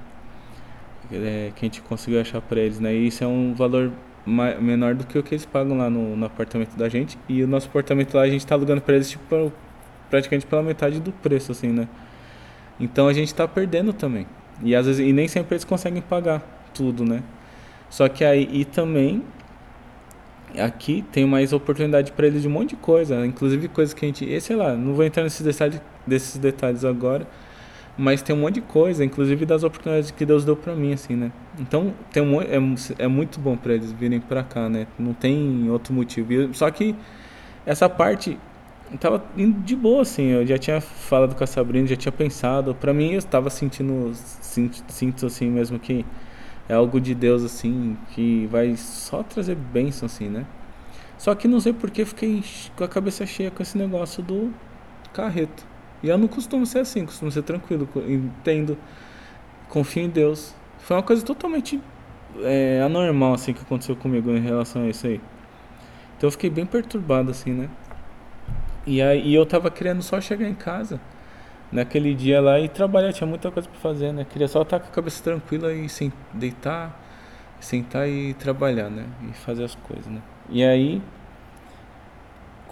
É, 1.14 1.52
que 1.56 1.66
a 1.66 1.68
gente 1.68 1.82
conseguiu 1.82 2.20
achar 2.20 2.42
para 2.42 2.60
eles, 2.60 2.80
né? 2.80 2.94
E 2.94 3.08
isso 3.08 3.24
é 3.24 3.28
um 3.28 3.54
valor 3.54 3.92
menor 4.26 4.96
do 4.96 5.06
que 5.06 5.18
o 5.18 5.24
que 5.24 5.36
eles 5.36 5.46
pagam 5.46 5.78
lá 5.78 5.90
no, 5.90 6.16
no 6.16 6.26
apartamento 6.26 6.76
da 6.76 6.90
gente. 6.90 7.18
E 7.28 7.44
o 7.44 7.48
nosso 7.48 7.68
apartamento 7.68 8.16
lá 8.16 8.24
a 8.24 8.30
gente 8.30 8.46
tá 8.46 8.56
alugando 8.56 8.82
para 8.82 8.96
eles 8.96 9.10
tipo 9.10 9.52
praticamente 10.10 10.46
pela 10.46 10.64
metade 10.64 11.00
do 11.00 11.12
preço, 11.12 11.52
assim, 11.52 11.68
né? 11.68 11.88
Então 12.80 13.08
a 13.08 13.14
gente 13.14 13.34
tá 13.34 13.48
perdendo 13.48 13.94
também. 13.94 14.26
E 14.64 14.76
às 14.76 14.86
vezes 14.86 15.06
e 15.06 15.12
nem 15.12 15.28
sempre 15.28 15.56
eles 15.56 15.64
conseguem 15.64 16.02
pagar 16.02 16.42
tudo, 16.74 17.04
né? 17.04 17.22
Só 17.90 18.08
que 18.08 18.24
aí 18.24 18.50
e 18.52 18.66
também 18.66 19.24
aqui 20.58 21.04
tem 21.12 21.26
mais 21.26 21.54
oportunidade 21.54 22.12
para 22.12 22.28
eles 22.28 22.42
de 22.42 22.48
um 22.48 22.52
monte 22.52 22.72
de 22.72 22.76
coisa, 22.76 23.26
inclusive 23.26 23.68
coisas 23.68 23.94
que 23.94 24.06
a 24.06 24.08
gente, 24.08 24.42
sei 24.42 24.56
lá, 24.56 24.76
não 24.76 24.94
vou 24.94 25.04
entrar 25.04 25.24
nesses 25.24 25.42
detalhes, 25.42 25.82
desses 26.06 26.38
detalhes 26.38 26.86
agora, 26.86 27.28
mas 27.98 28.22
tem 28.22 28.36
um 28.36 28.40
monte 28.40 28.56
de 28.56 28.62
coisa, 28.62 29.06
inclusive 29.06 29.46
das 29.46 29.64
oportunidades 29.64 30.10
que 30.12 30.26
Deus 30.26 30.44
deu 30.44 30.56
para 30.56 30.76
mim, 30.76 30.94
assim, 30.94 31.16
né? 31.16 31.32
Então 31.60 31.94
tem 32.12 32.24
um, 32.24 32.42
é, 32.42 32.58
é 32.98 33.08
muito 33.08 33.40
bom 33.40 33.56
para 33.56 33.74
eles 33.74 33.92
virem 33.92 34.20
para 34.20 34.44
cá, 34.44 34.68
né? 34.68 34.88
Não 34.98 35.14
tem 35.14 35.70
outro 35.70 35.94
motivo. 35.94 36.54
Só 36.54 36.70
que 36.72 36.96
essa 37.66 37.88
parte 37.88 38.38
tava 39.00 39.24
indo 39.38 39.60
de 39.62 39.76
boa, 39.76 40.02
assim. 40.02 40.24
Eu 40.30 40.46
já 40.46 40.58
tinha 40.58 40.82
falado 40.82 41.36
com 41.36 41.44
a 41.44 41.48
Sabrina, 41.48 41.88
já 41.88 41.96
tinha 41.96 42.12
pensado. 42.12 42.74
Para 42.74 42.94
mim, 42.94 43.12
eu 43.12 43.20
estava 43.20 43.50
sentindo, 43.50 44.12
sinto, 44.14 44.84
sinto 44.88 45.26
assim 45.28 45.50
mesmo 45.50 45.78
que 45.78 46.06
é 46.68 46.74
algo 46.74 47.00
de 47.00 47.14
Deus 47.14 47.44
assim 47.44 47.98
que 48.12 48.48
vai 48.48 48.76
só 48.76 49.22
trazer 49.22 49.56
bênção 49.56 50.06
assim, 50.08 50.30
né? 50.30 50.46
Só 51.18 51.36
que 51.36 51.48
não 51.48 51.60
sei 51.60 51.74
porque 51.74 52.06
fiquei 52.06 52.44
com 52.76 52.84
a 52.84 52.88
cabeça 52.88 53.26
cheia 53.26 53.52
com 53.52 53.62
esse 53.62 53.78
negócio 53.78 54.24
do 54.24 54.52
carreto. 55.14 55.73
E 56.04 56.10
eu 56.10 56.18
não 56.18 56.28
costumo 56.28 56.66
ser 56.66 56.80
assim, 56.80 57.06
costumo 57.06 57.32
ser 57.32 57.44
tranquilo, 57.44 57.88
entendo, 58.06 58.78
confio 59.70 60.04
em 60.04 60.10
Deus. 60.10 60.54
Foi 60.80 60.98
uma 60.98 61.04
coisa 61.04 61.26
totalmente 61.26 61.80
é, 62.42 62.82
anormal 62.86 63.34
assim 63.34 63.54
que 63.54 63.62
aconteceu 63.62 63.96
comigo 63.96 64.30
em 64.32 64.42
relação 64.42 64.84
a 64.84 64.90
isso 64.90 65.08
aí. 65.08 65.22
Então 66.18 66.28
eu 66.28 66.32
fiquei 66.32 66.50
bem 66.50 66.66
perturbado 66.66 67.32
assim, 67.32 67.52
né? 67.52 67.70
E 68.86 69.02
aí 69.02 69.34
eu 69.34 69.46
tava 69.46 69.72
querendo 69.72 70.02
só 70.02 70.20
chegar 70.20 70.48
em 70.48 70.54
casa 70.54 71.00
naquele 71.72 72.14
dia 72.14 72.42
lá 72.42 72.60
e 72.60 72.68
trabalhar, 72.68 73.14
tinha 73.14 73.26
muita 73.26 73.50
coisa 73.50 73.68
para 73.68 73.80
fazer, 73.80 74.12
né? 74.12 74.26
Queria 74.30 74.48
só 74.48 74.62
estar 74.62 74.80
com 74.80 74.88
a 74.88 74.92
cabeça 74.92 75.24
tranquila 75.24 75.74
e 75.74 75.88
sem 75.88 76.12
deitar, 76.34 77.02
sentar 77.62 78.10
e 78.10 78.34
trabalhar, 78.34 78.90
né? 78.90 79.06
E 79.30 79.34
fazer 79.34 79.64
as 79.64 79.76
coisas, 79.76 80.08
né? 80.08 80.22
E 80.50 80.64
aí 80.64 81.02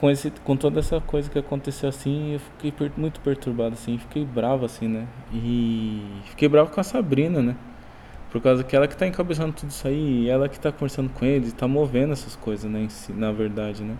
com 0.01 0.09
esse 0.09 0.31
com 0.43 0.57
toda 0.57 0.79
essa 0.79 0.99
coisa 0.99 1.29
que 1.29 1.37
aconteceu 1.37 1.87
assim, 1.87 2.33
eu 2.33 2.39
fiquei 2.39 2.71
per 2.71 2.91
muito 2.97 3.19
perturbado 3.21 3.73
assim, 3.73 3.99
fiquei 3.99 4.25
bravo 4.25 4.65
assim, 4.65 4.87
né? 4.87 5.07
E 5.31 6.03
fiquei 6.25 6.49
bravo 6.49 6.71
com 6.71 6.81
a 6.81 6.83
Sabrina, 6.83 7.41
né? 7.41 7.55
Por 8.31 8.41
causa 8.41 8.63
que 8.63 8.75
ela 8.75 8.87
que 8.87 8.97
tá 8.97 9.05
encabeçando 9.07 9.53
tudo 9.53 9.69
isso 9.69 9.87
aí, 9.87 10.27
ela 10.27 10.49
que 10.49 10.59
tá 10.59 10.71
conversando 10.71 11.09
com 11.11 11.23
eles, 11.25 11.53
tá 11.53 11.67
movendo 11.67 12.13
essas 12.13 12.35
coisas, 12.35 12.69
né, 12.71 12.87
si, 12.89 13.13
na 13.13 13.31
verdade, 13.31 13.83
né? 13.83 13.95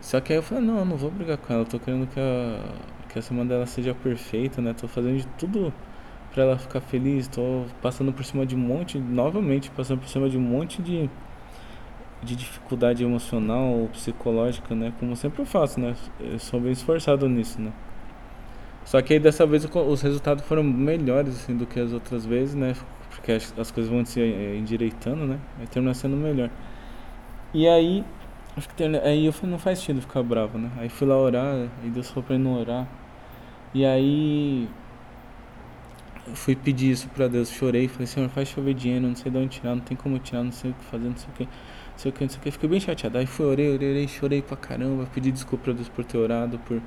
Só 0.00 0.20
que 0.20 0.32
aí 0.32 0.38
eu 0.38 0.42
falei, 0.42 0.64
não, 0.64 0.78
eu 0.78 0.84
não 0.86 0.96
vou 0.96 1.10
brigar 1.10 1.36
com 1.36 1.52
ela, 1.52 1.62
eu 1.62 1.66
tô 1.66 1.78
querendo 1.78 2.06
que 2.06 2.18
a 2.18 3.00
que 3.10 3.18
a 3.18 3.22
semana 3.22 3.50
dela 3.50 3.66
seja 3.66 3.92
perfeita, 3.94 4.62
né? 4.62 4.72
Tô 4.72 4.88
fazendo 4.88 5.18
de 5.18 5.26
tudo 5.38 5.72
para 6.32 6.44
ela 6.44 6.58
ficar 6.58 6.80
feliz, 6.80 7.28
tô 7.28 7.64
passando 7.82 8.12
por 8.12 8.24
cima 8.24 8.46
de 8.46 8.54
um 8.54 8.58
monte, 8.58 8.98
novamente 8.98 9.70
passando 9.70 9.98
por 10.00 10.08
cima 10.08 10.30
de 10.30 10.38
um 10.38 10.40
monte 10.40 10.80
de 10.80 11.10
de 12.22 12.36
dificuldade 12.36 13.02
emocional 13.02 13.68
ou 13.68 13.88
psicológica, 13.88 14.74
né? 14.74 14.92
Como 15.00 15.16
sempre 15.16 15.40
eu 15.42 15.46
faço, 15.46 15.80
né? 15.80 15.94
Eu 16.20 16.38
sou 16.38 16.60
bem 16.60 16.72
esforçado 16.72 17.28
nisso, 17.28 17.60
né? 17.60 17.72
Só 18.84 19.00
que 19.00 19.14
aí 19.14 19.20
dessa 19.20 19.46
vez 19.46 19.64
os 19.64 20.02
resultados 20.02 20.44
foram 20.44 20.62
melhores 20.62 21.36
assim 21.36 21.56
do 21.56 21.66
que 21.66 21.78
as 21.80 21.92
outras 21.92 22.26
vezes, 22.26 22.54
né? 22.54 22.74
Porque 23.10 23.32
as, 23.32 23.54
as 23.58 23.70
coisas 23.70 23.90
vão 23.90 24.04
se 24.04 24.20
eh, 24.20 24.56
endireitando, 24.56 25.26
né? 25.26 25.38
Aí 25.58 25.66
termina 25.66 25.94
sendo 25.94 26.16
melhor. 26.16 26.50
E 27.52 27.66
aí, 27.68 28.04
aí 29.04 29.26
eu 29.26 29.32
falei, 29.32 29.50
não 29.50 29.58
faz 29.58 29.78
sentido 29.78 30.00
ficar 30.02 30.22
bravo, 30.22 30.58
né? 30.58 30.70
Aí 30.78 30.88
fui 30.88 31.06
lá 31.06 31.16
orar, 31.16 31.68
e 31.84 31.88
Deus 31.88 32.08
falou 32.08 32.24
pra 32.24 32.38
não 32.38 32.54
orar. 32.54 32.86
E 33.74 33.84
aí 33.84 34.68
eu 36.26 36.34
fui 36.34 36.54
pedir 36.54 36.90
isso 36.90 37.08
pra 37.08 37.28
Deus, 37.28 37.50
chorei, 37.50 37.88
falei, 37.88 38.06
Senhor, 38.06 38.28
faz 38.28 38.48
chover 38.48 38.74
dinheiro, 38.74 39.06
não 39.06 39.16
sei 39.16 39.30
de 39.30 39.38
onde 39.38 39.48
tirar, 39.48 39.74
não 39.74 39.82
tem 39.82 39.96
como 39.96 40.18
tirar, 40.18 40.42
não 40.44 40.52
sei 40.52 40.70
o 40.70 40.74
que 40.74 40.84
fazer, 40.84 41.08
não 41.08 41.16
sei 41.16 41.28
o 41.28 41.32
que, 41.32 41.48
sei 42.00 42.10
o 42.10 42.14
que, 42.14 42.22
não 42.22 42.30
sei 42.30 42.38
o 42.38 42.42
que. 42.42 42.50
Fiquei 42.50 42.68
bem 42.68 42.80
chateado. 42.80 43.18
Aí 43.18 43.26
fui, 43.26 43.46
orei, 43.46 43.72
orei, 43.74 43.90
orei, 43.90 44.08
chorei 44.08 44.42
pra 44.42 44.56
caramba, 44.56 45.06
pedi 45.14 45.30
desculpa 45.30 45.64
pra 45.64 45.72
Deus 45.72 45.88
por 45.88 46.04
ter 46.04 46.18
orado, 46.18 46.58
por 46.60 46.80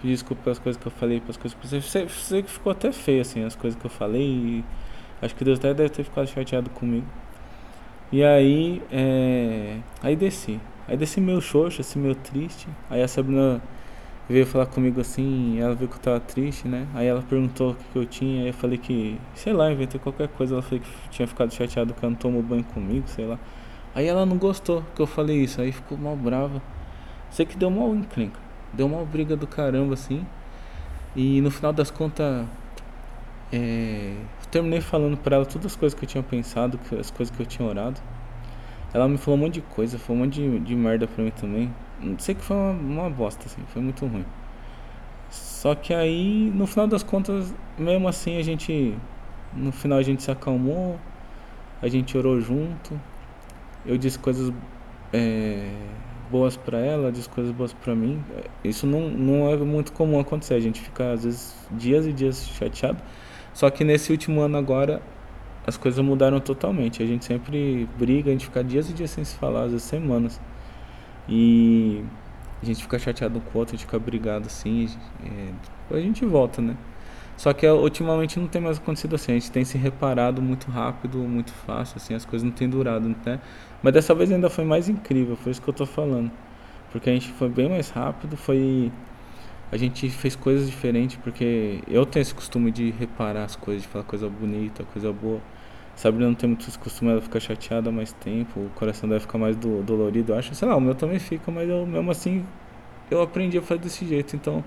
pedir 0.00 0.12
desculpa 0.12 0.42
pelas 0.44 0.58
coisas 0.58 0.80
que 0.80 0.86
eu 0.86 0.92
falei, 0.92 1.20
pelas 1.20 1.36
coisas 1.36 1.58
que 1.58 1.76
eu 1.76 2.08
sei, 2.08 2.42
que 2.42 2.50
ficou 2.50 2.72
até 2.72 2.92
feio, 2.92 3.20
assim, 3.20 3.44
as 3.44 3.56
coisas 3.56 3.78
que 3.78 3.84
eu 3.86 3.90
falei 3.90 4.22
e 4.22 4.64
acho 5.20 5.34
que 5.34 5.44
Deus 5.44 5.58
até 5.58 5.74
deve 5.74 5.90
ter 5.90 6.04
ficado 6.04 6.26
chateado 6.28 6.70
comigo. 6.70 7.06
E 8.12 8.24
aí, 8.24 8.82
é... 8.90 9.78
aí 10.02 10.16
desci. 10.16 10.60
Aí 10.88 10.96
desci 10.96 11.20
meio 11.20 11.40
xoxo, 11.40 11.80
assim, 11.80 12.00
meio 12.00 12.14
triste. 12.14 12.68
Aí 12.88 13.02
a 13.02 13.08
Sabrina 13.08 13.60
veio 14.28 14.46
falar 14.46 14.66
comigo 14.66 15.00
assim, 15.00 15.60
ela 15.60 15.74
viu 15.74 15.88
que 15.88 15.96
eu 15.96 16.00
tava 16.00 16.20
triste, 16.20 16.68
né? 16.68 16.86
Aí 16.94 17.06
ela 17.06 17.22
perguntou 17.22 17.72
o 17.72 17.74
que, 17.74 17.84
que 17.92 17.98
eu 17.98 18.06
tinha, 18.06 18.42
aí 18.42 18.48
eu 18.48 18.54
falei 18.54 18.78
que, 18.78 19.18
sei 19.34 19.52
lá, 19.52 19.70
inventei 19.72 20.00
qualquer 20.00 20.28
coisa, 20.28 20.54
ela 20.54 20.62
falou 20.62 20.80
que 20.80 21.08
tinha 21.10 21.26
ficado 21.26 21.52
chateado 21.52 21.92
que 21.94 22.04
ela 22.04 22.10
não 22.10 22.18
tomou 22.18 22.42
banho 22.42 22.64
comigo, 22.64 23.08
sei 23.08 23.26
lá. 23.26 23.38
Aí 23.94 24.06
ela 24.06 24.24
não 24.24 24.36
gostou 24.36 24.84
que 24.94 25.02
eu 25.02 25.06
falei 25.06 25.42
isso, 25.42 25.60
aí 25.60 25.72
ficou 25.72 25.98
mal 25.98 26.16
brava. 26.16 26.62
Sei 27.30 27.46
que 27.46 27.56
deu 27.56 27.70
mal 27.70 27.94
encrenca, 27.94 28.38
deu 28.72 28.88
mal 28.88 29.04
briga 29.04 29.36
do 29.36 29.46
caramba, 29.46 29.94
assim. 29.94 30.24
E 31.14 31.40
no 31.40 31.50
final 31.50 31.72
das 31.72 31.90
contas, 31.90 32.46
é, 33.52 34.14
terminei 34.50 34.80
falando 34.80 35.16
pra 35.16 35.36
ela 35.36 35.46
todas 35.46 35.66
as 35.66 35.76
coisas 35.76 35.98
que 35.98 36.04
eu 36.04 36.08
tinha 36.08 36.22
pensado, 36.22 36.78
as 36.98 37.10
coisas 37.10 37.34
que 37.34 37.42
eu 37.42 37.46
tinha 37.46 37.68
orado. 37.68 38.00
Ela 38.92 39.08
me 39.08 39.18
falou 39.18 39.38
um 39.38 39.42
monte 39.42 39.54
de 39.54 39.60
coisa, 39.60 39.98
falou 39.98 40.22
um 40.22 40.24
monte 40.24 40.34
de, 40.34 40.58
de 40.60 40.74
merda 40.74 41.06
pra 41.06 41.22
mim 41.22 41.30
também. 41.30 41.72
Não 42.00 42.18
sei 42.18 42.34
que 42.34 42.42
foi 42.42 42.56
uma, 42.56 42.72
uma 42.72 43.10
bosta, 43.10 43.46
assim, 43.46 43.62
foi 43.72 43.82
muito 43.82 44.04
ruim. 44.06 44.24
Só 45.30 45.74
que 45.74 45.94
aí, 45.94 46.50
no 46.54 46.66
final 46.66 46.86
das 46.88 47.02
contas, 47.02 47.54
mesmo 47.78 48.08
assim, 48.08 48.38
a 48.38 48.42
gente. 48.42 48.96
No 49.52 49.72
final 49.72 49.98
a 49.98 50.02
gente 50.02 50.22
se 50.22 50.30
acalmou, 50.30 50.98
a 51.82 51.88
gente 51.88 52.16
orou 52.16 52.40
junto. 52.40 52.98
Eu 53.84 53.96
disse 53.96 54.18
coisas 54.18 54.52
é, 55.12 55.70
boas 56.30 56.56
para 56.56 56.78
ela, 56.78 57.10
disse 57.10 57.28
coisas 57.28 57.52
boas 57.52 57.72
para 57.72 57.94
mim. 57.94 58.22
Isso 58.62 58.86
não, 58.86 59.08
não 59.10 59.48
é 59.48 59.56
muito 59.56 59.92
comum 59.92 60.20
acontecer, 60.20 60.54
a 60.54 60.60
gente 60.60 60.80
fica 60.80 61.12
às 61.12 61.24
vezes 61.24 61.54
dias 61.70 62.06
e 62.06 62.12
dias 62.12 62.46
chateado. 62.46 62.98
Só 63.52 63.68
que 63.70 63.84
nesse 63.84 64.12
último 64.12 64.40
ano 64.40 64.56
agora, 64.56 65.02
as 65.66 65.76
coisas 65.76 66.04
mudaram 66.04 66.40
totalmente. 66.40 67.02
A 67.02 67.06
gente 67.06 67.24
sempre 67.24 67.88
briga, 67.98 68.30
a 68.30 68.32
gente 68.32 68.46
fica 68.46 68.62
dias 68.62 68.88
e 68.90 68.92
dias 68.92 69.10
sem 69.10 69.24
se 69.24 69.34
falar, 69.36 69.64
às 69.64 69.72
vezes 69.72 69.86
semanas. 69.86 70.40
E 71.28 72.04
a 72.62 72.66
gente 72.66 72.82
fica 72.82 72.98
chateado 72.98 73.40
com 73.40 73.58
o 73.58 73.60
outro, 73.60 73.74
a 73.74 73.76
gente 73.76 73.86
fica 73.86 73.98
brigado 73.98 74.46
assim, 74.46 74.88
é, 75.24 75.52
depois 75.82 76.02
a 76.02 76.06
gente 76.06 76.24
volta, 76.24 76.60
né? 76.60 76.76
Só 77.36 77.54
que 77.54 77.66
ultimamente 77.66 78.38
não 78.38 78.46
tem 78.46 78.60
mais 78.60 78.76
acontecido 78.76 79.14
assim, 79.14 79.32
a 79.32 79.34
gente 79.36 79.50
tem 79.50 79.64
se 79.64 79.78
reparado 79.78 80.42
muito 80.42 80.70
rápido, 80.70 81.18
muito 81.18 81.52
fácil, 81.52 81.96
assim, 81.96 82.14
as 82.14 82.24
coisas 82.26 82.44
não 82.44 82.52
têm 82.54 82.68
durado, 82.68 83.08
né? 83.08 83.40
Mas 83.82 83.92
dessa 83.92 84.14
vez 84.14 84.30
ainda 84.30 84.50
foi 84.50 84.64
mais 84.64 84.88
incrível, 84.88 85.36
foi 85.36 85.52
isso 85.52 85.62
que 85.62 85.68
eu 85.68 85.74
tô 85.74 85.86
falando. 85.86 86.30
Porque 86.92 87.08
a 87.08 87.12
gente 87.12 87.28
foi 87.32 87.48
bem 87.48 87.68
mais 87.68 87.90
rápido, 87.90 88.36
foi. 88.36 88.90
A 89.72 89.76
gente 89.76 90.10
fez 90.10 90.34
coisas 90.36 90.68
diferentes, 90.68 91.16
porque 91.22 91.80
eu 91.88 92.04
tenho 92.04 92.22
esse 92.22 92.34
costume 92.34 92.70
de 92.72 92.90
reparar 92.90 93.44
as 93.44 93.56
coisas, 93.56 93.82
de 93.82 93.88
falar 93.88 94.04
coisa 94.04 94.28
bonita, 94.28 94.84
coisa 94.92 95.12
boa. 95.12 95.40
Sabrina 95.94 96.26
não 96.28 96.34
tem 96.34 96.48
muito 96.48 96.66
esse 96.68 96.78
costume, 96.78 97.12
ela 97.12 97.20
fica 97.20 97.38
chateada 97.38 97.90
mais 97.92 98.12
tempo, 98.12 98.60
o 98.60 98.70
coração 98.74 99.08
deve 99.08 99.20
ficar 99.20 99.38
mais 99.38 99.56
do, 99.56 99.82
dolorido, 99.82 100.32
eu 100.32 100.38
acho. 100.38 100.54
Sei 100.54 100.66
lá, 100.66 100.76
o 100.76 100.80
meu 100.80 100.94
também 100.94 101.18
fica, 101.18 101.50
mas 101.52 101.68
eu 101.68 101.86
mesmo 101.86 102.10
assim 102.10 102.44
eu 103.10 103.20
aprendi 103.22 103.58
a 103.58 103.62
fazer 103.62 103.80
desse 103.80 104.06
jeito, 104.06 104.36
então 104.36 104.64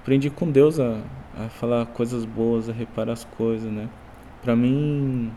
aprendi 0.00 0.30
com 0.30 0.50
Deus 0.50 0.80
a, 0.80 1.00
a 1.38 1.48
falar 1.48 1.86
coisas 1.86 2.24
boas, 2.24 2.68
a 2.68 2.72
reparar 2.72 3.12
as 3.12 3.24
coisas, 3.24 3.70
né? 3.70 3.88
Pra 4.42 4.56
mim 4.56 5.30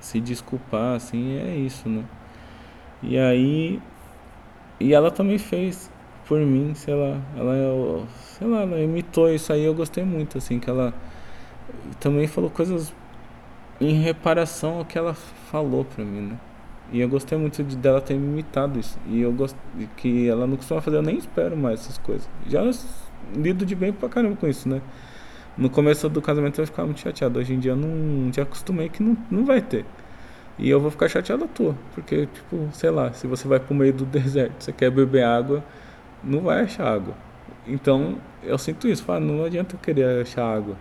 se 0.00 0.20
desculpar, 0.20 0.94
assim, 0.96 1.36
é 1.38 1.56
isso, 1.56 1.88
né? 1.88 2.04
E 3.02 3.18
aí 3.18 3.80
e 4.78 4.92
ela 4.92 5.10
também 5.10 5.38
fez 5.38 5.90
por 6.26 6.38
mim, 6.40 6.74
sei 6.74 6.94
lá, 6.94 7.20
ela 7.36 8.06
sei 8.38 8.46
lá, 8.46 8.62
ela 8.62 8.80
imitou 8.80 9.30
isso 9.32 9.52
aí, 9.52 9.64
eu 9.64 9.74
gostei 9.74 10.04
muito 10.04 10.36
assim, 10.38 10.58
que 10.58 10.68
ela 10.68 10.92
também 12.00 12.26
falou 12.26 12.50
coisas 12.50 12.92
em 13.80 13.94
reparação 13.94 14.78
ao 14.78 14.84
que 14.84 14.98
ela 14.98 15.14
falou 15.14 15.84
pra 15.84 16.04
mim, 16.04 16.20
né? 16.28 16.36
E 16.92 17.00
eu 17.00 17.08
gostei 17.08 17.36
muito 17.36 17.62
de 17.64 17.76
dela 17.76 18.00
ter 18.00 18.14
me 18.14 18.26
imitado 18.26 18.78
isso. 18.78 18.98
E 19.08 19.20
eu 19.20 19.32
gosto 19.32 19.58
que 19.96 20.28
ela 20.28 20.46
não 20.46 20.56
costuma 20.56 20.80
fazer, 20.80 20.98
eu 20.98 21.02
nem 21.02 21.16
espero 21.16 21.56
mais 21.56 21.80
essas 21.80 21.98
coisas. 21.98 22.28
Já 22.46 22.62
lido 23.34 23.66
de 23.66 23.74
bem 23.74 23.92
pra 23.92 24.08
caramba 24.08 24.36
com 24.36 24.46
isso, 24.46 24.68
né? 24.68 24.80
No 25.58 25.70
começo 25.70 26.08
do 26.08 26.22
casamento 26.22 26.60
eu 26.60 26.66
ficava 26.66 26.86
muito 26.86 27.00
chateado. 27.00 27.38
Hoje 27.38 27.54
em 27.54 27.58
dia 27.58 27.72
eu 27.72 27.76
não 27.76 28.32
já 28.32 28.42
acostumei 28.42 28.88
que 28.88 29.02
não, 29.02 29.16
não 29.30 29.44
vai 29.44 29.60
ter. 29.60 29.84
E 30.58 30.70
eu 30.70 30.80
vou 30.80 30.90
ficar 30.90 31.08
chateado 31.08 31.44
à 31.44 31.48
toa. 31.48 31.76
Porque, 31.94 32.26
tipo, 32.26 32.68
sei 32.72 32.90
lá, 32.90 33.12
se 33.12 33.26
você 33.26 33.46
vai 33.46 33.60
pro 33.60 33.74
meio 33.74 33.92
do 33.92 34.04
deserto, 34.06 34.62
você 34.62 34.72
quer 34.72 34.90
beber 34.90 35.24
água, 35.24 35.62
não 36.22 36.40
vai 36.40 36.62
achar 36.62 36.86
água. 36.86 37.14
Então 37.66 38.16
eu 38.42 38.56
sinto 38.58 38.88
isso. 38.88 39.04
Falo, 39.04 39.24
não 39.24 39.44
adianta 39.44 39.74
eu 39.74 39.80
querer 39.80 40.22
achar 40.22 40.44
água 40.44 40.76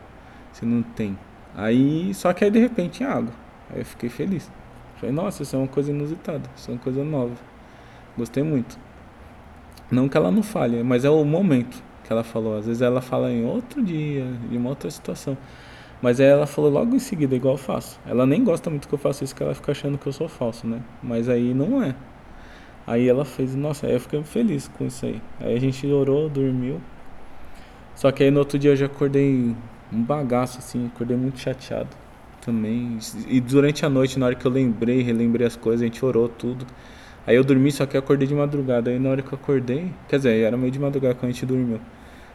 se 0.52 0.66
não 0.66 0.82
tem. 0.82 1.18
Aí, 1.56 2.14
só 2.14 2.34
que 2.34 2.44
aí 2.44 2.52
de 2.52 2.60
repente 2.60 2.98
tinha 2.98 3.10
água. 3.10 3.34
Aí 3.70 3.80
eu 3.80 3.86
fiquei 3.86 4.10
feliz. 4.10 4.50
Falei, 4.98 5.14
nossa, 5.14 5.44
isso 5.44 5.56
é 5.56 5.60
uma 5.60 5.68
coisa 5.68 5.92
inusitada, 5.92 6.50
isso 6.56 6.72
é 6.72 6.74
uma 6.74 6.80
coisa 6.80 7.04
nova. 7.04 7.36
Gostei 8.18 8.44
muito. 8.44 8.78
Não 9.92 10.08
que 10.08 10.16
ela 10.16 10.32
não 10.32 10.42
fale, 10.42 10.82
mas 10.84 11.04
é 11.04 11.10
o 11.10 11.24
momento 11.26 11.84
que 12.04 12.12
ela 12.12 12.24
falou. 12.24 12.58
Às 12.58 12.66
vezes 12.66 12.82
ela 12.82 13.02
fala 13.02 13.30
em 13.32 13.46
outro 13.46 13.84
dia, 13.84 14.26
em 14.50 14.58
uma 14.58 14.70
outra 14.70 14.90
situação. 14.90 15.38
Mas 16.06 16.20
aí 16.20 16.28
ela 16.28 16.46
falou 16.46 16.70
logo 16.70 16.96
em 16.96 17.00
seguida, 17.00 17.36
igual 17.36 17.56
eu 17.56 17.58
faço. 17.58 18.00
Ela 18.06 18.28
nem 18.28 18.44
gosta 18.44 18.70
muito 18.70 18.88
que 18.88 18.94
eu 18.94 19.00
faça 19.00 19.24
isso, 19.24 19.36
que 19.36 19.42
ela 19.42 19.56
fica 19.56 19.72
achando 19.72 19.98
que 19.98 20.06
eu 20.06 20.14
sou 20.14 20.30
falso, 20.30 20.68
né? 20.68 20.80
Mas 21.02 21.28
aí 21.28 21.52
não 21.52 21.82
é. 21.82 21.96
Aí 22.86 23.10
ela 23.10 23.26
fez, 23.26 23.56
nossa, 23.56 23.88
aí 23.88 23.94
eu 23.94 24.00
fiquei 24.00 24.22
feliz 24.22 24.68
com 24.68 24.86
isso 24.86 25.04
aí. 25.04 25.20
Aí 25.40 25.56
a 25.56 25.60
gente 25.60 25.88
orou, 25.88 26.30
dormiu. 26.30 26.80
Só 27.96 28.12
que 28.12 28.22
aí 28.22 28.30
no 28.30 28.38
outro 28.38 28.60
dia 28.60 28.70
eu 28.70 28.76
já 28.76 28.86
acordei 28.86 29.56
um 29.92 30.04
bagaço, 30.04 30.60
assim, 30.60 30.86
acordei 30.94 31.18
muito 31.18 31.40
chateado 31.40 31.90
também. 32.40 33.00
E 33.28 33.42
durante 33.42 33.84
a 33.84 33.90
noite, 33.90 34.20
na 34.20 34.28
hora 34.28 34.36
que 34.36 34.46
eu 34.46 34.52
lembrei, 34.52 35.02
relembrei 35.02 35.48
as 35.48 35.56
coisas, 35.56 35.82
a 35.82 35.86
gente 35.86 36.06
orou 36.06 36.30
tudo. 36.30 36.68
Aí 37.26 37.36
eu 37.36 37.44
dormi, 37.44 37.72
só 37.72 37.84
que 37.88 37.98
eu 37.98 38.00
acordei 38.00 38.28
de 38.28 38.36
madrugada. 38.36 38.92
Aí 38.92 39.00
na 39.00 39.10
hora 39.10 39.24
que 39.24 39.34
eu 39.34 39.40
acordei, 39.42 39.92
quer 40.08 40.18
dizer, 40.18 40.40
era 40.40 40.56
meio 40.56 40.72
de 40.72 40.78
madrugada 40.78 41.16
quando 41.16 41.32
a 41.32 41.34
gente 41.34 41.48
dormiu. 41.48 41.82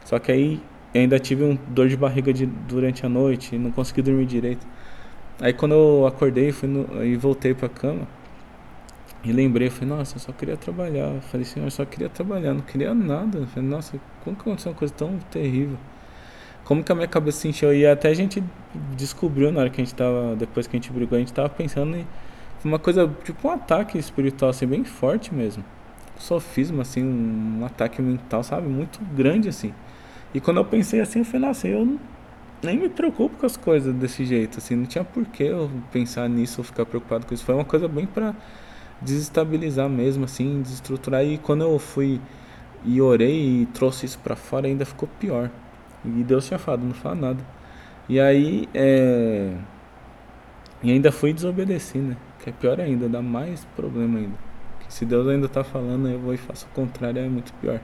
Só 0.05 0.19
que 0.19 0.33
aí 0.33 0.61
ainda 0.99 1.19
tive 1.19 1.45
um 1.45 1.57
dor 1.69 1.89
de 1.89 1.97
barriga 1.97 2.33
de, 2.33 2.47
durante 2.47 3.07
a 3.07 3.09
noite, 3.09 3.57
não 3.57 3.71
consegui 3.71 4.03
dormir 4.03 4.27
direito. 4.27 4.67
Aí 5.41 5.53
quando 5.53 5.75
eu 5.75 6.07
acordei 6.07 6.53
fui 6.53 6.69
no, 6.69 7.05
e 7.05 7.17
voltei 7.17 7.55
pra 7.55 7.69
cama, 7.69 8.07
e 9.23 9.33
lembrei, 9.33 9.69
falei, 9.69 9.97
nossa, 9.97 10.17
eu 10.17 10.21
só 10.21 10.33
queria 10.33 10.57
trabalhar. 10.57 11.15
Eu 11.15 11.21
falei, 11.21 11.45
senhor, 11.45 11.67
eu 11.67 11.71
só 11.71 11.85
queria 11.85 12.09
trabalhar, 12.09 12.55
não 12.55 12.63
queria 12.63 12.95
nada. 12.95 13.39
Eu 13.39 13.47
falei, 13.49 13.69
nossa, 13.69 14.01
como 14.25 14.35
que 14.35 14.43
aconteceu 14.43 14.73
uma 14.73 14.79
coisa 14.79 14.95
tão 14.95 15.19
terrível? 15.31 15.77
Como 16.65 16.83
que 16.83 16.91
a 16.91 16.95
minha 16.95 17.09
cabeça 17.09 17.41
se 17.41 17.49
encheu? 17.49 17.75
E 17.75 17.87
até 17.87 18.09
a 18.09 18.15
gente 18.15 18.43
descobriu 18.97 19.53
na 19.53 19.61
hora 19.61 19.71
que 19.71 19.81
a 19.81 19.85
gente 19.85 19.95
tava, 19.95 20.35
depois 20.37 20.67
que 20.67 20.77
a 20.77 20.81
gente 20.81 20.91
brigou, 20.91 21.17
a 21.17 21.19
gente 21.19 21.33
tava 21.35 21.51
pensando 21.51 21.97
em 21.97 22.07
uma 22.65 22.79
coisa, 22.79 23.13
tipo 23.25 23.47
um 23.47 23.51
ataque 23.51 23.99
espiritual, 23.99 24.51
assim, 24.51 24.67
bem 24.67 24.85
forte 24.85 25.35
mesmo. 25.35 25.63
Sofisma, 26.19 26.83
assim, 26.83 27.03
um 27.05 27.65
ataque 27.65 28.01
mental, 28.01 28.43
sabe? 28.43 28.69
Muito 28.69 29.01
grande, 29.15 29.49
assim. 29.49 29.75
E 30.35 30.41
quando 30.41 30.59
eu 30.59 30.65
pensei 30.65 31.01
assim, 31.01 31.21
eu 31.21 31.25
falei, 31.25 31.47
nossa, 31.49 31.67
eu 31.67 31.99
nem 32.63 32.79
me 32.79 32.89
preocupo 32.89 33.37
com 33.37 33.47
as 33.47 33.57
coisas 33.57 33.95
desse 33.95 34.25
jeito, 34.25 34.59
assim, 34.59 34.77
não 34.77 34.87
tinha 34.87 35.03
por 35.03 35.25
que 35.27 35.45
eu 35.45 35.71
pensar 35.91 36.29
nisso 36.29 36.61
ou 36.61 36.65
ficar 36.65 36.87
preocupado 36.87 37.27
com 37.27 37.35
isso. 37.35 37.45
Foi 37.45 37.55
uma 37.55 37.65
coisa 37.65 37.89
bem 37.89 38.07
para 38.07 38.35
desestabilizar 39.01 39.89
mesmo, 39.89 40.25
assim, 40.25 40.61
desestruturar. 40.63 41.25
E 41.25 41.39
quando 41.39 41.63
eu 41.63 41.79
fui 41.79 42.21
e 42.85 43.01
orei 43.01 43.63
e 43.63 43.67
trouxe 43.67 44.07
isso 44.07 44.19
para 44.19 44.37
fora, 44.37 44.67
ainda 44.67 44.85
ficou 44.85 45.09
pior. 45.19 45.51
E 46.05 46.09
Deus 46.23 46.47
tinha 46.47 46.59
falado, 46.59 46.85
não 46.85 46.95
fala 46.95 47.15
nada. 47.15 47.45
E 48.09 48.21
aí, 48.21 48.69
é... 48.75 49.55
E 50.83 50.91
ainda 50.91 51.13
fui 51.13 51.33
desobedecer, 51.33 52.01
né? 52.01 52.17
Que 52.43 52.51
é 52.51 52.53
pior 52.53 52.81
ainda, 52.81 53.09
dá 53.09 53.21
mais 53.21 53.65
problema 53.77 54.19
ainda. 54.19 54.35
Se 54.89 55.05
Deus 55.05 55.29
ainda 55.29 55.49
tá 55.49 55.63
falando, 55.63 56.09
eu 56.09 56.19
vou 56.19 56.35
e 56.35 56.37
faço 56.37 56.67
o 56.67 56.75
contrário, 56.75 57.21
é 57.21 57.29
muito 57.29 57.53
pior. 57.55 57.81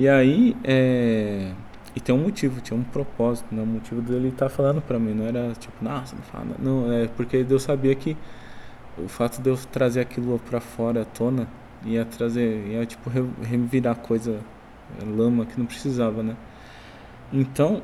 E 0.00 0.08
aí, 0.08 0.56
é... 0.64 1.52
E 1.94 2.00
tem 2.00 2.14
um 2.14 2.22
motivo, 2.22 2.58
tinha 2.62 2.74
um 2.74 2.82
propósito, 2.82 3.54
né? 3.54 3.60
O 3.62 3.66
motivo 3.66 4.00
dele 4.00 4.28
estar 4.28 4.46
tá 4.46 4.48
falando 4.48 4.80
pra 4.80 4.98
mim, 4.98 5.12
não 5.12 5.26
era 5.26 5.52
tipo, 5.52 5.84
nossa, 5.84 6.16
não 6.16 6.22
fala. 6.22 6.56
Não, 6.58 6.90
é 6.90 7.06
porque 7.08 7.44
Deus 7.44 7.64
sabia 7.64 7.94
que 7.94 8.16
o 8.96 9.08
fato 9.08 9.42
de 9.42 9.50
eu 9.50 9.58
trazer 9.70 10.00
aquilo 10.00 10.38
pra 10.38 10.58
fora, 10.58 11.02
à 11.02 11.04
tona, 11.04 11.46
ia 11.84 12.02
trazer, 12.06 12.66
ia 12.68 12.86
tipo 12.86 13.10
revirar 13.42 13.96
coisa, 13.96 14.40
lama 15.04 15.44
que 15.44 15.58
não 15.58 15.66
precisava, 15.66 16.22
né? 16.22 16.34
Então, 17.30 17.82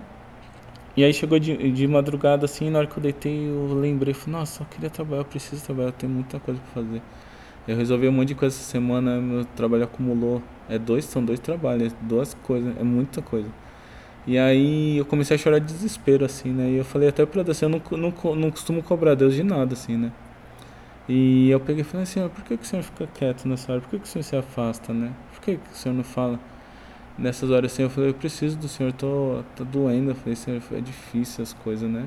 e 0.96 1.04
aí 1.04 1.12
chegou 1.12 1.38
de, 1.38 1.70
de 1.70 1.86
madrugada 1.86 2.46
assim, 2.46 2.70
na 2.70 2.78
hora 2.78 2.86
que 2.86 2.96
eu 2.96 3.02
deitei, 3.02 3.46
eu 3.46 3.74
lembrei, 3.74 4.14
falei, 4.14 4.40
nossa, 4.40 4.62
eu 4.62 4.66
queria 4.68 4.88
trabalhar, 4.88 5.20
eu 5.20 5.26
preciso 5.26 5.62
trabalhar, 5.62 5.88
eu 5.88 5.92
tenho 5.92 6.12
muita 6.14 6.40
coisa 6.40 6.58
para 6.72 6.82
fazer. 6.82 7.02
Eu 7.66 7.76
resolvi 7.76 8.08
um 8.08 8.12
monte 8.12 8.28
de 8.28 8.34
coisa 8.34 8.54
essa 8.54 8.64
semana, 8.64 9.20
meu 9.20 9.44
trabalho 9.44 9.84
acumulou. 9.84 10.42
É 10.68 10.78
dois, 10.78 11.04
são 11.04 11.24
dois 11.24 11.40
trabalhos, 11.40 11.94
duas 12.00 12.34
coisas, 12.34 12.76
é 12.78 12.82
muita 12.82 13.22
coisa. 13.22 13.48
E 14.26 14.38
aí 14.38 14.98
eu 14.98 15.04
comecei 15.04 15.36
a 15.36 15.38
chorar 15.38 15.58
de 15.58 15.66
desespero, 15.66 16.24
assim, 16.24 16.50
né? 16.50 16.70
E 16.70 16.76
eu 16.76 16.84
falei 16.84 17.08
até 17.08 17.24
pra 17.26 17.42
Deus, 17.42 17.60
eu 17.62 17.68
não, 17.68 17.80
não, 17.92 18.34
não 18.36 18.50
costumo 18.50 18.82
cobrar 18.82 19.14
Deus 19.14 19.34
de 19.34 19.42
nada, 19.42 19.74
assim, 19.74 19.96
né? 19.96 20.12
E 21.08 21.50
eu 21.50 21.60
peguei 21.60 21.82
e 21.82 21.84
falei 21.84 22.02
assim, 22.02 22.20
por 22.28 22.42
que, 22.44 22.56
que 22.56 22.64
o 22.64 22.66
senhor 22.66 22.82
fica 22.82 23.06
quieto 23.06 23.46
nessa 23.48 23.72
hora? 23.72 23.80
Por 23.80 23.90
que, 23.90 23.98
que 24.00 24.04
o 24.04 24.08
senhor 24.08 24.24
se 24.24 24.36
afasta, 24.36 24.92
né? 24.92 25.12
Por 25.32 25.40
que, 25.40 25.56
que 25.56 25.72
o 25.72 25.76
senhor 25.76 25.94
não 25.94 26.04
fala? 26.04 26.40
nessas 27.18 27.50
horas 27.50 27.72
assim 27.72 27.82
eu 27.82 27.90
falei, 27.90 28.10
eu 28.10 28.14
preciso 28.14 28.58
do 28.58 28.68
senhor, 28.68 28.92
tô, 28.92 29.42
tô 29.54 29.64
doendo. 29.64 30.10
Eu 30.10 30.14
falei, 30.14 30.36
senhor, 30.36 30.62
é 30.72 30.80
difícil 30.80 31.42
as 31.42 31.52
coisas, 31.52 31.88
né? 31.88 32.06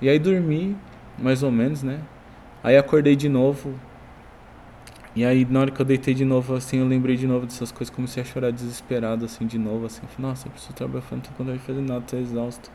E 0.00 0.08
aí 0.08 0.18
dormi, 0.18 0.76
mais 1.18 1.42
ou 1.42 1.50
menos, 1.50 1.82
né? 1.82 2.00
Aí 2.62 2.76
acordei 2.76 3.16
de 3.16 3.28
novo. 3.28 3.74
E 5.16 5.24
aí 5.24 5.44
na 5.46 5.60
hora 5.60 5.70
que 5.70 5.80
eu 5.80 5.86
deitei 5.86 6.14
de 6.14 6.24
novo, 6.24 6.54
assim, 6.54 6.78
eu 6.78 6.86
lembrei 6.86 7.16
de 7.16 7.26
novo 7.26 7.46
dessas 7.46 7.72
coisas, 7.72 7.94
comecei 7.94 8.22
a 8.22 8.26
chorar 8.26 8.52
desesperado, 8.52 9.24
assim, 9.24 9.46
de 9.46 9.58
novo, 9.58 9.86
assim. 9.86 10.02
Falei, 10.06 10.30
nossa, 10.30 10.46
eu 10.46 10.52
preciso 10.52 10.74
trabalhar, 10.74 11.04
não 11.10 11.20
tô 11.20 11.52
de 11.52 11.58
fazer 11.58 11.80
nada, 11.80 12.02
tô 12.02 12.16
exausto. 12.16 12.70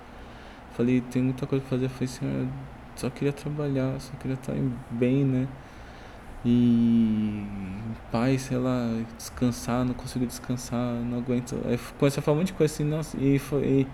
Falei, 0.76 1.02
tem 1.02 1.22
muita 1.22 1.46
coisa 1.48 1.64
pra 1.64 1.78
fazer. 1.78 1.86
Eu 1.86 1.90
falei, 1.92 2.08
senhor, 2.08 2.48
só 2.96 3.10
queria 3.10 3.34
trabalhar, 3.34 4.00
só 4.00 4.12
queria 4.18 4.36
estar 4.36 4.56
bem, 4.92 5.24
né? 5.24 5.48
e 6.46 7.44
pai, 8.12 8.38
sei 8.38 8.58
lá, 8.58 8.88
descansar, 9.18 9.86
não 9.86 9.94
consigo 9.94 10.26
descansar, 10.26 10.96
não 10.96 11.20
aguento. 11.20 11.56
Aí 11.66 11.80
comecei 12.00 12.20
a 12.20 12.24
falar 12.24 12.38
um 12.38 12.40
monte 12.40 12.48
de 12.48 12.54
coisa 12.54 12.74
assim, 12.74 12.84
nossa, 12.84 13.18
e, 13.20 13.38
foi, 13.38 13.64
e 13.64 13.88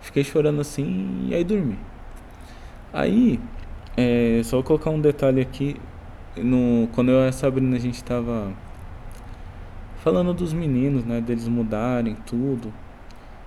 fiquei 0.00 0.22
chorando 0.22 0.60
assim 0.60 1.28
e 1.28 1.34
aí 1.34 1.44
dormi. 1.44 1.78
Aí, 2.92 3.40
é, 3.96 4.40
só 4.44 4.56
vou 4.56 4.64
colocar 4.64 4.90
um 4.90 5.00
detalhe 5.00 5.40
aqui, 5.40 5.76
no, 6.36 6.88
quando 6.88 7.10
eu 7.10 7.24
e 7.24 7.28
a 7.28 7.32
Sabrina 7.32 7.76
a 7.76 7.80
gente 7.80 8.02
tava 8.02 8.52
falando 10.02 10.32
dos 10.32 10.52
meninos, 10.52 11.04
né, 11.04 11.20
deles 11.20 11.48
mudarem 11.48 12.14
tudo. 12.26 12.72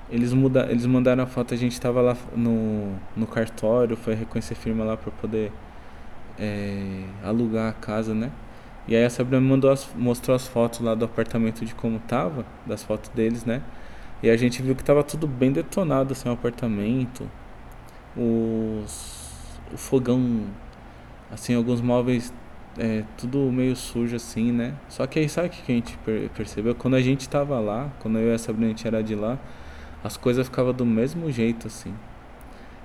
Eles, 0.09 0.33
muda, 0.33 0.67
eles 0.69 0.85
mandaram 0.85 1.23
a 1.23 1.27
foto, 1.27 1.53
a 1.53 1.57
gente 1.57 1.79
tava 1.79 2.01
lá 2.01 2.17
no, 2.35 2.95
no 3.15 3.27
cartório, 3.27 3.95
foi 3.95 4.15
reconhecer 4.15 4.55
firma 4.55 4.83
lá 4.83 4.97
para 4.97 5.11
poder 5.11 5.51
é, 6.37 7.03
alugar 7.23 7.69
a 7.69 7.73
casa, 7.73 8.13
né? 8.13 8.31
E 8.87 8.95
aí 8.95 9.05
a 9.05 9.09
Sabrina 9.09 9.39
me 9.39 9.47
mandou 9.47 9.69
as, 9.69 9.87
mostrou 9.95 10.35
as 10.35 10.47
fotos 10.47 10.79
lá 10.79 10.95
do 10.95 11.05
apartamento 11.05 11.63
de 11.63 11.75
como 11.75 11.99
tava, 11.99 12.43
das 12.65 12.83
fotos 12.83 13.09
deles, 13.11 13.45
né? 13.45 13.61
E 14.21 14.29
a 14.29 14.35
gente 14.35 14.61
viu 14.61 14.75
que 14.75 14.83
tava 14.83 15.03
tudo 15.03 15.27
bem 15.27 15.51
detonado, 15.51 16.13
assim, 16.13 16.27
o 16.27 16.33
apartamento. 16.33 17.29
Os, 18.17 19.59
o 19.71 19.77
fogão, 19.77 20.43
assim, 21.31 21.55
alguns 21.55 21.81
móveis, 21.81 22.33
é, 22.79 23.03
tudo 23.17 23.39
meio 23.51 23.75
sujo, 23.75 24.15
assim, 24.15 24.51
né? 24.51 24.73
Só 24.87 25.05
que 25.05 25.19
aí 25.19 25.27
sabe 25.29 25.49
o 25.49 25.51
que 25.51 25.71
a 25.71 25.75
gente 25.75 25.99
percebeu? 26.35 26.73
Quando 26.73 26.95
a 26.95 27.01
gente 27.01 27.27
tava 27.27 27.59
lá, 27.59 27.91
quando 27.99 28.17
eu 28.17 28.31
e 28.31 28.33
a 28.33 28.37
Sabrina 28.37 28.67
a 28.67 28.69
gente 28.69 28.87
era 28.87 29.03
de 29.03 29.15
lá, 29.15 29.37
as 30.03 30.15
coisas 30.17 30.47
ficavam 30.47 30.73
do 30.73 30.85
mesmo 30.85 31.29
jeito, 31.31 31.67
assim. 31.67 31.93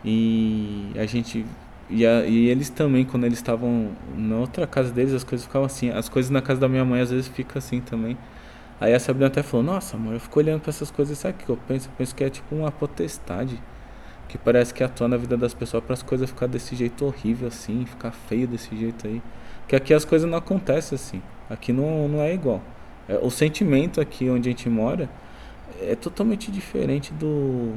E 0.04 0.90
a 0.96 1.06
gente 1.06 1.46
e, 1.88 2.06
a, 2.06 2.24
e 2.24 2.48
eles 2.48 2.70
também, 2.70 3.04
quando 3.04 3.24
eles 3.24 3.38
estavam 3.38 3.92
na 4.16 4.36
outra 4.36 4.66
casa 4.66 4.90
deles, 4.90 5.12
as 5.12 5.24
coisas 5.24 5.46
ficavam 5.46 5.66
assim. 5.66 5.90
As 5.90 6.08
coisas 6.08 6.30
na 6.30 6.42
casa 6.42 6.60
da 6.60 6.68
minha 6.68 6.84
mãe 6.84 7.00
às 7.00 7.10
vezes 7.10 7.28
fica 7.28 7.58
assim 7.58 7.80
também. 7.80 8.16
Aí 8.80 8.92
a 8.94 9.00
Sabrina 9.00 9.28
até 9.28 9.42
falou: 9.42 9.64
Nossa, 9.64 9.96
amor, 9.96 10.14
eu 10.14 10.20
fico 10.20 10.38
olhando 10.38 10.60
para 10.60 10.70
essas 10.70 10.90
coisas. 10.90 11.16
Sabe 11.18 11.34
o 11.40 11.44
que 11.46 11.50
eu 11.50 11.56
penso? 11.68 11.88
Eu 11.88 11.92
penso 11.96 12.14
que 12.14 12.24
é 12.24 12.30
tipo 12.30 12.54
uma 12.54 12.72
potestade. 12.72 13.60
Que 14.28 14.38
parece 14.38 14.72
que 14.74 14.82
atua 14.82 15.06
na 15.06 15.16
vida 15.16 15.36
das 15.36 15.54
pessoas 15.54 15.84
para 15.84 15.94
as 15.94 16.02
coisas 16.02 16.28
ficar 16.30 16.46
desse 16.46 16.74
jeito 16.74 17.04
horrível 17.04 17.46
assim, 17.48 17.84
ficar 17.86 18.10
feio 18.10 18.48
desse 18.48 18.74
jeito 18.76 19.06
aí. 19.06 19.22
Que 19.68 19.76
aqui 19.76 19.94
as 19.94 20.04
coisas 20.04 20.28
não 20.28 20.38
acontecem 20.38 20.96
assim. 20.96 21.22
Aqui 21.48 21.72
não, 21.72 22.08
não 22.08 22.20
é 22.20 22.32
igual. 22.32 22.60
É, 23.08 23.18
o 23.22 23.30
sentimento 23.30 24.00
aqui 24.00 24.28
onde 24.30 24.48
a 24.48 24.52
gente 24.52 24.68
mora 24.68 25.08
é 25.80 25.94
totalmente 25.94 26.50
diferente 26.50 27.12
do 27.12 27.74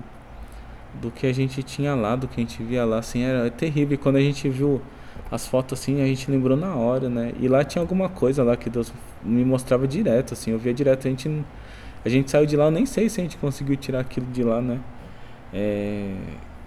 do 1.02 1.12
que 1.12 1.28
a 1.28 1.34
gente 1.34 1.62
tinha 1.62 1.94
lá, 1.94 2.16
do 2.16 2.28
que 2.28 2.42
a 2.42 2.44
gente 2.44 2.64
via 2.64 2.84
lá, 2.86 3.00
assim, 3.00 3.22
era 3.22 3.50
terrível. 3.52 3.96
E 3.96 3.98
quando 3.98 4.16
a 4.16 4.22
gente 4.22 4.50
viu 4.50 4.82
as 5.30 5.46
fotos 5.46 5.80
assim, 5.80 6.02
a 6.02 6.06
gente 6.06 6.30
lembrou 6.32 6.58
na 6.58 6.74
hora, 6.76 7.10
né? 7.10 7.34
E 7.40 7.48
lá 7.48 7.64
tinha 7.64 7.82
alguma 7.82 8.10
coisa 8.10 8.44
lá 8.44 8.56
que 8.56 8.70
Deus 8.70 8.92
me 9.24 9.44
mostrava 9.44 9.88
direto, 9.88 10.34
assim, 10.34 10.52
eu 10.52 10.60
via 10.60 10.74
direto, 10.74 11.08
a 11.08 11.10
gente 11.12 11.44
a 12.06 12.10
gente 12.10 12.32
saiu 12.32 12.46
de 12.46 12.56
lá, 12.56 12.66
eu 12.66 12.72
nem 12.72 12.86
sei 12.86 13.10
se 13.10 13.20
a 13.20 13.24
gente 13.24 13.38
conseguiu 13.38 13.76
tirar 13.76 14.00
aquilo 14.00 14.28
de 14.28 14.44
lá, 14.44 14.62
né? 14.62 14.80
É, 15.54 16.16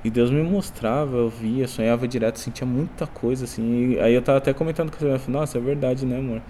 e 0.03 0.11
Deus 0.11 0.31
me 0.31 0.43
mostrava, 0.43 1.17
eu 1.17 1.29
via, 1.29 1.69
sonhava 1.69 2.09
direto, 2.09 2.39
sentia 2.39 2.67
muita 2.67 3.07
coisa, 3.07 3.45
assim. 3.45 3.99
aí 4.01 4.15
eu 4.15 4.23
tava 4.23 4.39
até 4.39 4.53
comentando 4.55 4.91
com 4.91 4.99
você, 4.99 5.31
nossa, 5.31 5.59
é 5.59 5.61
verdade, 5.61 6.07
né, 6.07 6.19
amor? 6.19 6.41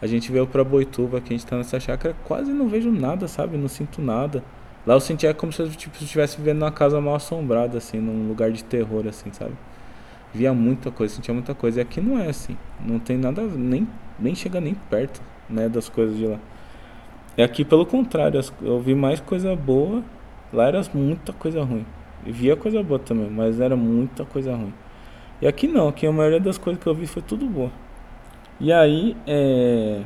A 0.00 0.06
gente 0.06 0.32
veio 0.32 0.46
pra 0.46 0.64
Boituva, 0.64 1.20
que 1.20 1.32
a 1.32 1.36
gente 1.36 1.46
tá 1.46 1.56
nessa 1.56 1.78
chácara, 1.78 2.14
quase 2.24 2.52
não 2.52 2.68
vejo 2.68 2.90
nada, 2.90 3.28
sabe? 3.28 3.56
Não 3.56 3.68
sinto 3.68 4.00
nada. 4.00 4.42
Lá 4.86 4.94
eu 4.94 5.00
sentia 5.00 5.34
como 5.34 5.52
se 5.52 5.60
eu 5.60 5.68
tipo, 5.70 5.96
estivesse 6.02 6.38
vivendo 6.38 6.60
numa 6.60 6.70
casa 6.70 7.00
mal 7.00 7.16
assombrada, 7.16 7.78
assim, 7.78 7.98
num 7.98 8.28
lugar 8.28 8.50
de 8.50 8.62
terror, 8.64 9.06
assim, 9.06 9.32
sabe? 9.32 9.54
Via 10.32 10.54
muita 10.54 10.90
coisa, 10.90 11.14
sentia 11.14 11.34
muita 11.34 11.54
coisa. 11.54 11.80
E 11.80 11.82
aqui 11.82 12.00
não 12.00 12.18
é 12.18 12.28
assim. 12.28 12.56
Não 12.84 12.98
tem 12.98 13.16
nada, 13.16 13.42
nem, 13.42 13.88
nem 14.18 14.34
chega 14.34 14.60
nem 14.60 14.74
perto, 14.74 15.20
né, 15.50 15.68
das 15.68 15.88
coisas 15.88 16.16
de 16.16 16.26
lá. 16.26 16.38
E 17.36 17.42
aqui, 17.42 17.64
pelo 17.64 17.84
contrário, 17.84 18.40
eu 18.62 18.80
vi 18.80 18.94
mais 18.94 19.20
coisa 19.20 19.54
boa. 19.56 20.02
Lá 20.52 20.68
era 20.68 20.82
muita 20.94 21.32
coisa 21.32 21.62
ruim. 21.62 21.84
Via 22.26 22.56
coisa 22.56 22.82
boa 22.82 22.98
também, 22.98 23.30
mas 23.30 23.60
era 23.60 23.76
muita 23.76 24.24
coisa 24.24 24.54
ruim. 24.54 24.74
E 25.40 25.46
aqui 25.46 25.68
não, 25.68 25.88
aqui 25.88 26.06
a 26.06 26.12
maioria 26.12 26.40
das 26.40 26.58
coisas 26.58 26.82
que 26.82 26.88
eu 26.88 26.94
vi 26.94 27.06
foi 27.06 27.22
tudo 27.22 27.46
boa. 27.46 27.70
E 28.58 28.72
aí, 28.72 29.16
é... 29.26 30.02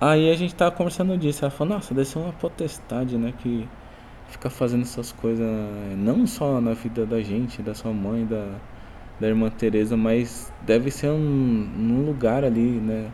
Aí 0.00 0.30
a 0.30 0.34
gente 0.34 0.54
tava 0.54 0.70
conversando 0.70 1.16
disso, 1.18 1.44
ela 1.44 1.50
falou, 1.50 1.74
nossa, 1.74 1.92
deve 1.94 2.08
ser 2.08 2.18
uma 2.18 2.32
potestade, 2.32 3.18
né, 3.18 3.34
que 3.38 3.68
fica 4.28 4.48
fazendo 4.48 4.82
essas 4.82 5.12
coisas, 5.12 5.46
não 5.96 6.26
só 6.26 6.60
na 6.60 6.72
vida 6.72 7.04
da 7.04 7.20
gente, 7.20 7.60
da 7.60 7.74
sua 7.74 7.92
mãe, 7.92 8.24
da, 8.24 8.46
da 9.20 9.28
irmã 9.28 9.50
Teresa, 9.50 9.96
mas 9.98 10.50
deve 10.62 10.90
ser 10.90 11.10
um, 11.10 11.70
um 11.78 12.06
lugar 12.06 12.44
ali, 12.44 12.80
né, 12.80 13.10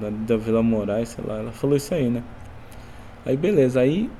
da, 0.00 0.10
da 0.10 0.36
Vila 0.38 0.62
Moraes, 0.62 1.10
sei 1.10 1.24
lá, 1.26 1.40
ela 1.40 1.52
falou 1.52 1.76
isso 1.76 1.92
aí, 1.92 2.08
né. 2.08 2.22
Aí 3.26 3.36
beleza, 3.36 3.80
aí, 3.80 4.10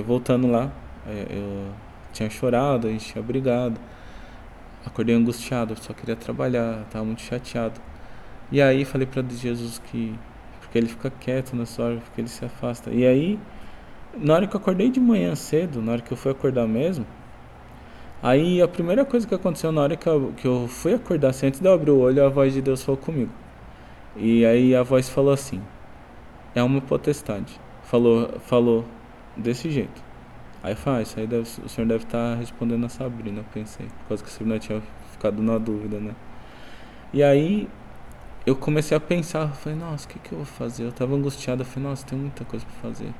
voltando 0.00 0.50
lá, 0.50 0.70
é, 1.06 1.26
eu 1.30 1.72
tinha 2.12 2.28
chorado, 2.30 2.88
a 2.88 2.90
gente 2.90 3.12
tinha 3.12 3.22
brigado, 3.22 3.78
acordei 4.84 5.14
angustiado, 5.14 5.74
só 5.80 5.92
queria 5.92 6.16
trabalhar, 6.16 6.84
tava 6.90 7.04
muito 7.04 7.22
chateado. 7.22 7.80
E 8.50 8.62
aí 8.62 8.84
falei 8.84 9.06
para 9.06 9.22
Jesus 9.22 9.80
que 9.90 10.14
porque 10.68 10.76
ele 10.76 10.86
fica 10.86 11.10
quieto 11.10 11.56
nessa 11.56 11.82
hora, 11.82 11.96
porque 11.96 12.20
ele 12.20 12.28
se 12.28 12.44
afasta. 12.44 12.90
E 12.90 13.06
aí, 13.06 13.38
na 14.14 14.34
hora 14.34 14.46
que 14.46 14.54
eu 14.54 14.60
acordei 14.60 14.90
de 14.90 15.00
manhã 15.00 15.34
cedo, 15.34 15.80
na 15.80 15.92
hora 15.92 16.02
que 16.02 16.12
eu 16.12 16.16
fui 16.16 16.30
acordar 16.30 16.68
mesmo, 16.68 17.06
aí 18.22 18.60
a 18.60 18.68
primeira 18.68 19.02
coisa 19.04 19.26
que 19.26 19.34
aconteceu 19.34 19.72
na 19.72 19.80
hora 19.80 19.96
que 19.96 20.06
eu, 20.06 20.34
que 20.36 20.46
eu 20.46 20.68
fui 20.68 20.92
acordar, 20.92 21.30
assim, 21.30 21.46
antes 21.46 21.60
de 21.60 21.66
eu 21.66 21.72
abrir 21.72 21.90
o 21.90 21.98
olho, 21.98 22.24
a 22.24 22.28
voz 22.28 22.52
de 22.52 22.60
Deus 22.60 22.82
falou 22.84 23.00
comigo. 23.00 23.32
E 24.14 24.44
aí 24.44 24.76
a 24.76 24.82
voz 24.82 25.08
falou 25.08 25.32
assim: 25.32 25.62
É 26.54 26.62
uma 26.62 26.82
potestade. 26.82 27.58
Falou, 27.84 28.28
falou 28.40 28.84
desse 29.38 29.70
jeito. 29.70 30.02
Aí 30.62 30.74
faz, 30.74 30.98
ah, 30.98 31.02
isso 31.02 31.20
aí 31.20 31.26
deve, 31.26 31.42
o 31.42 31.68
senhor 31.68 31.86
deve 31.86 32.04
estar 32.04 32.32
tá 32.32 32.34
respondendo 32.34 32.84
a 32.84 32.88
Sabrina, 32.88 33.40
eu 33.40 33.44
pensei. 33.54 33.86
Por 33.86 34.08
causa 34.08 34.24
que 34.24 34.28
a 34.28 34.32
Sabrina 34.32 34.58
tinha 34.58 34.82
ficado 35.12 35.40
na 35.42 35.56
dúvida, 35.56 36.00
né? 36.00 36.14
E 37.12 37.22
aí 37.22 37.68
eu 38.44 38.56
comecei 38.56 38.96
a 38.96 39.00
pensar, 39.00 39.48
falei, 39.48 39.78
nossa, 39.78 40.06
o 40.06 40.08
que, 40.08 40.18
que 40.18 40.32
eu 40.32 40.38
vou 40.38 40.46
fazer? 40.46 40.84
Eu 40.84 40.92
tava 40.92 41.14
angustiado, 41.14 41.62
eu 41.62 41.66
falei, 41.66 41.88
nossa, 41.88 42.04
tem 42.06 42.18
muita 42.18 42.44
coisa 42.44 42.66
pra 42.66 42.90
fazer. 42.90 43.12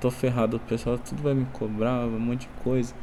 Tô 0.00 0.10
ferrado, 0.10 0.56
o 0.56 0.60
pessoal 0.60 0.96
tudo 0.96 1.22
vai 1.22 1.34
me 1.34 1.44
cobrar, 1.52 2.06
um 2.06 2.18
monte 2.18 2.42
de 2.42 2.48
coisa. 2.62 2.94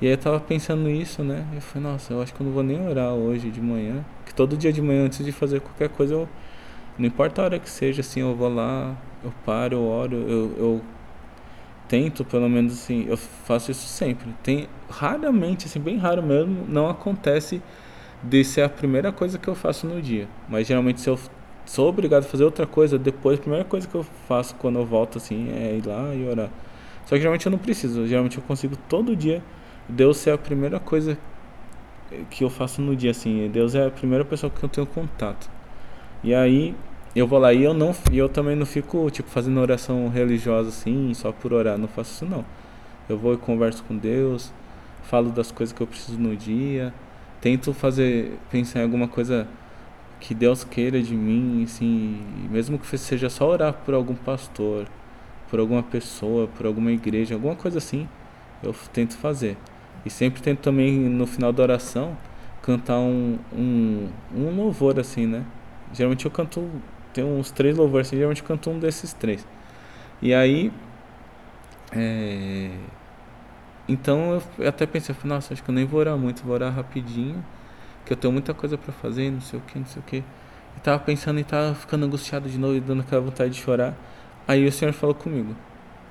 E 0.00 0.06
aí 0.06 0.12
eu 0.12 0.18
tava 0.18 0.40
pensando 0.40 0.82
nisso, 0.84 1.22
né? 1.22 1.46
Eu 1.54 1.60
falei, 1.60 1.90
nossa, 1.90 2.12
eu 2.12 2.22
acho 2.22 2.34
que 2.34 2.40
eu 2.40 2.46
não 2.46 2.52
vou 2.52 2.62
nem 2.62 2.88
orar 2.88 3.12
hoje 3.12 3.50
de 3.50 3.60
manhã. 3.60 4.04
Que 4.24 4.34
todo 4.34 4.56
dia 4.56 4.72
de 4.72 4.80
manhã, 4.80 5.04
antes 5.04 5.24
de 5.24 5.32
fazer 5.32 5.60
qualquer 5.60 5.90
coisa, 5.90 6.14
eu. 6.14 6.28
Não 6.98 7.06
importa 7.06 7.40
a 7.42 7.44
hora 7.44 7.58
que 7.58 7.70
seja, 7.70 8.00
assim, 8.00 8.20
eu 8.20 8.34
vou 8.34 8.52
lá, 8.52 8.94
eu 9.24 9.32
paro, 9.44 9.76
eu 9.76 9.84
oro, 9.84 10.16
eu, 10.16 10.54
eu 10.58 10.80
tento, 11.92 12.24
pelo 12.24 12.48
menos 12.48 12.72
assim, 12.72 13.04
eu 13.06 13.18
faço 13.18 13.70
isso 13.70 13.86
sempre. 13.86 14.34
Tem 14.42 14.66
raramente, 14.88 15.66
assim, 15.66 15.78
bem 15.78 15.98
raro 15.98 16.22
mesmo, 16.22 16.64
não 16.66 16.88
acontece 16.88 17.60
de 18.22 18.42
ser 18.42 18.62
a 18.62 18.68
primeira 18.68 19.12
coisa 19.12 19.38
que 19.38 19.46
eu 19.46 19.54
faço 19.54 19.86
no 19.86 20.00
dia. 20.00 20.26
Mas 20.48 20.66
geralmente 20.66 21.02
se 21.02 21.10
eu 21.10 21.18
sou 21.66 21.90
obrigado 21.90 22.24
a 22.24 22.26
fazer 22.26 22.44
outra 22.44 22.66
coisa, 22.66 22.98
depois 22.98 23.38
a 23.38 23.42
primeira 23.42 23.64
coisa 23.66 23.86
que 23.86 23.94
eu 23.94 24.02
faço 24.26 24.54
quando 24.54 24.78
eu 24.78 24.86
volto 24.86 25.18
assim 25.18 25.50
é 25.50 25.76
ir 25.76 25.86
lá 25.86 26.14
e 26.14 26.26
orar. 26.26 26.48
Só 27.04 27.14
que 27.14 27.18
geralmente 27.18 27.44
eu 27.44 27.52
não 27.52 27.58
preciso, 27.58 28.06
geralmente 28.06 28.38
eu 28.38 28.44
consigo 28.44 28.74
todo 28.88 29.14
dia 29.14 29.42
Deus 29.86 30.16
ser 30.16 30.30
a 30.30 30.38
primeira 30.38 30.80
coisa 30.80 31.18
que 32.30 32.42
eu 32.42 32.48
faço 32.48 32.80
no 32.80 32.96
dia 32.96 33.10
assim. 33.10 33.50
Deus 33.52 33.74
é 33.74 33.86
a 33.86 33.90
primeira 33.90 34.24
pessoa 34.24 34.50
que 34.50 34.64
eu 34.64 34.68
tenho 34.68 34.86
contato. 34.86 35.50
E 36.24 36.34
aí 36.34 36.74
eu 37.14 37.26
vou 37.26 37.38
lá 37.38 37.52
e 37.52 37.62
eu 37.62 37.74
não 37.74 37.94
eu 38.12 38.28
também 38.28 38.56
não 38.56 38.66
fico 38.66 39.10
tipo 39.10 39.28
fazendo 39.28 39.60
oração 39.60 40.08
religiosa 40.08 40.68
assim, 40.70 41.12
só 41.14 41.32
por 41.32 41.52
orar, 41.52 41.78
não 41.78 41.88
faço 41.88 42.12
isso 42.12 42.26
não. 42.26 42.44
Eu 43.08 43.18
vou 43.18 43.34
e 43.34 43.36
converso 43.36 43.82
com 43.84 43.96
Deus, 43.96 44.52
falo 45.02 45.30
das 45.30 45.50
coisas 45.50 45.74
que 45.74 45.82
eu 45.82 45.86
preciso 45.86 46.18
no 46.18 46.36
dia 46.36 46.92
tento 47.42 47.74
fazer, 47.74 48.38
pensar 48.50 48.78
em 48.78 48.82
alguma 48.84 49.08
coisa 49.08 49.48
que 50.20 50.32
Deus 50.32 50.62
queira 50.62 51.02
de 51.02 51.12
mim, 51.12 51.64
assim, 51.64 52.24
mesmo 52.48 52.78
que 52.78 52.96
seja 52.96 53.28
só 53.28 53.48
orar 53.48 53.74
por 53.84 53.92
algum 53.92 54.14
pastor, 54.14 54.86
por 55.50 55.58
alguma 55.58 55.82
pessoa, 55.82 56.46
por 56.46 56.64
alguma 56.64 56.92
igreja, 56.92 57.34
alguma 57.34 57.56
coisa 57.56 57.78
assim, 57.78 58.08
eu 58.62 58.72
tento 58.92 59.16
fazer. 59.16 59.56
E 60.06 60.10
sempre 60.10 60.40
tento 60.40 60.60
também, 60.60 60.92
no 60.92 61.26
final 61.26 61.52
da 61.52 61.64
oração, 61.64 62.16
cantar 62.62 63.00
um, 63.00 63.36
um, 63.52 64.08
um 64.32 64.56
louvor, 64.56 65.00
assim, 65.00 65.26
né? 65.26 65.44
Geralmente 65.92 66.24
eu 66.24 66.30
canto, 66.30 66.64
tem 67.12 67.24
uns 67.24 67.50
três 67.50 67.76
louvores, 67.76 68.08
assim, 68.08 68.16
geralmente 68.16 68.42
eu 68.42 68.48
canto 68.48 68.70
um 68.70 68.78
desses 68.78 69.12
três. 69.12 69.46
E 70.20 70.32
aí, 70.34 70.72
é, 71.92 72.70
então 73.88 74.42
eu 74.58 74.68
até 74.68 74.86
pensei, 74.86 75.14
nossa, 75.24 75.52
acho 75.52 75.62
que 75.62 75.70
eu 75.70 75.74
nem 75.74 75.84
vou 75.84 76.00
orar 76.00 76.16
muito, 76.16 76.42
vou 76.42 76.54
orar 76.54 76.72
rapidinho, 76.72 77.44
que 78.04 78.12
eu 78.12 78.16
tenho 78.16 78.32
muita 78.32 78.54
coisa 78.54 78.78
para 78.78 78.92
fazer, 78.92 79.30
não 79.30 79.40
sei 79.40 79.58
o 79.58 79.62
que, 79.62 79.78
não 79.78 79.86
sei 79.86 80.00
o 80.00 80.04
que. 80.04 80.24
E 80.76 80.80
tava 80.80 80.98
pensando 81.00 81.38
e 81.40 81.44
tava 81.44 81.74
ficando 81.74 82.06
angustiado 82.06 82.48
de 82.48 82.58
novo 82.58 82.74
e 82.76 82.80
dando 82.80 83.00
aquela 83.00 83.20
vontade 83.20 83.50
de 83.50 83.60
chorar. 83.60 83.94
Aí 84.46 84.66
o 84.66 84.72
Senhor 84.72 84.92
falou 84.92 85.14
comigo. 85.14 85.54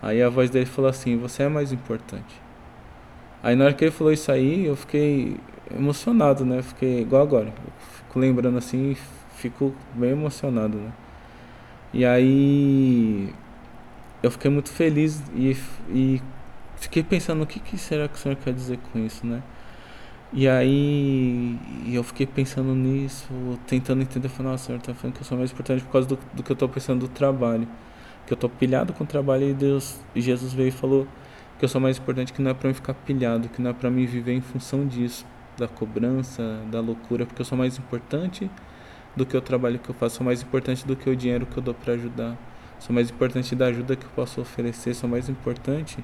Aí 0.01 0.21
a 0.21 0.29
voz 0.29 0.49
dele 0.49 0.65
falou 0.65 0.89
assim: 0.89 1.17
Você 1.17 1.43
é 1.43 1.49
mais 1.49 1.71
importante. 1.71 2.41
Aí 3.43 3.55
na 3.55 3.65
hora 3.65 3.73
que 3.73 3.83
ele 3.83 3.91
falou 3.91 4.13
isso 4.13 4.31
aí, 4.31 4.65
eu 4.65 4.75
fiquei 4.75 5.37
emocionado, 5.75 6.45
né? 6.45 6.61
Fiquei 6.61 7.01
igual 7.01 7.23
agora. 7.23 7.47
Eu 7.47 7.71
fico 7.97 8.19
lembrando 8.19 8.57
assim, 8.57 8.95
fico 9.41 9.73
bem 9.95 10.11
emocionado, 10.11 10.77
né? 10.77 10.91
E 11.93 12.05
aí 12.05 13.33
eu 14.23 14.31
fiquei 14.31 14.51
muito 14.51 14.69
feliz 14.69 15.21
e, 15.35 15.57
e 15.89 16.21
fiquei 16.77 17.03
pensando 17.03 17.43
o 17.43 17.47
que, 17.47 17.59
que 17.59 17.77
será 17.77 18.07
que 18.07 18.15
o 18.15 18.17
senhor 18.17 18.35
quer 18.37 18.53
dizer 18.53 18.79
com 18.91 18.99
isso, 18.99 19.25
né? 19.25 19.41
E 20.33 20.47
aí 20.47 21.59
eu 21.91 22.03
fiquei 22.03 22.25
pensando 22.25 22.73
nisso, 22.73 23.27
tentando 23.67 24.01
entender, 24.01 24.29
falei, 24.29 24.51
nossa, 24.53 24.63
o 24.63 24.67
senhor 24.67 24.81
tá 24.81 24.93
falando 24.93 25.15
que 25.15 25.21
eu 25.21 25.25
sou 25.25 25.37
mais 25.37 25.51
importante 25.51 25.83
por 25.83 25.91
causa 25.91 26.07
do, 26.07 26.19
do 26.33 26.43
que 26.43 26.51
eu 26.51 26.55
tô 26.55 26.69
pensando 26.69 27.01
do 27.01 27.07
trabalho. 27.09 27.67
Que 28.25 28.33
eu 28.33 28.37
tô 28.37 28.47
pilhado 28.47 28.93
com 28.93 29.03
o 29.03 29.07
trabalho 29.07 29.49
e 29.49 29.53
Deus, 29.53 29.99
e 30.15 30.21
Jesus 30.21 30.53
veio 30.53 30.69
e 30.69 30.71
falou 30.71 31.07
que 31.59 31.65
eu 31.65 31.69
sou 31.69 31.81
mais 31.81 31.97
importante, 31.97 32.31
que 32.31 32.41
não 32.41 32.51
é 32.51 32.53
para 32.53 32.69
mim 32.69 32.73
ficar 32.73 32.93
pilhado, 32.93 33.49
que 33.49 33.61
não 33.61 33.71
é 33.71 33.73
para 33.73 33.89
mim 33.89 34.05
viver 34.05 34.33
em 34.33 34.41
função 34.41 34.87
disso, 34.87 35.25
da 35.57 35.67
cobrança, 35.67 36.61
da 36.71 36.79
loucura, 36.79 37.25
porque 37.25 37.41
eu 37.41 37.45
sou 37.45 37.57
mais 37.57 37.77
importante 37.77 38.49
do 39.15 39.25
que 39.25 39.35
o 39.35 39.41
trabalho 39.41 39.79
que 39.79 39.89
eu 39.89 39.95
faço, 39.95 40.17
sou 40.17 40.25
mais 40.25 40.41
importante 40.41 40.85
do 40.85 40.95
que 40.95 41.09
o 41.09 41.15
dinheiro 41.15 41.45
que 41.45 41.57
eu 41.57 41.63
dou 41.63 41.73
para 41.73 41.93
ajudar, 41.93 42.37
sou 42.79 42.93
mais 42.93 43.09
importante 43.09 43.55
da 43.55 43.67
ajuda 43.67 43.95
que 43.95 44.05
eu 44.05 44.11
posso 44.15 44.41
oferecer, 44.41 44.93
sou 44.93 45.09
mais 45.09 45.29
importante 45.29 46.03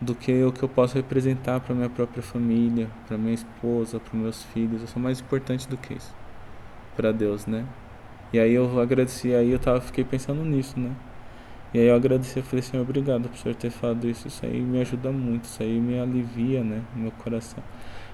do 0.00 0.14
que 0.14 0.42
o 0.42 0.52
que 0.52 0.62
eu 0.62 0.68
posso 0.68 0.94
representar 0.94 1.60
para 1.60 1.74
minha 1.74 1.88
própria 1.88 2.22
família, 2.22 2.88
para 3.06 3.16
minha 3.16 3.34
esposa, 3.34 4.00
para 4.00 4.18
meus 4.18 4.42
filhos. 4.42 4.82
Eu 4.82 4.88
sou 4.88 5.00
mais 5.00 5.20
importante 5.20 5.68
do 5.68 5.76
que 5.76 5.94
isso 5.94 6.12
para 6.96 7.12
Deus, 7.12 7.46
né? 7.46 7.64
E 8.32 8.38
aí 8.38 8.52
eu 8.52 8.80
agradeci, 8.80 9.34
aí 9.34 9.50
eu 9.50 9.58
tava, 9.58 9.80
fiquei 9.80 10.04
pensando 10.04 10.44
nisso, 10.44 10.78
né? 10.78 10.90
E 11.74 11.78
aí 11.78 11.86
eu 11.86 11.94
agradeci, 11.94 12.38
eu 12.38 12.42
falei, 12.42 12.62
Senhor, 12.62 12.82
obrigado 12.82 13.28
por 13.28 13.36
Senhor 13.38 13.54
ter 13.54 13.70
falado 13.70 14.08
isso. 14.08 14.28
Isso 14.28 14.44
aí 14.44 14.60
me 14.60 14.80
ajuda 14.80 15.10
muito, 15.10 15.44
isso 15.44 15.62
aí 15.62 15.80
me 15.80 15.98
alivia, 15.98 16.62
né? 16.62 16.82
Meu 16.94 17.10
coração. 17.12 17.62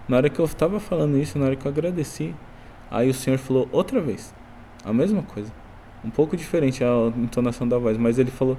Na 0.09 0.16
hora 0.16 0.30
que 0.30 0.38
eu 0.38 0.44
estava 0.44 0.78
falando 0.78 1.18
isso, 1.18 1.38
na 1.38 1.46
hora 1.46 1.57
que 1.57 1.66
eu 1.66 1.70
agradeci, 1.70 2.34
aí 2.91 3.09
o 3.09 3.14
Senhor 3.14 3.39
falou 3.39 3.68
outra 3.72 4.01
vez, 4.01 4.34
a 4.84 4.93
mesma 4.93 5.22
coisa. 5.22 5.53
Um 6.05 6.11
pouco 6.11 6.36
diferente 6.36 6.84
a 6.84 7.12
entonação 7.16 7.66
da 7.66 7.76
voz, 7.76 7.97
mas 7.97 8.18
ele 8.18 8.30
falou, 8.30 8.57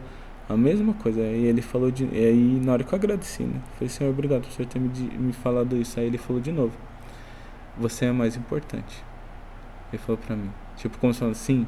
a 0.49 0.57
mesma 0.57 0.93
coisa. 0.93 1.21
E 1.21 1.45
ele 1.45 1.61
falou 1.61 1.91
de. 1.91 2.05
E 2.05 2.25
aí, 2.25 2.61
na 2.63 2.73
hora 2.73 2.83
que 2.83 2.91
eu 2.91 2.97
agradeci, 2.97 3.43
né? 3.43 3.61
Falei, 3.75 3.87
Senhor, 3.87 4.09
obrigado 4.09 4.41
por 4.41 4.51
você 4.51 4.65
ter 4.65 4.79
me, 4.79 4.89
me 4.89 5.31
falado 5.31 5.77
isso. 5.77 5.99
Aí 5.99 6.07
ele 6.07 6.17
falou 6.17 6.41
de 6.41 6.51
novo: 6.51 6.73
Você 7.77 8.05
é 8.05 8.11
mais 8.11 8.35
importante. 8.35 9.03
Ele 9.91 10.01
falou 10.01 10.17
pra 10.17 10.35
mim. 10.35 10.49
Tipo, 10.75 10.97
como 10.97 11.13
se 11.13 11.19
falando, 11.19 11.35
sim. 11.35 11.67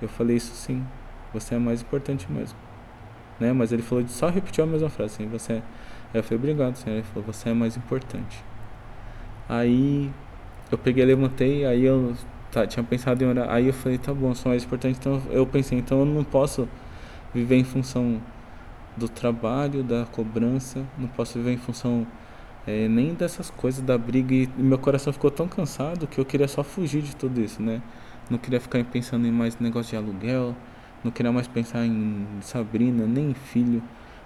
Eu 0.00 0.08
falei 0.08 0.36
isso 0.36 0.54
sim. 0.54 0.84
Você 1.32 1.54
é 1.54 1.58
mais 1.58 1.82
importante 1.82 2.30
mesmo. 2.30 2.58
Né? 3.38 3.52
Mas 3.52 3.72
ele 3.72 3.82
falou, 3.82 4.06
só 4.08 4.28
repetiu 4.28 4.64
a 4.64 4.66
mesma 4.66 4.88
frase. 4.90 5.14
Assim, 5.14 5.28
você 5.28 5.54
é... 5.54 5.62
Aí 6.12 6.18
eu 6.20 6.22
falei, 6.22 6.38
obrigado, 6.38 6.76
Senhor. 6.76 6.96
Ele 6.96 7.04
falou, 7.04 7.24
você 7.24 7.50
é 7.50 7.54
mais 7.54 7.76
importante. 7.76 8.44
Aí 9.48 10.10
eu 10.70 10.78
peguei, 10.78 11.04
levantei, 11.04 11.64
aí 11.64 11.84
eu 11.84 12.14
tá, 12.50 12.66
tinha 12.66 12.82
pensado 12.82 13.22
em 13.24 13.26
orar. 13.26 13.50
Aí 13.50 13.66
eu 13.66 13.72
falei, 13.72 13.98
tá 13.98 14.12
bom, 14.12 14.34
sou 14.34 14.50
mais 14.50 14.64
importante. 14.64 14.98
Então 14.98 15.20
eu 15.30 15.46
pensei, 15.46 15.78
então 15.78 16.00
eu 16.00 16.06
não 16.06 16.24
posso 16.24 16.68
viver 17.34 17.56
em 17.56 17.64
função 17.64 18.20
do 18.96 19.08
trabalho, 19.08 19.82
da 19.82 20.04
cobrança, 20.04 20.84
não 20.98 21.08
posso 21.08 21.38
viver 21.38 21.52
em 21.52 21.56
função 21.56 22.06
é, 22.66 22.88
nem 22.88 23.14
dessas 23.14 23.50
coisas 23.50 23.82
da 23.82 23.96
briga 23.96 24.34
e 24.34 24.48
meu 24.56 24.78
coração 24.78 25.12
ficou 25.12 25.30
tão 25.30 25.48
cansado 25.48 26.06
que 26.06 26.18
eu 26.18 26.24
queria 26.24 26.48
só 26.48 26.62
fugir 26.62 27.02
de 27.02 27.16
tudo 27.16 27.40
isso, 27.40 27.62
né? 27.62 27.80
Não 28.28 28.38
queria 28.38 28.60
ficar 28.60 28.82
pensando 28.84 29.26
em 29.26 29.32
mais 29.32 29.58
negócio 29.58 29.90
de 29.90 29.96
aluguel, 29.96 30.54
não 31.02 31.10
queria 31.10 31.32
mais 31.32 31.48
pensar 31.48 31.84
em 31.86 32.26
Sabrina, 32.42 33.06
nem 33.06 33.30
em 33.30 33.34
filho, 33.34 33.82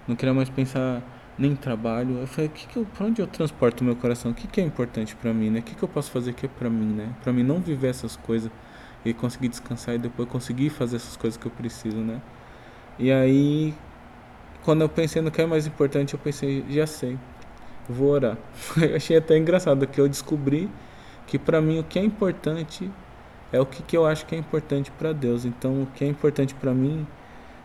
não 0.07 0.15
queria 0.15 0.33
mais 0.33 0.49
pensar 0.49 1.01
nem 1.37 1.51
em 1.51 1.55
trabalho. 1.55 2.19
Eu 2.19 2.27
falei, 2.27 2.49
que 2.49 2.67
que 2.67 2.77
eu, 2.77 2.85
pra 2.85 3.05
onde 3.05 3.21
eu 3.21 3.27
transporto 3.27 3.81
o 3.81 3.83
meu 3.83 3.95
coração? 3.95 4.31
O 4.31 4.33
que, 4.33 4.47
que 4.47 4.61
é 4.61 4.63
importante 4.63 5.15
para 5.15 5.33
mim, 5.33 5.49
né? 5.49 5.59
O 5.59 5.63
que, 5.63 5.75
que 5.75 5.83
eu 5.83 5.89
posso 5.89 6.11
fazer 6.11 6.33
que 6.33 6.45
é 6.45 6.49
para 6.49 6.69
mim, 6.69 6.93
né? 6.93 7.09
Para 7.23 7.33
mim 7.33 7.43
não 7.43 7.59
viver 7.59 7.89
essas 7.89 8.15
coisas 8.15 8.51
e 9.03 9.13
conseguir 9.13 9.49
descansar 9.49 9.95
e 9.95 9.97
depois 9.97 10.27
conseguir 10.27 10.69
fazer 10.69 10.95
essas 10.97 11.15
coisas 11.15 11.37
que 11.37 11.45
eu 11.45 11.51
preciso, 11.51 11.97
né? 11.97 12.21
E 12.97 13.11
aí, 13.11 13.73
quando 14.63 14.81
eu 14.81 14.89
pensei 14.89 15.21
no 15.21 15.29
que 15.29 15.41
é 15.41 15.45
mais 15.45 15.67
importante, 15.67 16.13
eu 16.13 16.19
pensei, 16.19 16.65
já 16.69 16.87
sei, 16.87 17.17
vou 17.87 18.09
orar. 18.09 18.37
Eu 18.81 18.95
achei 18.95 19.17
até 19.17 19.37
engraçado 19.37 19.85
que 19.85 19.99
eu 20.01 20.07
descobri 20.09 20.69
que 21.27 21.37
para 21.37 21.61
mim 21.61 21.79
o 21.79 21.83
que 21.83 21.99
é 21.99 22.03
importante 22.03 22.89
é 23.51 23.59
o 23.59 23.65
que, 23.65 23.83
que 23.83 23.95
eu 23.95 24.05
acho 24.05 24.25
que 24.25 24.35
é 24.35 24.37
importante 24.37 24.91
para 24.91 25.13
Deus. 25.13 25.45
Então, 25.45 25.83
o 25.83 25.87
que 25.87 26.03
é 26.03 26.07
importante 26.07 26.53
para 26.55 26.73
mim 26.73 27.07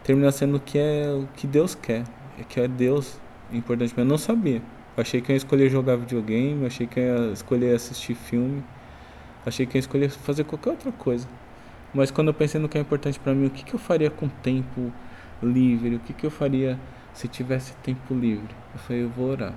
termina 0.05 0.31
sendo 0.31 0.57
o 0.57 0.61
que 0.61 0.79
é 0.79 1.09
o 1.11 1.27
que 1.37 1.47
Deus 1.47 1.75
quer, 1.75 2.05
é 2.39 2.45
que 2.45 2.61
é 2.61 2.69
Deus 2.69 3.21
importante 3.53 3.95
mim. 3.97 4.03
Eu 4.03 4.09
não 4.09 4.19
sabia. 4.19 4.63
Eu 4.97 5.03
achei 5.03 5.21
que 5.21 5.31
eu 5.31 5.35
ia 5.35 5.39
escolher 5.39 5.69
jogar 5.71 5.97
videogame, 5.97 6.67
achei 6.67 6.87
que 6.87 6.99
eu 7.01 7.27
ia 7.27 7.33
escolher 7.33 7.75
assistir 7.75 8.15
filme, 8.15 8.63
achei 9.47 9.67
que 9.67 9.77
eu 9.77 9.79
ia 9.79 9.81
escolher 9.81 10.11
fazer 10.11 10.45
qualquer 10.45 10.71
outra 10.71 10.93
coisa. 10.93 11.27
Mas 11.93 12.11
quando 12.11 12.29
eu 12.29 12.35
pensei 12.35 12.61
no 12.61 12.69
que 12.69 12.79
é 12.79 12.81
importante 12.81 13.19
para 13.19 13.35
mim, 13.35 13.47
o 13.47 13.51
que, 13.51 13.65
que 13.65 13.75
eu 13.75 13.79
faria 13.79 14.11
com 14.11 14.29
tempo 14.29 14.93
livre, 15.43 15.97
o 15.97 15.99
que, 16.01 16.13
que 16.13 16.25
eu 16.25 16.31
faria 16.31 16.79
se 17.13 17.27
tivesse 17.27 17.73
tempo 17.83 18.15
livre? 18.15 18.55
Eu 18.75 18.81
falei, 18.81 19.03
eu 19.03 19.09
vou 19.09 19.31
orar. 19.31 19.55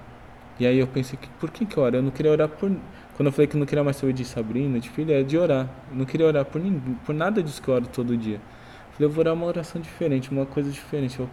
E 0.60 0.66
aí 0.66 0.78
eu 0.78 0.88
pensei, 0.88 1.18
por 1.40 1.52
que 1.52 1.66
que 1.66 1.78
eu 1.78 1.84
oro? 1.84 1.98
Eu 1.98 2.04
não 2.04 2.12
queria 2.12 2.32
orar 2.32 2.48
por 2.48 2.72
quando 3.16 3.28
eu 3.28 3.32
falei 3.32 3.48
que 3.48 3.56
não 3.56 3.66
queria 3.66 3.84
mais 3.84 3.98
saber 3.98 4.14
de 4.14 4.26
Sabrina, 4.26 4.80
de 4.80 4.90
filha, 4.90 5.20
é 5.20 5.24
de 5.24 5.38
orar. 5.38 5.70
Eu 5.92 5.98
não 5.98 6.06
queria 6.06 6.26
orar 6.26 6.46
por 6.46 6.60
ninguém, 6.60 6.96
por 7.06 7.14
nada 7.14 7.44
disso 7.44 7.62
que 7.62 7.68
eu 7.68 7.76
oro 7.76 7.86
todo 7.86 8.18
dia. 8.18 8.38
Eu 8.38 8.94
falei, 8.94 9.08
eu 9.08 9.10
vou 9.10 9.20
orar 9.20 9.34
uma 9.34 9.46
oração 9.46 9.80
diferente, 9.80 10.32
uma 10.32 10.46
coisa 10.46 10.72
diferente. 10.72 11.20
Eu... 11.20 11.30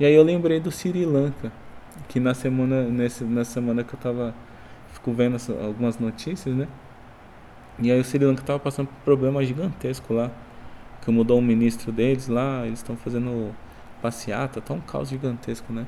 E 0.00 0.06
aí 0.06 0.14
eu 0.14 0.22
lembrei 0.22 0.58
do 0.58 0.70
Sri 0.70 1.04
Lanka, 1.04 1.52
que 2.08 2.20
na 2.20 2.34
semana, 2.34 2.84
nesse, 2.84 3.24
na 3.24 3.44
semana 3.44 3.84
que 3.84 3.94
eu 3.94 3.98
tava 4.00 4.34
fico 4.92 5.12
vendo 5.12 5.36
algumas 5.62 5.98
notícias, 5.98 6.54
né? 6.54 6.68
E 7.78 7.90
aí 7.90 7.98
o 8.00 8.04
Sri 8.04 8.24
Lanka 8.24 8.42
tava 8.42 8.58
passando 8.58 8.88
por 8.88 8.94
um 8.94 9.04
problema 9.04 9.44
gigantesco 9.44 10.12
lá. 10.12 10.30
Que 11.02 11.10
mudou 11.10 11.38
o 11.38 11.42
ministro 11.42 11.90
deles 11.90 12.28
lá, 12.28 12.64
eles 12.64 12.78
estão 12.78 12.96
fazendo 12.96 13.52
passeata, 14.00 14.60
tá 14.60 14.74
um 14.74 14.80
caos 14.80 15.08
gigantesco, 15.08 15.72
né? 15.72 15.86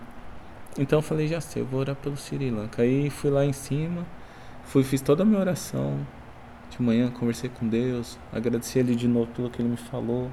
Então 0.79 0.99
eu 0.99 1.03
falei, 1.03 1.29
já 1.29 1.41
sei, 1.41 1.63
eu 1.63 1.67
vou 1.67 1.81
orar 1.81 1.95
pelo 1.95 2.17
Sri 2.17 2.51
Lanka. 2.51 2.83
Aí 2.83 3.11
fui 3.11 3.31
lá 3.31 3.45
em 3.45 3.53
cima 3.53 4.05
Fui, 4.65 4.83
fiz 4.83 5.01
toda 5.01 5.23
a 5.23 5.27
minha 5.27 5.39
oração 5.39 6.05
de 6.71 6.83
manhã, 6.83 7.09
conversei 7.11 7.49
com 7.49 7.69
Deus, 7.69 8.19
agradeci 8.33 8.81
ele 8.81 8.97
de 8.97 9.07
novo 9.07 9.31
pelo 9.31 9.49
que 9.49 9.63
ele 9.63 9.69
me 9.69 9.77
falou, 9.77 10.31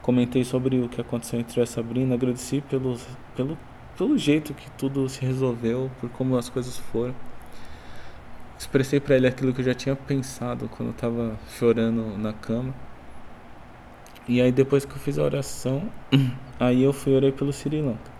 comentei 0.00 0.44
sobre 0.44 0.78
o 0.78 0.88
que 0.88 1.00
aconteceu 1.00 1.40
entre 1.40 1.58
eu 1.58 1.62
e 1.62 1.64
a 1.64 1.66
Sabrina, 1.66 2.14
agradeci 2.14 2.60
pelo, 2.60 2.96
pelo, 3.34 3.58
pelo 4.02 4.18
jeito 4.18 4.52
que 4.52 4.68
tudo 4.72 5.08
se 5.08 5.24
resolveu, 5.24 5.88
por 6.00 6.10
como 6.10 6.36
as 6.36 6.48
coisas 6.48 6.76
foram. 6.76 7.14
Expressei 8.58 8.98
para 8.98 9.14
ele 9.14 9.28
aquilo 9.28 9.54
que 9.54 9.60
eu 9.60 9.64
já 9.64 9.74
tinha 9.74 9.94
pensado 9.94 10.68
quando 10.68 10.88
eu 10.88 10.92
estava 10.92 11.38
chorando 11.56 12.18
na 12.18 12.32
cama. 12.32 12.74
E 14.26 14.40
aí 14.42 14.50
depois 14.50 14.84
que 14.84 14.90
eu 14.90 14.98
fiz 14.98 15.20
a 15.20 15.22
oração, 15.22 15.88
aí 16.58 16.82
eu 16.82 16.92
fui 16.92 17.14
orar 17.14 17.30
pelo 17.30 17.52
Sri 17.52 17.80
Lanka. 17.80 18.10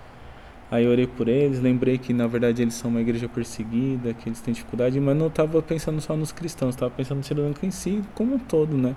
Aí 0.70 0.84
eu 0.84 0.92
orei 0.92 1.08
por 1.08 1.26
eles, 1.26 1.58
lembrei 1.58 1.98
que 1.98 2.12
na 2.12 2.28
verdade 2.28 2.62
eles 2.62 2.74
são 2.74 2.88
uma 2.88 3.00
igreja 3.00 3.28
perseguida, 3.28 4.14
que 4.14 4.28
eles 4.28 4.40
têm 4.40 4.54
dificuldade, 4.54 5.00
mas 5.00 5.16
não 5.16 5.26
estava 5.26 5.60
pensando 5.60 6.00
só 6.00 6.16
nos 6.16 6.30
cristãos, 6.30 6.76
estava 6.76 6.92
pensando 6.92 7.18
no 7.18 7.24
Sri 7.24 7.40
Lanka 7.40 7.66
em 7.66 7.72
si 7.72 8.04
como 8.14 8.36
um 8.36 8.38
todo, 8.38 8.78
né? 8.78 8.94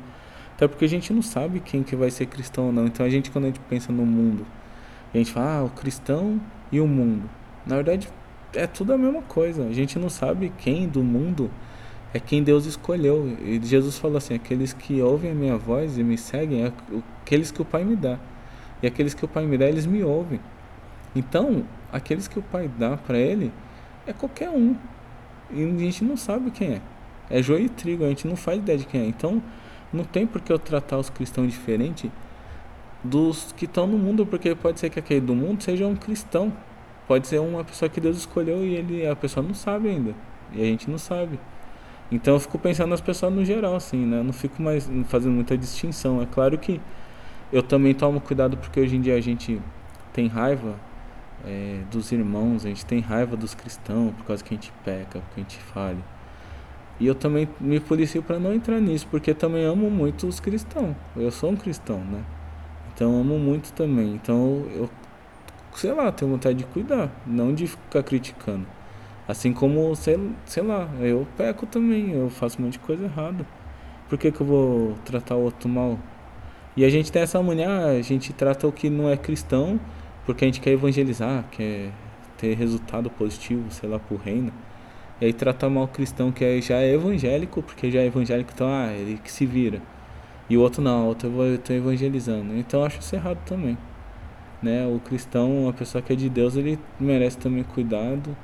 Até 0.54 0.68
porque 0.68 0.86
a 0.86 0.90
gente 0.90 1.12
não 1.12 1.24
sabe 1.24 1.62
quem 1.62 1.82
que 1.82 1.96
vai 1.96 2.12
ser 2.12 2.28
cristão 2.28 2.68
ou 2.68 2.72
não. 2.72 2.86
Então 2.86 3.04
a 3.04 3.10
gente 3.10 3.32
quando 3.32 3.46
a 3.46 3.48
gente 3.48 3.60
pensa 3.62 3.92
no 3.92 4.06
mundo, 4.06 4.46
a 5.12 5.18
gente 5.18 5.32
fala, 5.32 5.62
ah, 5.62 5.64
o 5.64 5.70
cristão 5.72 6.40
e 6.72 6.80
o 6.80 6.88
mundo. 6.88 7.30
Na 7.66 7.76
verdade 7.76 8.10
é 8.54 8.68
tudo 8.68 8.94
a 8.94 8.98
mesma 8.98 9.22
coisa. 9.22 9.66
A 9.66 9.74
gente 9.74 10.00
não 10.00 10.10
sabe 10.10 10.52
quem 10.58 10.88
do 10.88 11.04
mundo 11.04 11.50
é 12.14 12.20
quem 12.20 12.42
Deus 12.42 12.66
escolheu. 12.66 13.28
E 13.44 13.60
Jesus 13.64 13.98
falou 13.98 14.18
assim: 14.18 14.36
aqueles 14.36 14.72
que 14.72 15.02
ouvem 15.02 15.32
a 15.32 15.36
minha 15.36 15.58
voz 15.58 15.98
e 15.98 16.04
me 16.04 16.18
seguem, 16.18 16.64
é 16.64 16.72
aqueles 17.22 17.52
que 17.52 17.62
o 17.62 17.66
Pai 17.66 17.84
me 17.84 17.96
dá. 17.96 18.18
E 18.82 18.88
aqueles 18.88 19.14
que 19.14 19.26
o 19.26 19.28
Pai 19.28 19.46
me 19.46 19.58
dá, 19.58 19.66
eles 19.66 19.86
me 19.86 20.04
ouvem. 20.04 20.40
Então, 21.16 21.64
aqueles 21.92 22.28
que 22.28 22.38
o 22.38 22.42
pai 22.42 22.70
dá 22.78 22.98
para 22.98 23.18
ele 23.18 23.52
é 24.06 24.12
qualquer 24.12 24.50
um. 24.50 24.76
E 25.50 25.64
a 25.64 25.80
gente 25.80 26.04
não 26.04 26.18
sabe 26.18 26.52
quem 26.52 26.74
é. 26.74 26.82
É 27.30 27.42
joio 27.42 27.66
e 27.66 27.70
trigo, 27.70 28.04
a 28.04 28.10
gente 28.10 28.28
não 28.28 28.36
faz 28.36 28.60
ideia 28.60 28.78
de 28.78 28.86
quem 28.86 29.02
é. 29.02 29.06
Então, 29.06 29.42
não 29.94 30.04
tem 30.04 30.28
por 30.28 30.42
que 30.42 30.52
eu 30.52 30.60
tratar 30.60 30.98
os 30.98 31.10
cristãos 31.10 31.50
diferente 31.52 32.12
dos 33.06 33.54
que 33.54 33.66
estão 33.66 33.88
no 33.88 33.98
mundo, 33.98 34.26
porque 34.26 34.54
pode 34.56 34.80
ser 34.80 34.90
que 34.90 35.00
aquele 35.00 35.22
do 35.22 35.36
mundo 35.36 35.64
seja 35.64 35.88
um 35.88 35.96
cristão. 35.96 36.52
Pode 37.08 37.28
ser 37.28 37.40
uma 37.40 37.64
pessoa 37.64 37.88
que 37.88 38.02
Deus 38.02 38.18
escolheu 38.18 38.66
e 38.66 38.76
ele, 38.76 39.08
a 39.08 39.16
pessoa 39.16 39.46
não 39.46 39.54
sabe 39.54 39.90
ainda. 39.90 40.16
E 40.52 40.62
a 40.62 40.66
gente 40.66 40.90
não 40.90 40.98
sabe. 40.98 41.40
Então 42.12 42.36
eu 42.36 42.40
fico 42.40 42.58
pensando 42.60 42.90
nas 42.90 43.02
pessoas 43.02 43.34
no 43.34 43.44
geral, 43.46 43.76
assim, 43.76 44.06
né? 44.06 44.20
Eu 44.20 44.24
não 44.24 44.34
fico 44.34 44.62
mais 44.62 44.90
fazendo 45.08 45.34
muita 45.34 45.58
distinção. 45.58 46.22
É 46.22 46.26
claro 46.26 46.58
que 46.58 46.82
eu 47.52 47.64
também 47.64 47.94
tomo 47.94 48.20
cuidado 48.20 48.58
porque 48.58 48.80
hoje 48.80 48.96
em 48.96 49.02
dia 49.02 49.16
a 49.16 49.22
gente 49.22 49.62
tem 50.14 50.28
raiva 50.28 50.76
é, 51.46 51.80
dos 51.92 52.12
irmãos, 52.12 52.66
a 52.66 52.70
gente 52.70 52.86
tem 52.86 53.00
raiva 53.00 53.36
dos 53.36 53.54
cristãos 53.54 54.14
por 54.16 54.26
causa 54.26 54.44
que 54.44 54.54
a 54.54 54.58
gente 54.58 54.72
peca, 54.84 55.20
porque 55.20 55.42
a 55.42 55.44
gente 55.44 55.58
falha. 55.58 56.16
E 57.00 57.08
eu 57.08 57.16
também 57.16 57.48
me 57.60 57.80
policio 57.80 58.24
para 58.24 58.40
não 58.40 58.54
entrar 58.54 58.80
nisso, 58.80 59.08
porque 59.12 59.34
também 59.34 59.66
amo 59.66 59.90
muito 59.90 60.28
os 60.28 60.40
cristãos. 60.40 60.96
Eu 61.16 61.30
sou 61.30 61.52
um 61.52 61.56
cristão, 61.56 62.00
né? 62.00 62.24
Então 62.96 63.20
amo 63.20 63.38
muito 63.38 63.74
também. 63.74 64.14
Então 64.16 64.66
eu, 64.74 64.90
sei 65.76 65.94
lá, 65.94 66.12
tenho 66.12 66.32
vontade 66.32 66.58
de 66.58 66.66
cuidar, 66.66 67.12
não 67.28 67.54
de 67.54 67.68
ficar 67.68 68.02
criticando. 68.04 68.66
Assim 69.28 69.54
como, 69.54 69.96
sei, 69.96 70.20
sei 70.46 70.64
lá, 70.64 70.90
eu 71.02 71.28
peco 71.38 71.66
também, 71.66 72.12
eu 72.12 72.30
faço 72.30 72.60
um 72.60 72.66
monte 72.66 72.74
de 72.74 72.80
coisa 72.80 73.04
errada. 73.06 73.46
Por 74.10 74.18
que, 74.18 74.32
que 74.32 74.42
eu 74.42 74.48
vou 74.48 74.96
tratar 75.06 75.36
o 75.36 75.44
outro 75.44 75.68
mal? 75.68 76.00
E 76.78 76.86
a 76.86 76.90
gente 76.90 77.12
tem 77.12 77.22
essa 77.22 77.42
mania, 77.42 77.70
ah, 77.70 77.88
a 77.92 78.02
gente 78.02 78.34
trata 78.34 78.68
o 78.68 78.72
que 78.72 78.90
não 78.90 79.10
é 79.10 79.18
cristão 79.18 79.80
porque 80.26 80.44
a 80.44 80.48
gente 80.48 80.60
quer 80.60 80.72
evangelizar, 80.72 81.46
quer 81.52 81.92
ter 82.38 82.56
resultado 82.56 83.10
positivo, 83.10 83.72
sei 83.72 83.88
lá, 83.88 84.00
pro 84.00 84.18
reino. 84.18 84.52
E 85.22 85.26
aí 85.26 85.34
tratar 85.34 85.70
mal 85.70 85.86
o 85.86 85.88
cristão 85.88 86.32
que 86.32 86.44
é, 86.44 86.60
já 86.62 86.78
é 86.78 86.94
evangélico, 86.94 87.62
porque 87.62 87.90
já 87.92 88.02
é 88.02 88.08
evangélico, 88.08 88.52
então, 88.54 88.68
ah, 88.68 88.92
ele 88.92 89.20
que 89.24 89.32
se 89.32 89.46
vira. 89.46 89.82
E 90.50 90.58
o 90.58 90.62
outro 90.62 90.82
não, 90.82 91.06
o 91.06 91.08
outro 91.08 91.30
eu 91.42 91.56
estou 91.56 91.76
evangelizando. 91.76 92.56
Então 92.56 92.82
eu 92.82 92.86
acho 92.86 93.00
isso 93.00 93.16
errado 93.16 93.40
também. 93.46 93.78
Né? 94.62 94.86
O 94.88 95.00
cristão, 95.00 95.68
a 95.68 95.74
pessoa 95.74 96.02
que 96.02 96.14
é 96.14 96.16
de 96.16 96.30
Deus, 96.30 96.56
ele 96.56 96.80
merece 97.00 97.38
também 97.38 97.64
cuidado, 97.64 98.36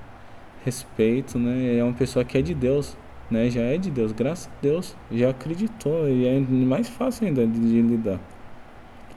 respeito, 0.64 1.40
né? 1.40 1.78
É 1.78 1.84
uma 1.84 1.94
pessoa 1.94 2.24
que 2.24 2.38
é 2.38 2.42
de 2.42 2.54
Deus, 2.54 2.98
né? 3.30 3.50
Já 3.50 3.62
é 3.62 3.78
de 3.78 3.90
Deus, 3.90 4.12
graças 4.12 4.48
a 4.48 4.62
Deus, 4.62 4.96
já 5.12 5.30
acreditou 5.30 6.08
e 6.08 6.28
é 6.28 6.40
mais 6.40 6.90
fácil 6.90 7.28
ainda 7.28 7.46
de, 7.46 7.60
de 7.60 7.82
lidar. 7.82 8.20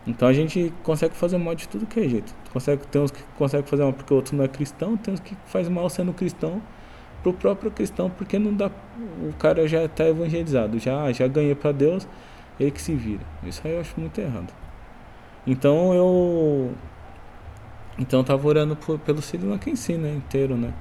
Então 0.06 0.28
a 0.28 0.32
gente 0.32 0.72
consegue 0.82 1.14
fazer 1.14 1.38
mal 1.38 1.54
de 1.54 1.66
tudo 1.68 1.86
que 1.86 2.00
é 2.00 2.08
jeito. 2.08 2.34
Consegue, 2.52 2.86
tem 2.86 3.00
uns 3.00 3.10
que 3.10 3.22
conseguem 3.36 3.66
fazer 3.66 3.82
mal 3.82 3.92
porque 3.92 4.12
o 4.12 4.16
outro 4.16 4.36
não 4.36 4.44
é 4.44 4.48
cristão, 4.48 4.96
tem 4.96 5.14
uns 5.14 5.20
que 5.20 5.36
faz 5.46 5.68
mal 5.68 5.88
sendo 5.88 6.12
cristão 6.12 6.62
pro 7.22 7.32
próprio 7.32 7.70
cristão, 7.70 8.10
porque 8.10 8.38
não 8.38 8.52
dá. 8.52 8.70
O 9.28 9.32
cara 9.38 9.66
já 9.66 9.84
está 9.84 10.06
evangelizado, 10.06 10.78
já, 10.78 11.10
já 11.10 11.26
ganhei 11.26 11.54
para 11.54 11.72
Deus, 11.72 12.06
ele 12.58 12.70
que 12.70 12.80
se 12.80 12.94
vira. 12.94 13.22
Isso 13.42 13.60
aí 13.64 13.74
eu 13.74 13.80
acho 13.80 13.98
muito 13.98 14.20
errado. 14.20 14.52
Então 15.46 15.92
eu. 15.94 16.72
Então 17.98 18.20
eu 18.20 18.24
tava 18.24 18.46
orando 18.46 18.74
por, 18.76 18.98
pelo 18.98 19.22
Sri 19.22 19.40
si, 19.76 19.94
né? 19.94 20.14
Inteiro, 20.14 20.56
né? 20.56 20.72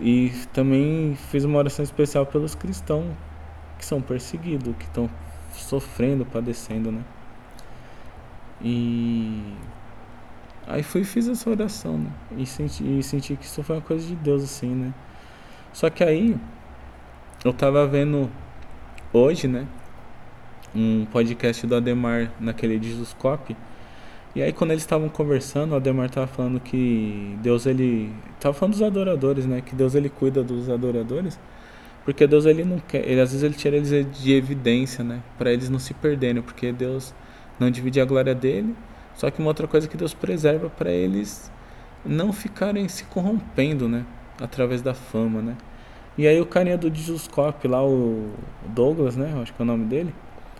E 0.00 0.30
também 0.52 1.16
fiz 1.30 1.44
uma 1.44 1.58
oração 1.58 1.82
especial 1.82 2.26
pelos 2.26 2.54
cristãos 2.54 3.14
que 3.78 3.84
são 3.84 4.00
perseguidos, 4.00 4.74
que 4.76 4.84
estão 4.84 5.08
sofrendo, 5.52 6.24
padecendo, 6.24 6.90
né? 6.90 7.02
E 8.60 9.42
aí 10.66 10.82
fui 10.82 11.02
e 11.02 11.04
fiz 11.04 11.28
essa 11.28 11.48
oração, 11.48 11.98
né? 11.98 12.10
E 12.36 12.46
senti, 12.46 12.82
e 12.98 13.02
senti 13.02 13.36
que 13.36 13.44
isso 13.44 13.62
foi 13.62 13.76
uma 13.76 13.82
coisa 13.82 14.06
de 14.06 14.16
Deus, 14.16 14.42
assim, 14.42 14.74
né? 14.74 14.94
Só 15.72 15.90
que 15.90 16.02
aí 16.02 16.36
eu 17.44 17.52
tava 17.52 17.86
vendo 17.86 18.30
hoje, 19.12 19.46
né? 19.46 19.66
Um 20.74 21.04
podcast 21.04 21.66
do 21.66 21.76
Ademar 21.76 22.32
naquele 22.40 22.82
Jesuscope. 22.82 23.56
E 24.34 24.42
aí 24.42 24.52
quando 24.52 24.72
eles 24.72 24.82
estavam 24.82 25.08
conversando, 25.08 25.72
o 25.72 25.76
Ademar 25.76 26.10
tava 26.10 26.26
falando 26.26 26.58
que 26.58 27.36
Deus 27.40 27.66
ele 27.66 28.12
tava 28.40 28.52
falando 28.52 28.72
dos 28.72 28.82
adoradores, 28.82 29.46
né? 29.46 29.60
Que 29.60 29.74
Deus 29.74 29.94
ele 29.94 30.08
cuida 30.08 30.42
dos 30.42 30.68
adoradores, 30.68 31.38
porque 32.04 32.26
Deus 32.26 32.44
ele 32.44 32.64
não 32.64 32.80
quer, 32.80 33.08
ele 33.08 33.20
às 33.20 33.30
vezes 33.30 33.44
ele 33.44 33.54
tira 33.54 33.76
eles 33.76 33.90
de 34.20 34.32
evidência, 34.32 35.04
né? 35.04 35.22
Para 35.38 35.52
eles 35.52 35.70
não 35.70 35.78
se 35.78 35.94
perderem, 35.94 36.42
porque 36.42 36.72
Deus 36.72 37.14
não 37.60 37.70
dividir 37.70 38.02
a 38.02 38.04
glória 38.04 38.34
dele. 38.34 38.74
Só 39.14 39.30
que 39.30 39.38
uma 39.38 39.48
outra 39.48 39.68
coisa 39.68 39.86
que 39.86 39.96
Deus 39.96 40.12
preserva 40.12 40.68
para 40.68 40.90
eles 40.90 41.50
não 42.04 42.32
ficarem 42.32 42.88
se 42.88 43.04
corrompendo, 43.04 43.88
né? 43.88 44.04
Através 44.40 44.82
da 44.82 44.92
fama, 44.94 45.40
né? 45.40 45.56
E 46.18 46.26
aí 46.26 46.40
o 46.40 46.46
carinha 46.46 46.76
do 46.76 46.90
Disuscope 46.90 47.66
lá, 47.66 47.84
o 47.84 48.30
Douglas, 48.68 49.16
né? 49.16 49.32
Acho 49.40 49.52
que 49.52 49.62
é 49.62 49.64
o 49.64 49.66
nome 49.66 49.84
dele. 49.84 50.14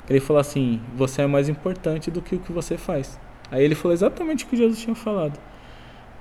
Ele 0.09 0.21
falou 0.21 0.41
assim: 0.41 0.81
Você 0.97 1.23
é 1.23 1.27
mais 1.27 1.49
importante 1.49 2.11
do 2.11 2.21
que 2.21 2.37
o 2.37 2.39
que 2.39 2.53
você 2.53 2.77
faz. 2.77 3.19
Aí 3.51 3.63
ele 3.63 3.75
falou 3.75 3.93
exatamente 3.93 4.45
o 4.45 4.49
que 4.49 4.57
Jesus 4.57 4.81
tinha 4.81 4.95
falado. 4.95 5.39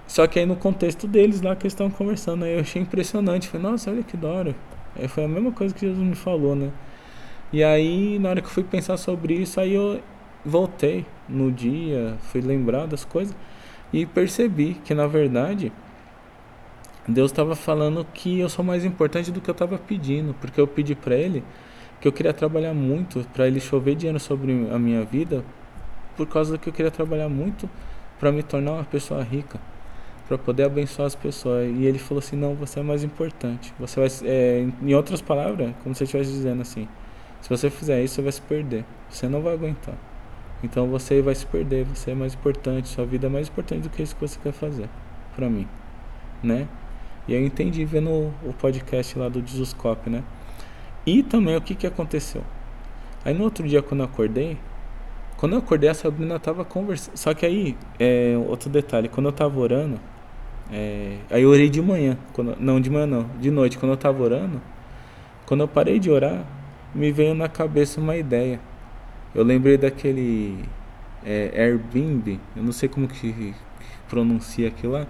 Só 0.07 0.27
que 0.27 0.39
aí 0.39 0.45
no 0.45 0.55
contexto 0.55 1.07
deles 1.07 1.41
lá 1.41 1.55
que 1.55 1.63
eles 1.63 1.73
estavam 1.73 1.91
conversando, 1.91 2.45
aí 2.45 2.53
eu 2.53 2.59
achei 2.59 2.81
impressionante. 2.81 3.47
Falei, 3.47 3.71
nossa, 3.71 3.89
olha 3.89 4.03
que 4.03 4.17
da 4.17 4.27
hora. 4.27 4.55
Aí 4.95 5.07
foi 5.07 5.23
a 5.23 5.27
mesma 5.27 5.51
coisa 5.51 5.73
que 5.73 5.81
Jesus 5.81 6.05
me 6.05 6.15
falou, 6.15 6.55
né? 6.55 6.71
E 7.51 7.63
aí, 7.63 8.19
na 8.19 8.29
hora 8.29 8.41
que 8.41 8.47
eu 8.47 8.51
fui 8.51 8.63
pensar 8.63 8.97
sobre 8.97 9.35
isso, 9.35 9.59
aí 9.59 9.73
eu 9.73 10.01
voltei 10.45 11.05
no 11.27 11.51
dia, 11.51 12.15
fui 12.19 12.41
lembrar 12.41 12.85
das 12.85 13.05
coisas 13.05 13.35
e 13.91 14.05
percebi 14.05 14.73
que 14.83 14.93
na 14.93 15.07
verdade 15.07 15.71
Deus 17.07 17.31
estava 17.31 17.55
falando 17.55 18.05
que 18.13 18.39
eu 18.39 18.49
sou 18.49 18.63
mais 18.63 18.83
importante 18.83 19.31
do 19.31 19.39
que 19.39 19.49
eu 19.49 19.53
estava 19.53 19.77
pedindo, 19.77 20.33
porque 20.41 20.59
eu 20.59 20.67
pedi 20.67 20.95
para 20.95 21.15
Ele 21.15 21.43
que 22.03 22.07
eu 22.09 22.11
queria 22.11 22.33
trabalhar 22.33 22.73
muito 22.73 23.25
para 23.31 23.47
Ele 23.47 23.61
chover 23.61 23.95
dinheiro 23.95 24.19
sobre 24.19 24.51
a 24.69 24.77
minha 24.77 25.05
vida, 25.05 25.41
por 26.17 26.27
causa 26.27 26.57
que 26.57 26.67
eu 26.67 26.73
queria 26.73 26.91
trabalhar 26.91 27.29
muito 27.29 27.69
para 28.19 28.29
me 28.29 28.43
tornar 28.43 28.73
uma 28.73 28.83
pessoa 28.83 29.23
rica, 29.23 29.57
para 30.27 30.37
poder 30.37 30.65
abençoar 30.65 31.05
as 31.05 31.15
pessoas. 31.15 31.65
E 31.65 31.85
Ele 31.85 31.97
falou 31.97 32.19
assim: 32.19 32.35
não, 32.35 32.55
você 32.55 32.81
é 32.81 32.83
mais 32.83 33.05
importante. 33.05 33.73
Você 33.79 34.01
vai, 34.01 34.09
é, 34.29 34.67
em 34.81 34.93
outras 34.93 35.21
palavras, 35.21 35.73
como 35.81 35.95
se 35.95 36.03
estivesse 36.03 36.29
dizendo 36.29 36.61
assim: 36.61 36.89
se 37.39 37.47
você 37.47 37.69
fizer 37.69 38.03
isso, 38.03 38.15
você 38.15 38.21
vai 38.21 38.31
se 38.33 38.41
perder, 38.41 38.83
você 39.09 39.29
não 39.29 39.41
vai 39.41 39.53
aguentar. 39.53 39.95
Então 40.61 40.87
você 40.87 41.21
vai 41.21 41.35
se 41.35 41.45
perder, 41.45 41.85
você 41.85 42.11
é 42.11 42.15
mais 42.15 42.33
importante, 42.33 42.89
sua 42.89 43.05
vida 43.05 43.27
é 43.27 43.29
mais 43.29 43.47
importante 43.47 43.83
do 43.83 43.89
que 43.89 44.03
isso 44.03 44.13
que 44.13 44.27
você 44.27 44.37
quer 44.43 44.51
fazer 44.51 44.89
para 45.37 45.49
mim, 45.49 45.69
né? 46.43 46.67
E 47.29 47.33
eu 47.33 47.41
entendi 47.45 47.85
vendo 47.85 48.09
o 48.43 48.53
podcast 48.59 49.17
lá 49.17 49.29
do 49.29 49.41
Disuscope, 49.41 50.09
né? 50.09 50.21
E 51.05 51.23
também 51.23 51.55
o 51.55 51.61
que 51.61 51.75
que 51.75 51.87
aconteceu? 51.87 52.43
Aí 53.25 53.33
no 53.33 53.43
outro 53.43 53.67
dia 53.67 53.81
quando 53.81 54.01
eu 54.01 54.05
acordei, 54.05 54.57
quando 55.37 55.53
eu 55.53 55.59
acordei 55.59 55.89
a 55.89 55.93
Sabrina 55.93 56.39
tava 56.39 56.63
conversando, 56.63 57.17
só 57.17 57.33
que 57.33 57.45
aí, 57.45 57.77
é, 57.99 58.35
outro 58.47 58.69
detalhe, 58.69 59.09
quando 59.09 59.27
eu 59.27 59.33
tava 59.33 59.59
orando, 59.59 59.99
é, 60.71 61.17
aí 61.29 61.43
eu 61.43 61.49
orei 61.49 61.69
de 61.69 61.81
manhã, 61.81 62.17
quando, 62.31 62.55
não 62.59 62.79
de 62.79 62.89
manhã 62.89 63.05
não, 63.05 63.29
de 63.39 63.51
noite, 63.51 63.77
quando 63.77 63.91
eu 63.91 63.97
tava 63.97 64.23
orando, 64.23 64.61
quando 65.45 65.61
eu 65.61 65.67
parei 65.67 65.99
de 65.99 66.09
orar, 66.09 66.45
me 66.95 67.11
veio 67.11 67.33
na 67.33 67.49
cabeça 67.49 67.99
uma 67.99 68.15
ideia 68.15 68.59
eu 69.35 69.43
lembrei 69.43 69.77
daquele 69.77 70.63
é, 71.25 71.51
Airbnb, 71.55 72.39
eu 72.55 72.61
não 72.61 72.71
sei 72.71 72.87
como 72.87 73.07
que 73.07 73.55
pronuncia 74.07 74.67
aquilo 74.67 74.93
lá, 74.93 75.07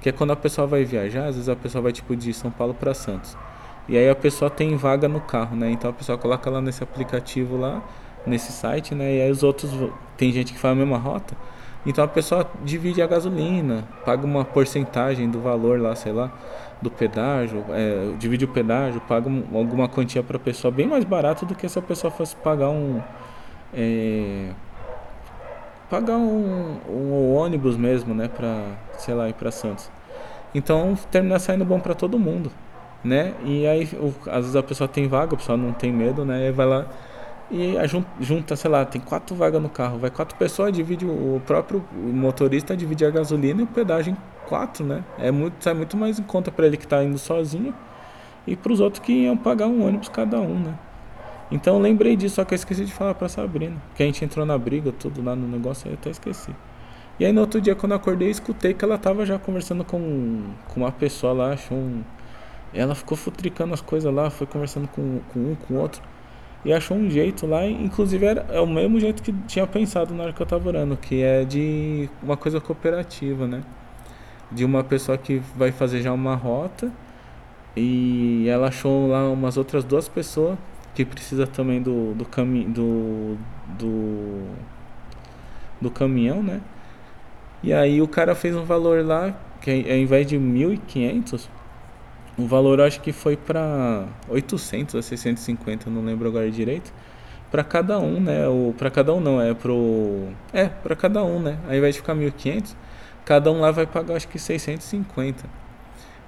que 0.00 0.08
é 0.08 0.12
quando 0.12 0.32
a 0.32 0.36
pessoa 0.36 0.66
vai 0.66 0.84
viajar, 0.84 1.26
às 1.26 1.36
vezes 1.36 1.48
a 1.48 1.54
pessoa 1.54 1.82
vai 1.82 1.92
tipo 1.92 2.16
de 2.16 2.34
São 2.34 2.50
Paulo 2.50 2.74
para 2.74 2.92
Santos. 2.94 3.36
E 3.90 3.98
aí 3.98 4.08
a 4.08 4.14
pessoa 4.14 4.48
tem 4.48 4.76
vaga 4.76 5.08
no 5.08 5.20
carro, 5.20 5.56
né? 5.56 5.68
Então 5.68 5.90
a 5.90 5.92
pessoa 5.92 6.16
coloca 6.16 6.48
lá 6.48 6.60
nesse 6.60 6.80
aplicativo 6.80 7.56
lá, 7.56 7.82
nesse 8.24 8.52
site, 8.52 8.94
né? 8.94 9.16
E 9.16 9.20
aí 9.20 9.30
os 9.32 9.42
outros 9.42 9.68
tem 10.16 10.30
gente 10.30 10.52
que 10.52 10.58
faz 10.60 10.72
a 10.72 10.76
mesma 10.76 10.96
rota. 10.96 11.36
Então 11.84 12.04
a 12.04 12.06
pessoa 12.06 12.48
divide 12.64 13.02
a 13.02 13.06
gasolina, 13.08 13.82
paga 14.04 14.24
uma 14.24 14.44
porcentagem 14.44 15.28
do 15.28 15.40
valor 15.40 15.80
lá, 15.80 15.96
sei 15.96 16.12
lá, 16.12 16.30
do 16.80 16.88
pedágio, 16.88 17.64
é, 17.70 18.12
divide 18.16 18.44
o 18.44 18.48
pedágio, 18.48 19.00
paga 19.00 19.28
alguma 19.52 19.88
quantia 19.88 20.22
para 20.22 20.36
a 20.36 20.40
pessoa 20.40 20.70
bem 20.70 20.86
mais 20.86 21.02
barato 21.02 21.44
do 21.44 21.56
que 21.56 21.68
se 21.68 21.76
a 21.76 21.82
pessoa 21.82 22.12
fosse 22.12 22.36
pagar 22.36 22.68
um 22.68 23.02
é, 23.74 24.50
pagar 25.90 26.16
um, 26.16 26.76
um, 26.88 27.34
ônibus 27.34 27.76
mesmo, 27.76 28.14
né, 28.14 28.28
para 28.28 28.62
sei 28.98 29.14
lá 29.14 29.28
ir 29.28 29.34
para 29.34 29.50
Santos. 29.50 29.90
Então 30.54 30.96
termina 31.10 31.40
saindo 31.40 31.64
bom 31.64 31.80
para 31.80 31.94
todo 31.94 32.20
mundo, 32.20 32.52
né? 33.04 33.34
E 33.44 33.66
aí 33.66 33.88
o, 33.94 34.14
às 34.30 34.40
vezes 34.44 34.56
a 34.56 34.62
pessoa 34.62 34.88
tem 34.88 35.08
vaga, 35.08 35.34
a 35.34 35.36
pessoa 35.36 35.56
não 35.56 35.72
tem 35.72 35.92
medo, 35.92 36.24
né? 36.24 36.48
E 36.48 36.52
vai 36.52 36.66
lá 36.66 36.86
e 37.50 37.74
junta, 38.20 38.54
sei 38.54 38.70
lá, 38.70 38.84
tem 38.84 39.00
quatro 39.00 39.34
vagas 39.34 39.60
no 39.60 39.68
carro, 39.68 39.98
vai 39.98 40.08
quatro 40.10 40.38
pessoas, 40.38 40.72
divide 40.72 41.04
o 41.04 41.42
próprio 41.44 41.84
motorista 41.92 42.76
divide 42.76 43.04
a 43.04 43.10
gasolina 43.10 43.60
e 43.60 43.64
o 43.64 43.66
pedágio 43.66 44.12
em 44.12 44.16
quatro, 44.48 44.84
né? 44.84 45.04
É 45.18 45.30
muito, 45.32 45.54
sai 45.58 45.74
muito 45.74 45.96
mais 45.96 46.18
em 46.18 46.22
conta 46.22 46.52
para 46.52 46.66
ele 46.66 46.76
que 46.76 46.84
está 46.84 47.02
indo 47.02 47.18
sozinho 47.18 47.74
e 48.46 48.54
para 48.54 48.72
os 48.72 48.78
outros 48.78 49.02
que 49.04 49.12
iam 49.12 49.36
pagar 49.36 49.66
um 49.66 49.84
ônibus 49.84 50.08
cada 50.08 50.40
um, 50.40 50.60
né? 50.60 50.78
Então 51.50 51.80
lembrei 51.80 52.14
disso, 52.14 52.36
só 52.36 52.44
que 52.44 52.54
eu 52.54 52.56
esqueci 52.56 52.84
de 52.84 52.92
falar 52.92 53.14
pra 53.14 53.28
Sabrina. 53.28 53.76
Que 53.96 54.04
a 54.04 54.06
gente 54.06 54.24
entrou 54.24 54.46
na 54.46 54.56
briga, 54.56 54.92
tudo 54.92 55.20
lá 55.22 55.34
no 55.34 55.48
negócio, 55.48 55.88
eu 55.88 55.94
até 55.94 56.10
esqueci. 56.10 56.54
E 57.18 57.24
aí 57.24 57.32
no 57.32 57.40
outro 57.40 57.60
dia, 57.60 57.74
quando 57.74 57.92
eu 57.92 57.96
acordei, 57.96 58.30
escutei 58.30 58.72
que 58.72 58.84
ela 58.84 58.96
tava 58.96 59.26
já 59.26 59.38
conversando 59.38 59.84
com, 59.84 60.52
com 60.68 60.80
uma 60.80 60.92
pessoa 60.92 61.32
lá, 61.32 61.52
achou 61.52 61.76
um. 61.76 62.02
Ela 62.72 62.94
ficou 62.94 63.16
futricando 63.16 63.74
as 63.74 63.80
coisas 63.80 64.12
lá, 64.12 64.30
foi 64.30 64.46
conversando 64.46 64.88
com, 64.88 65.20
com 65.32 65.40
um, 65.40 65.54
com 65.54 65.74
outro. 65.74 66.02
E 66.64 66.72
achou 66.72 66.96
um 66.96 67.10
jeito 67.10 67.46
lá, 67.46 67.66
inclusive 67.66 68.24
era, 68.24 68.46
é 68.50 68.60
o 68.60 68.66
mesmo 68.66 69.00
jeito 69.00 69.22
que 69.22 69.32
tinha 69.46 69.66
pensado 69.66 70.14
na 70.14 70.24
hora 70.24 70.32
que 70.32 70.40
eu 70.40 70.46
tava 70.46 70.68
orando, 70.68 70.96
que 70.96 71.22
é 71.22 71.44
de 71.44 72.08
uma 72.22 72.36
coisa 72.36 72.60
cooperativa, 72.60 73.46
né? 73.46 73.62
De 74.52 74.64
uma 74.64 74.84
pessoa 74.84 75.16
que 75.16 75.40
vai 75.56 75.72
fazer 75.72 76.02
já 76.02 76.12
uma 76.12 76.34
rota 76.34 76.92
e 77.76 78.46
ela 78.48 78.68
achou 78.68 79.08
lá 79.08 79.28
umas 79.30 79.56
outras 79.56 79.84
duas 79.84 80.08
pessoas 80.08 80.58
que 80.94 81.04
precisa 81.04 81.46
também 81.46 81.80
do 81.80 82.14
do 82.14 82.24
caminho 82.24 82.68
do, 82.70 83.38
do 83.78 84.46
do 85.80 85.90
caminhão, 85.90 86.42
né? 86.42 86.60
E 87.62 87.72
aí 87.72 88.02
o 88.02 88.08
cara 88.08 88.34
fez 88.34 88.54
um 88.56 88.64
valor 88.64 89.04
lá 89.04 89.34
que 89.60 89.70
ao 89.70 89.96
invés 89.96 90.26
de 90.26 90.36
1.500, 90.38 91.48
o 92.40 92.46
valor 92.46 92.80
acho 92.80 93.00
que 93.00 93.12
foi 93.12 93.36
para 93.36 94.06
800 94.28 94.94
a 94.94 95.02
650, 95.02 95.90
não 95.90 96.02
lembro 96.02 96.28
agora 96.28 96.50
direito. 96.50 96.92
Para 97.50 97.62
cada 97.62 97.98
um, 97.98 98.20
né? 98.20 98.48
O 98.48 98.74
para 98.78 98.90
cada 98.90 99.12
um 99.12 99.20
não, 99.20 99.40
é 99.40 99.52
pro 99.52 100.28
é, 100.52 100.66
para 100.66 100.96
cada 100.96 101.22
um, 101.22 101.40
né? 101.40 101.58
Ao 101.68 101.74
invés 101.74 101.94
de 101.94 102.00
ficar 102.00 102.14
1.500, 102.14 102.74
cada 103.24 103.50
um 103.50 103.60
lá 103.60 103.70
vai 103.70 103.86
pagar 103.86 104.16
acho 104.16 104.28
que 104.28 104.38
650. 104.38 105.48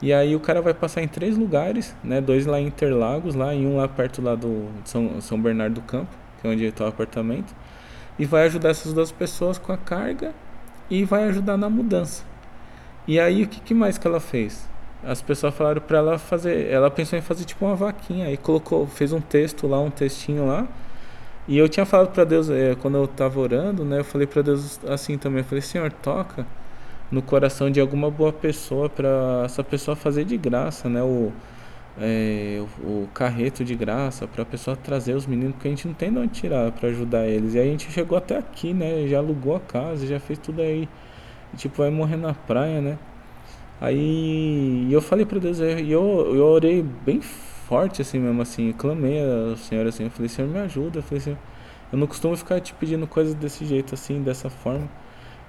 E 0.02 0.12
aí 0.12 0.34
o 0.34 0.40
cara 0.40 0.60
vai 0.60 0.74
passar 0.74 1.00
em 1.02 1.08
três 1.08 1.38
lugares, 1.38 1.96
né? 2.04 2.20
Dois 2.20 2.44
lá 2.44 2.60
em 2.60 2.66
Interlagos, 2.66 3.34
lá 3.34 3.54
e 3.54 3.64
um 3.64 3.76
lá 3.76 3.88
perto 3.88 4.20
lá 4.20 4.34
do 4.34 4.68
São, 4.84 5.20
São 5.20 5.40
Bernardo 5.40 5.74
do 5.74 5.82
Campo, 5.82 6.10
que 6.40 6.46
é 6.46 6.50
onde 6.50 6.64
está 6.64 6.84
o 6.84 6.88
apartamento. 6.88 7.54
E 8.18 8.26
vai 8.26 8.44
ajudar 8.46 8.70
essas 8.70 8.92
duas 8.92 9.12
pessoas 9.12 9.58
com 9.58 9.72
a 9.72 9.78
carga 9.78 10.34
e 10.90 11.04
vai 11.04 11.24
ajudar 11.24 11.56
na 11.56 11.70
mudança. 11.70 12.24
E 13.06 13.18
aí 13.18 13.44
o 13.44 13.48
que, 13.48 13.60
que 13.60 13.74
mais 13.74 13.96
que 13.96 14.06
ela 14.06 14.20
fez? 14.20 14.68
As 15.04 15.20
pessoas 15.20 15.54
falaram 15.54 15.80
para 15.80 15.98
ela 15.98 16.18
fazer, 16.18 16.68
ela 16.70 16.90
pensou 16.90 17.18
em 17.18 17.22
fazer 17.22 17.44
tipo 17.44 17.64
uma 17.64 17.74
vaquinha, 17.74 18.26
aí 18.26 18.36
colocou, 18.36 18.86
fez 18.86 19.12
um 19.12 19.20
texto 19.20 19.66
lá, 19.66 19.80
um 19.80 19.90
textinho 19.90 20.46
lá. 20.46 20.66
E 21.48 21.58
eu 21.58 21.68
tinha 21.68 21.84
falado 21.84 22.12
para 22.12 22.24
Deus, 22.24 22.48
é, 22.50 22.76
quando 22.76 22.98
eu 22.98 23.08
tava 23.08 23.40
orando, 23.40 23.84
né? 23.84 23.98
Eu 24.00 24.04
falei 24.04 24.26
para 24.26 24.42
Deus 24.42 24.78
assim 24.88 25.18
também, 25.18 25.40
eu 25.40 25.44
falei: 25.44 25.62
"Senhor, 25.62 25.92
toca 25.92 26.46
no 27.12 27.22
coração 27.22 27.70
de 27.70 27.80
alguma 27.80 28.10
boa 28.10 28.32
pessoa 28.32 28.88
para 28.88 29.42
essa 29.44 29.62
pessoa 29.62 29.94
fazer 29.96 30.24
de 30.24 30.36
graça, 30.38 30.88
né? 30.88 31.02
O, 31.02 31.32
é, 32.00 32.58
o, 32.82 33.04
o, 33.04 33.08
carreto 33.12 33.64
de 33.64 33.74
graça 33.74 34.26
para 34.26 34.42
a 34.42 34.46
pessoa 34.46 34.76
trazer 34.76 35.14
os 35.14 35.26
meninos, 35.26 35.54
porque 35.54 35.68
a 35.68 35.70
gente 35.70 35.86
não 35.86 35.94
tem 35.94 36.10
de 36.12 36.18
onde 36.18 36.32
tirar 36.32 36.72
para 36.72 36.88
ajudar 36.88 37.26
eles. 37.26 37.54
E 37.54 37.58
aí 37.58 37.68
a 37.68 37.70
gente 37.70 37.90
chegou 37.92 38.16
até 38.16 38.38
aqui, 38.38 38.72
né? 38.72 39.06
Já 39.08 39.18
alugou 39.18 39.56
a 39.56 39.60
casa, 39.60 40.06
já 40.06 40.18
fez 40.18 40.38
tudo 40.38 40.62
aí. 40.62 40.88
E, 41.52 41.56
tipo, 41.56 41.76
vai 41.78 41.90
morrer 41.90 42.16
na 42.16 42.34
praia, 42.34 42.80
né? 42.80 42.98
Aí 43.82 44.92
eu 44.92 45.02
falei 45.02 45.26
para 45.26 45.40
Deus, 45.40 45.58
e 45.58 45.90
eu, 45.90 46.36
eu 46.36 46.44
orei 46.44 46.82
bem 47.04 47.20
forte 47.20 48.00
assim 48.00 48.20
mesmo, 48.20 48.40
assim, 48.40 48.68
eu 48.68 48.74
clamei 48.74 49.18
ao 49.20 49.56
Senhor 49.56 49.84
assim, 49.84 50.04
eu 50.04 50.10
falei, 50.10 50.28
Senhor 50.28 50.48
me 50.48 50.60
ajuda, 50.60 51.00
eu 51.00 51.02
falei 51.02 51.18
assim, 51.18 51.36
eu 51.92 51.98
não 51.98 52.06
costumo 52.06 52.36
ficar 52.36 52.60
te 52.60 52.72
pedindo 52.74 53.08
coisas 53.08 53.34
desse 53.34 53.64
jeito 53.64 53.92
assim, 53.92 54.22
dessa 54.22 54.48
forma. 54.48 54.88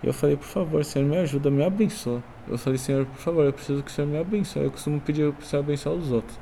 E 0.02 0.08
eu 0.08 0.14
falei, 0.14 0.36
por 0.36 0.48
favor, 0.48 0.84
Senhor, 0.84 1.08
me 1.08 1.16
ajuda, 1.18 1.52
me 1.52 1.64
abençoa. 1.64 2.24
Eu 2.48 2.58
falei, 2.58 2.80
Senhor, 2.80 3.06
por 3.06 3.20
favor, 3.20 3.46
eu 3.46 3.54
preciso 3.54 3.84
que 3.84 3.92
o 3.92 3.94
Senhor 3.94 4.08
me 4.08 4.18
abençoe. 4.18 4.64
Eu 4.64 4.72
costumo 4.72 5.00
pedir 5.00 5.32
para 5.32 5.44
o 5.44 5.46
Senhor 5.46 5.62
abençoar 5.62 5.96
os 5.96 6.12
outros. 6.12 6.40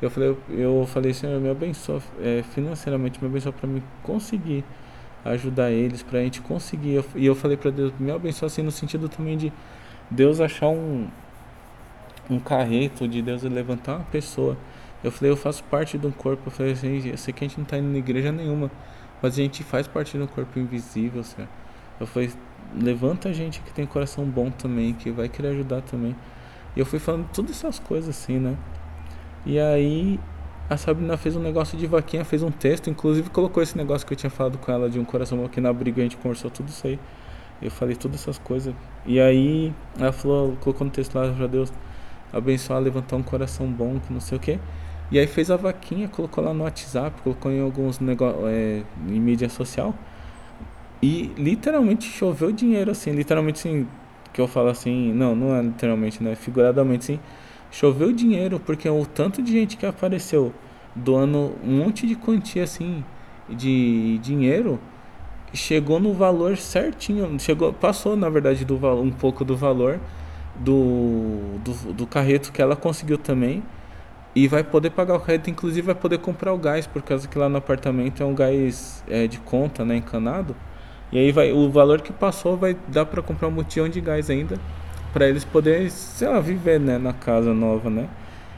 Eu 0.00 0.08
falei, 0.10 0.36
eu 0.50 0.86
falei, 0.86 1.12
Senhor, 1.12 1.40
me 1.40 1.50
abençoa 1.50 2.00
é, 2.20 2.44
financeiramente, 2.54 3.20
me 3.20 3.28
abençoa 3.28 3.52
para 3.52 3.66
mim 3.68 3.82
conseguir 4.04 4.64
ajudar 5.24 5.72
eles, 5.72 6.04
para 6.04 6.20
a 6.20 6.22
gente 6.22 6.40
conseguir. 6.40 7.04
E 7.16 7.26
eu 7.26 7.34
falei 7.34 7.56
para 7.56 7.72
Deus, 7.72 7.92
me 7.98 8.12
abençoa 8.12 8.46
assim 8.46 8.62
no 8.62 8.70
sentido 8.70 9.08
também 9.08 9.36
de 9.36 9.52
Deus 10.10 10.40
achar 10.40 10.68
um 10.68 11.08
um 12.28 12.40
carreto, 12.40 13.06
de 13.06 13.22
Deus 13.22 13.42
levantar 13.42 13.96
uma 13.96 14.04
pessoa. 14.04 14.56
Eu 15.02 15.12
falei, 15.12 15.30
eu 15.30 15.36
faço 15.36 15.62
parte 15.64 15.96
de 15.96 16.06
um 16.06 16.10
corpo. 16.10 16.42
Eu 16.46 16.50
falei 16.50 16.72
assim, 16.72 17.08
eu 17.08 17.16
sei 17.16 17.32
que 17.32 17.44
a 17.44 17.48
gente 17.48 17.58
não 17.58 17.64
está 17.64 17.78
indo 17.78 17.88
na 17.88 17.98
igreja 17.98 18.32
nenhuma, 18.32 18.70
mas 19.22 19.34
a 19.34 19.36
gente 19.36 19.62
faz 19.62 19.86
parte 19.86 20.16
de 20.16 20.22
um 20.22 20.26
corpo 20.26 20.58
invisível, 20.58 21.22
Senhor. 21.22 21.48
Eu 22.00 22.06
falei, 22.06 22.30
levanta 22.74 23.28
a 23.28 23.32
gente 23.32 23.60
que 23.60 23.72
tem 23.72 23.86
coração 23.86 24.24
bom 24.24 24.50
também, 24.50 24.92
que 24.92 25.10
vai 25.10 25.28
querer 25.28 25.48
ajudar 25.48 25.82
também. 25.82 26.16
E 26.74 26.80
eu 26.80 26.86
fui 26.86 26.98
falando 26.98 27.28
todas 27.32 27.52
essas 27.52 27.78
coisas 27.78 28.10
assim, 28.10 28.38
né? 28.38 28.56
E 29.44 29.58
aí 29.58 30.18
a 30.68 30.76
Sabrina 30.76 31.16
fez 31.16 31.36
um 31.36 31.40
negócio 31.40 31.78
de 31.78 31.86
vaquinha, 31.86 32.24
fez 32.24 32.42
um 32.42 32.50
texto, 32.50 32.90
inclusive 32.90 33.30
colocou 33.30 33.62
esse 33.62 33.76
negócio 33.78 34.06
que 34.06 34.12
eu 34.12 34.16
tinha 34.16 34.30
falado 34.30 34.58
com 34.58 34.72
ela 34.72 34.90
de 34.90 34.98
um 34.98 35.04
coração 35.04 35.44
aqui 35.44 35.60
na 35.60 35.72
briga, 35.72 36.00
a 36.00 36.04
gente 36.04 36.16
conversou 36.16 36.50
tudo 36.50 36.68
isso 36.68 36.86
aí. 36.86 36.98
Eu 37.60 37.70
falei 37.70 37.96
todas 37.96 38.20
essas 38.20 38.38
coisas. 38.38 38.74
E 39.04 39.20
aí 39.20 39.72
ela 39.98 40.12
falou, 40.12 40.56
colocou 40.60 40.84
no 40.84 40.90
texto 40.90 41.14
lá 41.14 41.32
para 41.32 41.46
Deus 41.46 41.72
abençoar, 42.32 42.80
levantar 42.80 43.16
um 43.16 43.22
coração 43.22 43.66
bom, 43.66 43.98
que 43.98 44.12
não 44.12 44.20
sei 44.20 44.36
o 44.36 44.40
que. 44.40 44.58
E 45.10 45.18
aí 45.18 45.26
fez 45.26 45.50
a 45.50 45.56
vaquinha, 45.56 46.08
colocou 46.08 46.42
lá 46.42 46.52
no 46.52 46.64
WhatsApp, 46.64 47.22
colocou 47.22 47.50
em 47.50 47.60
alguns 47.60 48.00
negócios, 48.00 48.44
é, 48.46 48.82
em 49.08 49.20
mídia 49.20 49.48
social. 49.48 49.94
E 51.02 51.32
literalmente 51.36 52.08
choveu 52.08 52.50
dinheiro, 52.50 52.90
assim, 52.90 53.12
literalmente 53.12 53.60
assim, 53.60 53.86
que 54.32 54.40
eu 54.40 54.48
falo 54.48 54.68
assim, 54.68 55.12
não, 55.12 55.36
não 55.36 55.54
é 55.54 55.62
literalmente, 55.62 56.22
né? 56.22 56.34
Figuradamente 56.34 57.12
assim, 57.12 57.20
choveu 57.70 58.12
dinheiro, 58.12 58.58
porque 58.58 58.88
o 58.88 59.06
tanto 59.06 59.40
de 59.40 59.52
gente 59.52 59.76
que 59.76 59.86
apareceu 59.86 60.52
doando 60.94 61.54
um 61.62 61.78
monte 61.78 62.06
de 62.06 62.14
quantia 62.16 62.64
assim 62.64 63.04
de 63.48 64.18
dinheiro 64.18 64.80
chegou 65.56 65.98
no 65.98 66.12
valor 66.12 66.56
certinho, 66.56 67.38
chegou, 67.40 67.72
passou 67.72 68.16
na 68.16 68.28
verdade 68.28 68.64
do 68.64 68.76
um 69.00 69.10
pouco 69.10 69.44
do 69.44 69.56
valor 69.56 69.98
do, 70.54 71.58
do, 71.64 71.92
do 71.92 72.06
carreto 72.06 72.52
que 72.52 72.62
ela 72.62 72.76
conseguiu 72.76 73.18
também 73.18 73.62
e 74.34 74.46
vai 74.46 74.62
poder 74.62 74.90
pagar 74.90 75.14
o 75.14 75.20
carreto, 75.20 75.48
inclusive 75.48 75.80
vai 75.82 75.94
poder 75.94 76.18
comprar 76.18 76.52
o 76.52 76.58
gás, 76.58 76.86
por 76.86 77.00
causa 77.00 77.26
que 77.26 77.38
lá 77.38 77.48
no 77.48 77.56
apartamento 77.56 78.22
é 78.22 78.26
um 78.26 78.34
gás 78.34 79.02
é, 79.08 79.26
de 79.26 79.38
conta, 79.38 79.82
né, 79.82 79.96
encanado. 79.96 80.54
E 81.10 81.18
aí 81.18 81.32
vai 81.32 81.52
o 81.52 81.70
valor 81.70 82.02
que 82.02 82.12
passou 82.12 82.56
vai 82.56 82.76
dar 82.88 83.06
para 83.06 83.22
comprar 83.22 83.48
um 83.48 83.52
botijão 83.52 83.88
de 83.88 84.00
gás 84.00 84.28
ainda 84.28 84.58
para 85.12 85.26
eles 85.26 85.44
poderem, 85.44 85.88
sei 85.88 86.28
lá, 86.28 86.38
viver, 86.40 86.78
né, 86.78 86.98
na 86.98 87.14
casa 87.14 87.54
nova, 87.54 87.88
né? 87.88 88.06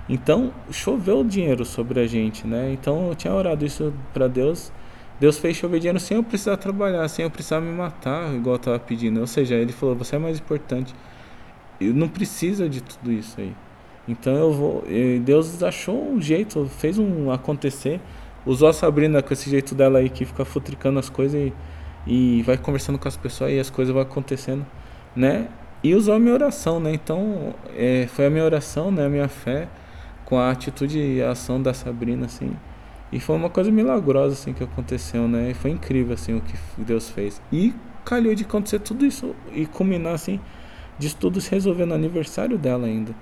Então, 0.09 0.53
choveu 0.71 1.23
dinheiro 1.23 1.65
sobre 1.65 2.01
a 2.01 2.07
gente, 2.07 2.45
né? 2.45 2.73
Então, 2.73 3.11
eu 3.11 3.15
tinha 3.15 3.33
orado 3.33 3.65
isso 3.65 3.93
para 4.13 4.27
Deus. 4.27 4.73
Deus 5.21 5.39
fez 5.39 5.57
chover 5.57 5.81
dinheiro 5.81 5.99
sem 6.01 6.17
eu 6.17 6.23
precisar 6.23 6.57
trabalhar, 6.57 7.09
sem 7.09 7.25
eu 7.25 7.31
precisar 7.31 7.61
me 7.61 7.73
matar, 7.73 8.33
igual 8.35 8.57
eu 8.57 8.59
tava 8.61 8.79
pedindo. 8.79 9.21
Ou 9.21 9.27
seja, 9.27 9.55
ele 9.57 9.73
falou: 9.73 9.95
"Você 9.97 10.17
é 10.17 10.19
mais 10.19 10.39
importante. 10.39 10.95
Eu 11.81 11.95
não 11.95 12.09
precisa 12.09 12.69
de 12.69 12.81
tudo 12.83 13.13
isso 13.13 13.41
aí". 13.41 13.55
Então, 14.09 14.35
eu 14.35 14.53
vou, 14.53 14.85
Deus 15.25 15.63
achou 15.63 16.13
um 16.13 16.21
jeito, 16.21 16.67
fez 16.67 16.99
um 16.99 17.31
acontecer. 17.31 18.01
Usou 18.47 18.69
a 18.69 18.73
Sabrina 18.73 19.23
com 19.23 19.33
esse 19.33 19.51
jeito 19.51 19.75
dela 19.75 19.99
aí 19.99 20.09
que 20.09 20.25
fica 20.25 20.45
futricando 20.45 20.99
as 20.99 21.11
coisas 21.11 21.41
e 21.41 21.53
e 22.09 22.43
vai 22.43 22.57
conversando 22.57 22.99
com 22.99 23.07
as 23.07 23.17
pessoas 23.17 23.53
e 23.53 23.59
as 23.61 23.69
coisas 23.69 23.93
vão 23.93 24.03
acontecendo, 24.03 24.65
né? 25.15 25.49
E 25.83 25.95
usou 25.95 26.15
a 26.15 26.19
minha 26.19 26.35
oração, 26.35 26.81
né? 26.81 26.93
Então, 26.93 27.55
é, 27.77 28.07
foi 28.09 28.27
a 28.27 28.31
minha 28.31 28.45
oração, 28.45 28.91
né? 28.91 29.07
A 29.07 29.09
minha 29.09 29.29
fé 29.29 29.69
com 30.25 30.39
a 30.39 30.51
atitude 30.51 30.99
e 30.99 31.23
a 31.23 31.31
ação 31.33 31.63
da 31.63 31.73
Sabrina, 31.75 32.27
assim. 32.27 32.57
E 33.13 33.21
foi 33.21 33.37
uma 33.37 33.49
coisa 33.49 33.71
milagrosa, 33.71 34.35
assim, 34.35 34.53
que 34.53 34.63
aconteceu, 34.63 35.27
né? 35.27 35.51
E 35.51 35.55
foi 35.55 35.71
incrível, 35.71 36.15
assim, 36.15 36.35
o 36.37 36.41
que 36.41 36.57
Deus 36.77 37.09
fez. 37.11 37.41
E 37.53 37.75
calhou 38.05 38.35
de 38.35 38.45
acontecer 38.45 38.79
tudo 38.81 39.05
isso 39.05 39.35
e 39.53 39.67
culminar, 39.67 40.15
assim, 40.15 40.41
de 40.99 41.15
tudo 41.15 41.41
se 41.41 41.51
resolver 41.51 41.87
no 41.87 41.95
aniversário 41.95 42.59
dela 42.59 42.87
ainda. 42.87 43.15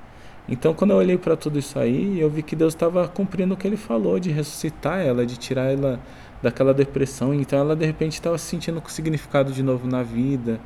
Então, 0.48 0.74
quando 0.74 0.92
eu 0.92 0.96
olhei 0.96 1.18
para 1.18 1.36
tudo 1.36 1.58
isso 1.58 1.78
aí, 1.78 2.20
eu 2.20 2.30
vi 2.30 2.42
que 2.42 2.54
Deus 2.54 2.74
estava 2.74 3.06
cumprindo 3.08 3.54
o 3.54 3.56
que 3.56 3.66
Ele 3.66 3.76
falou, 3.76 4.18
de 4.18 4.30
ressuscitar 4.30 5.00
ela, 5.00 5.26
de 5.26 5.36
tirar 5.36 5.72
ela 5.72 6.00
daquela 6.42 6.72
depressão. 6.72 7.34
Então 7.34 7.58
ela 7.58 7.76
de 7.76 7.84
repente 7.84 8.14
estava 8.14 8.38
se 8.38 8.46
sentindo 8.46 8.80
com 8.80 8.88
significado 8.88 9.52
de 9.52 9.62
novo 9.62 9.86
na 9.86 10.02
vida, 10.02 10.60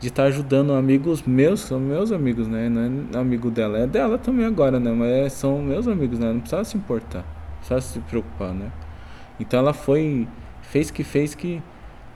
de 0.00 0.08
estar 0.08 0.24
tá 0.24 0.28
ajudando 0.28 0.72
amigos 0.72 1.22
meus, 1.22 1.60
são 1.60 1.80
meus 1.80 2.12
amigos, 2.12 2.46
né? 2.46 2.68
Não 2.68 3.18
é 3.18 3.22
amigo 3.22 3.50
dela, 3.50 3.78
é 3.78 3.86
dela 3.86 4.18
também 4.18 4.46
agora, 4.46 4.78
né? 4.78 4.92
Mas 4.92 5.32
são 5.32 5.60
meus 5.62 5.88
amigos, 5.88 6.18
né? 6.18 6.32
Não 6.32 6.40
precisava 6.40 6.64
se 6.64 6.76
importar, 6.76 7.24
precisava 7.64 7.80
se 7.80 7.98
preocupar, 8.00 8.52
né? 8.52 8.70
Então 9.40 9.58
ela 9.58 9.72
foi, 9.72 10.28
fez 10.62 10.90
que 10.90 11.02
fez 11.02 11.34
que 11.34 11.62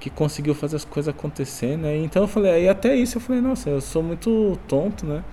que 0.00 0.10
conseguiu 0.10 0.54
fazer 0.54 0.76
as 0.76 0.84
coisas 0.84 1.12
acontecer, 1.12 1.76
né? 1.76 1.96
Então 1.96 2.22
eu 2.22 2.28
falei, 2.28 2.52
aí 2.52 2.68
até 2.68 2.94
isso 2.94 3.16
eu 3.16 3.20
falei, 3.20 3.42
nossa, 3.42 3.68
eu 3.68 3.80
sou 3.80 4.00
muito 4.00 4.56
tonto, 4.68 5.04
né? 5.04 5.24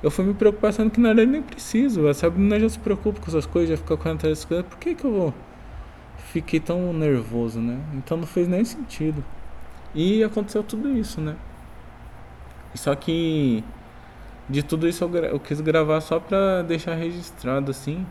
Eu 0.00 0.10
fui 0.10 0.24
me 0.24 0.34
preocupar 0.34 0.70
achando 0.70 0.90
que 0.90 1.00
na 1.00 1.08
verdade 1.08 1.30
nem 1.32 1.42
preciso, 1.42 2.12
sabe? 2.14 2.40
Não 2.40 2.60
já 2.60 2.68
se 2.68 2.78
preocupa 2.78 3.20
com 3.20 3.26
essas 3.26 3.46
coisas, 3.46 3.70
já 3.70 3.76
fica 3.76 3.96
correndo 3.96 4.18
atrás 4.18 4.38
das 4.38 4.44
coisas, 4.44 4.66
por 4.66 4.78
que 4.78 4.94
que 4.94 5.04
eu 5.04 5.12
vou 5.12 5.34
fiquei 6.34 6.60
tão 6.60 6.92
nervoso, 6.92 7.60
né? 7.60 7.78
Então 7.94 8.16
não 8.16 8.26
fez 8.26 8.48
nem 8.48 8.64
sentido. 8.64 9.24
E 9.94 10.22
aconteceu 10.22 10.62
tudo 10.62 10.96
isso, 10.96 11.20
né? 11.20 11.36
Só 12.74 12.94
que 12.94 13.64
de 14.48 14.62
tudo 14.62 14.88
isso 14.88 15.04
eu, 15.04 15.14
eu 15.24 15.40
quis 15.40 15.60
gravar 15.60 16.00
só 16.00 16.20
pra 16.20 16.62
deixar 16.62 16.94
registrado 16.94 17.70
assim 17.70 18.04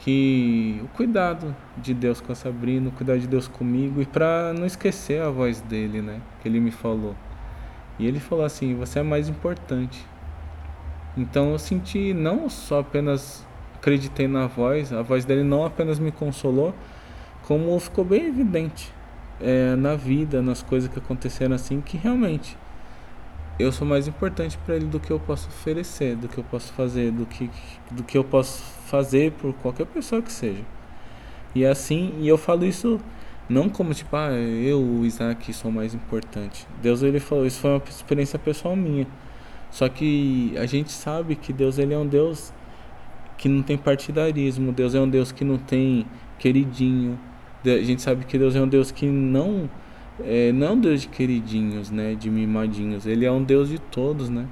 que 0.00 0.80
o 0.82 0.88
cuidado 0.88 1.54
de 1.76 1.92
Deus 1.94 2.20
com 2.20 2.32
a 2.32 2.34
Sabrina, 2.34 2.88
o 2.88 2.92
cuidado 2.92 3.20
de 3.20 3.26
Deus 3.26 3.46
comigo 3.46 4.00
e 4.00 4.06
para 4.06 4.52
não 4.52 4.66
esquecer 4.66 5.22
a 5.22 5.30
voz 5.30 5.60
dele, 5.60 6.00
né? 6.00 6.20
Que 6.42 6.48
ele 6.48 6.58
me 6.58 6.70
falou. 6.70 7.14
E 7.98 8.06
ele 8.06 8.18
falou 8.18 8.44
assim: 8.44 8.74
"Você 8.74 8.98
é 8.98 9.02
mais 9.02 9.28
importante". 9.28 10.04
Então 11.16 11.52
eu 11.52 11.58
senti 11.58 12.14
não 12.14 12.48
só 12.48 12.80
apenas 12.80 13.46
acreditei 13.74 14.26
na 14.26 14.46
voz, 14.46 14.92
a 14.92 15.02
voz 15.02 15.24
dele 15.24 15.42
não 15.42 15.64
apenas 15.64 15.98
me 15.98 16.12
consolou, 16.12 16.74
como 17.46 17.78
ficou 17.80 18.04
bem 18.04 18.26
evidente 18.26 18.92
é, 19.40 19.74
na 19.76 19.96
vida, 19.96 20.40
nas 20.42 20.62
coisas 20.62 20.90
que 20.90 20.98
aconteceram 20.98 21.54
assim, 21.54 21.80
que 21.80 21.96
realmente 21.96 22.56
eu 23.60 23.72
sou 23.72 23.86
mais 23.86 24.08
importante 24.08 24.58
para 24.58 24.76
ele 24.76 24.86
do 24.86 24.98
que 24.98 25.10
eu 25.10 25.20
posso 25.20 25.48
oferecer, 25.48 26.16
do 26.16 26.28
que 26.28 26.38
eu 26.38 26.44
posso 26.44 26.72
fazer, 26.72 27.10
do 27.10 27.26
que, 27.26 27.50
do 27.90 28.02
que 28.02 28.16
eu 28.16 28.24
posso 28.24 28.62
fazer 28.86 29.32
por 29.32 29.52
qualquer 29.54 29.86
pessoa 29.86 30.22
que 30.22 30.32
seja. 30.32 30.64
E 31.54 31.64
assim, 31.64 32.14
e 32.20 32.28
eu 32.28 32.38
falo 32.38 32.64
isso 32.64 33.00
não 33.48 33.68
como 33.68 33.92
tipo, 33.92 34.14
ah, 34.16 34.32
eu, 34.32 34.80
o 34.80 35.04
Isaac, 35.04 35.52
sou 35.52 35.70
mais 35.70 35.94
importante. 35.94 36.66
Deus 36.80 37.02
ele 37.02 37.18
falou, 37.18 37.46
isso 37.46 37.60
foi 37.60 37.70
uma 37.70 37.82
experiência 37.88 38.38
pessoal 38.38 38.76
minha. 38.76 39.06
Só 39.70 39.88
que 39.88 40.54
a 40.56 40.66
gente 40.66 40.90
sabe 40.92 41.36
que 41.36 41.52
Deus 41.52 41.78
ele 41.78 41.92
é 41.92 41.98
um 41.98 42.06
Deus 42.06 42.52
que 43.36 43.48
não 43.48 43.62
tem 43.62 43.76
partidarismo, 43.76 44.72
Deus 44.72 44.94
é 44.94 45.00
um 45.00 45.08
Deus 45.08 45.32
que 45.32 45.44
não 45.44 45.58
tem 45.58 46.06
queridinho, 46.38 47.18
a 47.64 47.82
gente 47.82 48.00
sabe 48.00 48.24
que 48.24 48.38
Deus 48.38 48.56
é 48.56 48.60
um 48.60 48.68
Deus 48.68 48.90
que 48.90 49.06
não 49.06 49.68
é, 50.24 50.52
não 50.52 50.78
Deus 50.78 51.02
de 51.02 51.08
queridinhos, 51.08 51.90
né, 51.90 52.14
de 52.14 52.30
mimadinhos. 52.30 53.06
Ele 53.06 53.24
é 53.24 53.32
um 53.32 53.42
Deus 53.42 53.68
de 53.68 53.78
todos, 53.78 54.28
né? 54.28 54.46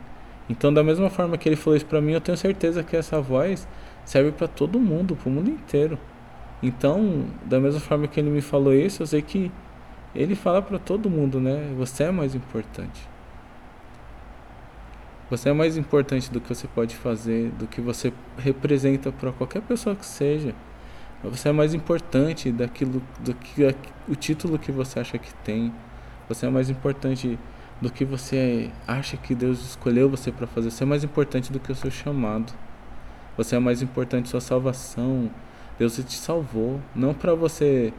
Então, 0.49 0.73
da 0.73 0.83
mesma 0.83 1.11
forma 1.11 1.37
que 1.37 1.49
ele 1.49 1.57
falou 1.57 1.77
isso 1.77 1.87
para 1.87 2.01
mim, 2.01 2.13
eu 2.13 2.21
tenho 2.21 2.37
certeza 2.37 2.83
que 2.83 2.97
essa 2.97 3.21
voz 3.21 3.69
serve 4.05 4.33
para 4.33 4.49
todo 4.49 4.81
mundo, 4.81 5.15
para 5.15 5.29
o 5.29 5.33
mundo 5.33 5.51
inteiro. 5.51 5.99
Então, 6.63 7.27
da 7.45 7.61
mesma 7.61 7.81
forma 7.81 8.09
que 8.09 8.19
ele 8.19 8.31
me 8.31 8.41
falou 8.41 8.75
isso, 8.75 9.03
eu 9.03 9.07
sei 9.07 9.23
que 9.23 9.53
ele 10.15 10.35
fala 10.35 10.63
para 10.63 10.79
todo 10.79 11.11
mundo, 11.11 11.39
né? 11.39 11.73
Você 11.77 12.05
é 12.05 12.11
mais 12.11 12.35
importante. 12.35 13.09
Você 15.31 15.51
é 15.51 15.53
mais 15.53 15.77
importante 15.77 16.33
do 16.33 16.41
que 16.41 16.49
você 16.49 16.67
pode 16.67 16.97
fazer, 16.97 17.51
do 17.51 17.67
que 17.67 17.83
você 17.83 18.13
representa 18.39 19.13
para 19.13 19.31
qualquer 19.31 19.61
pessoa 19.61 19.95
que 19.95 20.07
seja. 20.07 20.55
Você 21.25 21.49
é 21.49 21.53
mais 21.53 21.75
importante 21.75 22.53
daquilo 22.53 23.03
do 23.21 23.35
que 23.35 23.75
o 24.09 24.15
título 24.15 24.59
que 24.59 24.71
você 24.71 25.01
acha 25.01 25.19
que 25.19 25.35
tem. 25.35 25.73
Você 26.29 26.47
é 26.47 26.51
mais 26.51 26.71
importante 26.71 27.39
do 27.81 27.91
que 27.91 28.05
você 28.05 28.71
acha 28.87 29.17
que 29.17 29.35
Deus 29.35 29.61
escolheu 29.61 30.09
você 30.09 30.31
para 30.31 30.47
fazer. 30.47 30.71
Você 30.71 30.85
é 30.85 30.87
mais 30.87 31.03
importante 31.03 31.51
do 31.51 31.59
que 31.59 31.73
o 31.73 31.75
seu 31.75 31.91
chamado. 31.91 32.53
Você 33.37 33.57
é 33.57 33.59
mais 33.59 33.83
importante 33.83 34.29
sua 34.29 34.41
salvação. 34.41 35.31
Deus 35.79 35.97
te 35.97 36.17
salvou, 36.17 36.81
não 36.95 37.15
para 37.15 37.35
você 37.35 37.93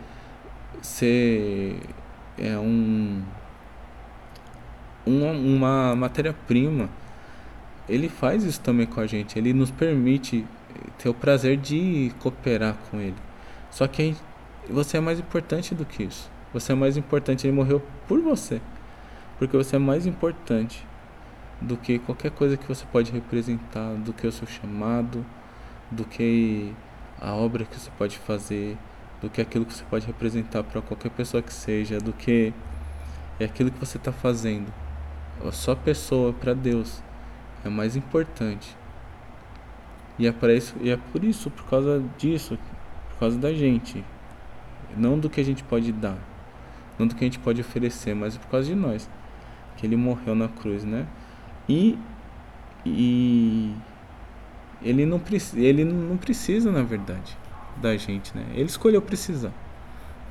ser 0.82 1.80
é 2.38 2.58
um 2.58 3.22
uma, 5.06 5.32
uma 5.32 5.96
matéria-prima. 5.96 6.90
Ele 7.88 8.08
faz 8.08 8.44
isso 8.44 8.62
também 8.62 8.86
com 8.86 9.00
a 9.00 9.08
gente. 9.08 9.38
Ele 9.38 9.54
nos 9.54 9.72
permite 9.72 10.46
ter 10.98 11.10
o 11.10 11.14
prazer 11.14 11.58
de 11.58 12.12
cooperar 12.20 12.76
com 12.90 13.00
ele. 13.00 13.16
Só 13.72 13.88
que 13.88 14.16
você 14.70 14.98
é 14.98 15.00
mais 15.00 15.20
importante 15.20 15.74
do 15.74 15.86
que 15.86 16.04
isso. 16.04 16.30
Você 16.54 16.72
é 16.72 16.76
mais 16.76 16.98
importante, 16.98 17.46
ele 17.46 17.56
morreu 17.56 17.82
por 18.08 18.20
você. 18.22 18.62
Porque 19.38 19.56
você 19.56 19.76
é 19.76 19.80
mais 19.80 20.06
importante 20.06 20.86
do 21.62 21.78
que 21.78 22.00
qualquer 22.00 22.32
coisa 22.32 22.58
que 22.58 22.68
você 22.68 22.86
pode 22.92 23.12
representar, 23.12 23.94
do 23.96 24.14
que 24.14 24.26
o 24.26 24.32
seu 24.32 24.48
chamado, 24.48 25.26
do 25.92 26.06
que 26.06 26.74
a 27.20 27.34
obra 27.34 27.66
que 27.66 27.78
você 27.78 27.92
pode 27.98 28.18
fazer, 28.18 28.78
do 29.22 29.30
que 29.30 29.42
aquilo 29.42 29.66
que 29.66 29.74
você 29.74 29.84
pode 29.90 30.08
representar 30.08 30.64
para 30.64 30.82
qualquer 30.82 31.12
pessoa 31.12 31.44
que 31.44 31.54
seja, 31.54 32.00
do 32.00 32.14
que 32.14 32.54
é 33.40 33.46
aquilo 33.46 33.72
que 33.72 33.80
você 33.80 33.98
está 33.98 34.12
fazendo. 34.12 34.72
A 35.46 35.52
sua 35.52 35.76
pessoa 35.76 36.34
para 36.34 36.54
Deus 36.54 37.02
é 37.64 37.70
mais 37.70 37.96
importante 37.96 38.79
e 40.20 40.28
é, 40.28 40.32
para 40.34 40.54
isso, 40.54 40.76
e 40.82 40.90
é 40.90 40.98
por 40.98 41.24
isso, 41.24 41.50
por 41.50 41.64
causa 41.66 42.04
disso, 42.18 42.60
por 43.12 43.20
causa 43.20 43.40
da 43.40 43.54
gente. 43.54 44.04
Não 44.98 45.18
do 45.18 45.30
que 45.30 45.40
a 45.40 45.44
gente 45.44 45.64
pode 45.64 45.94
dar, 45.94 46.18
não 46.98 47.08
do 47.08 47.16
que 47.16 47.24
a 47.24 47.28
gente 47.28 47.40
pode 47.40 47.62
oferecer, 47.62 48.14
mas 48.14 48.38
por 48.38 48.48
causa 48.48 48.68
de 48.68 48.76
nós. 48.76 49.10
Que 49.78 49.86
ele 49.86 49.96
morreu 49.96 50.36
na 50.36 50.50
cruz, 50.50 50.84
né? 50.84 51.08
E, 51.70 51.98
e 52.86 53.74
ele, 54.82 55.06
não, 55.06 55.22
ele 55.56 55.86
não 55.86 56.18
precisa, 56.18 56.70
na 56.70 56.84
verdade, 56.84 57.38
da 57.82 57.96
gente, 57.96 58.36
né? 58.36 58.46
Ele 58.54 58.66
escolheu 58.66 59.02
precisar, 59.02 59.54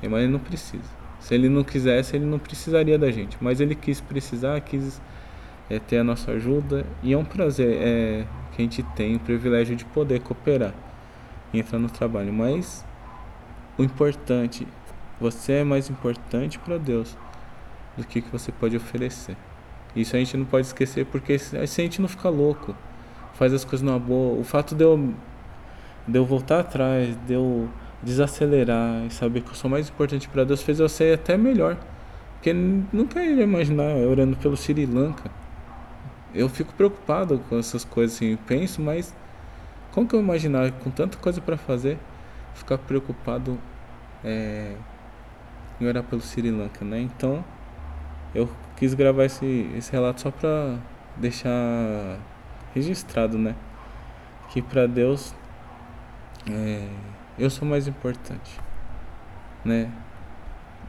mas 0.03 0.21
ele 0.21 0.31
não 0.31 0.39
precisa. 0.39 0.99
Se 1.19 1.33
ele 1.33 1.49
não 1.49 1.63
quisesse, 1.63 2.15
ele 2.15 2.25
não 2.25 2.39
precisaria 2.39 2.97
da 2.97 3.11
gente. 3.11 3.37
Mas 3.41 3.59
ele 3.59 3.75
quis 3.75 3.99
precisar, 3.99 4.59
quis 4.61 5.01
é, 5.69 5.79
ter 5.79 5.97
a 5.97 6.03
nossa 6.03 6.31
ajuda. 6.31 6.85
E 7.03 7.11
é 7.11 7.17
um 7.17 7.25
prazer. 7.25 7.77
É, 7.81 8.25
que 8.59 8.61
a 8.61 8.65
gente 8.65 8.83
tem 8.95 9.15
o 9.15 9.19
privilégio 9.19 9.75
de 9.75 9.85
poder 9.85 10.19
cooperar 10.19 10.73
e 11.53 11.59
entrar 11.59 11.79
no 11.79 11.89
trabalho. 11.89 12.33
Mas 12.33 12.85
o 13.77 13.83
importante, 13.83 14.67
você 15.19 15.53
é 15.53 15.63
mais 15.63 15.89
importante 15.89 16.59
para 16.59 16.77
Deus 16.77 17.15
do 17.95 18.05
que, 18.05 18.21
que 18.21 18.29
você 18.29 18.51
pode 18.51 18.75
oferecer. 18.75 19.37
Isso 19.95 20.15
a 20.15 20.19
gente 20.19 20.35
não 20.35 20.45
pode 20.45 20.67
esquecer 20.67 21.05
porque 21.05 21.39
se 21.39 21.57
a 21.57 21.65
gente 21.65 22.01
não 22.01 22.09
fica 22.09 22.27
louco, 22.29 22.75
faz 23.33 23.53
as 23.53 23.63
coisas 23.63 23.81
numa 23.81 23.99
boa. 23.99 24.37
O 24.37 24.43
fato 24.43 24.75
de 24.75 24.83
eu, 24.83 25.13
de 26.07 26.17
eu 26.17 26.25
voltar 26.25 26.59
atrás, 26.59 27.15
de 27.25 27.33
eu 27.33 27.69
desacelerar 28.03 29.05
e 29.05 29.09
saber 29.09 29.41
que 29.41 29.49
eu 29.49 29.55
sou 29.55 29.69
mais 29.69 29.89
importante 29.89 30.27
para 30.27 30.43
Deus 30.43 30.61
fez 30.61 30.79
eu 30.79 30.89
ser 30.89 31.15
até 31.15 31.37
melhor. 31.37 31.77
Porque 32.33 32.53
nunca 32.53 33.23
ia 33.23 33.41
imaginar 33.41 33.95
orando 33.95 34.35
pelo 34.37 34.55
Sri 34.57 34.85
Lanka. 34.85 35.31
Eu 36.33 36.47
fico 36.47 36.73
preocupado 36.73 37.39
com 37.49 37.57
essas 37.57 37.83
coisas 37.83 38.15
assim, 38.15 38.37
penso, 38.47 38.81
mas 38.81 39.15
como 39.91 40.07
que 40.07 40.15
eu 40.15 40.19
imaginar 40.19 40.71
com 40.71 40.91
tanta 40.91 41.17
coisa 41.17 41.41
para 41.41 41.57
fazer, 41.57 41.97
ficar 42.53 42.77
preocupado 42.77 43.59
é, 44.23 44.75
em 45.81 45.87
orar 45.87 46.03
pelo 46.03 46.21
Sri 46.21 46.51
Lanka, 46.51 46.85
né? 46.85 46.99
Então, 46.99 47.43
eu 48.33 48.49
quis 48.75 48.93
gravar 48.93 49.25
esse, 49.25 49.71
esse 49.75 49.91
relato 49.91 50.21
só 50.21 50.31
para 50.31 50.77
deixar 51.17 52.19
registrado, 52.73 53.37
né? 53.37 53.55
Que 54.49 54.61
para 54.61 54.87
Deus 54.87 55.33
é, 56.49 56.87
eu 57.37 57.49
sou 57.49 57.67
mais 57.67 57.87
importante, 57.87 58.59
né? 59.65 59.91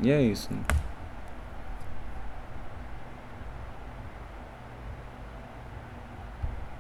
E 0.02 0.10
é 0.10 0.20
isso. 0.20 0.52
Né? 0.52 0.60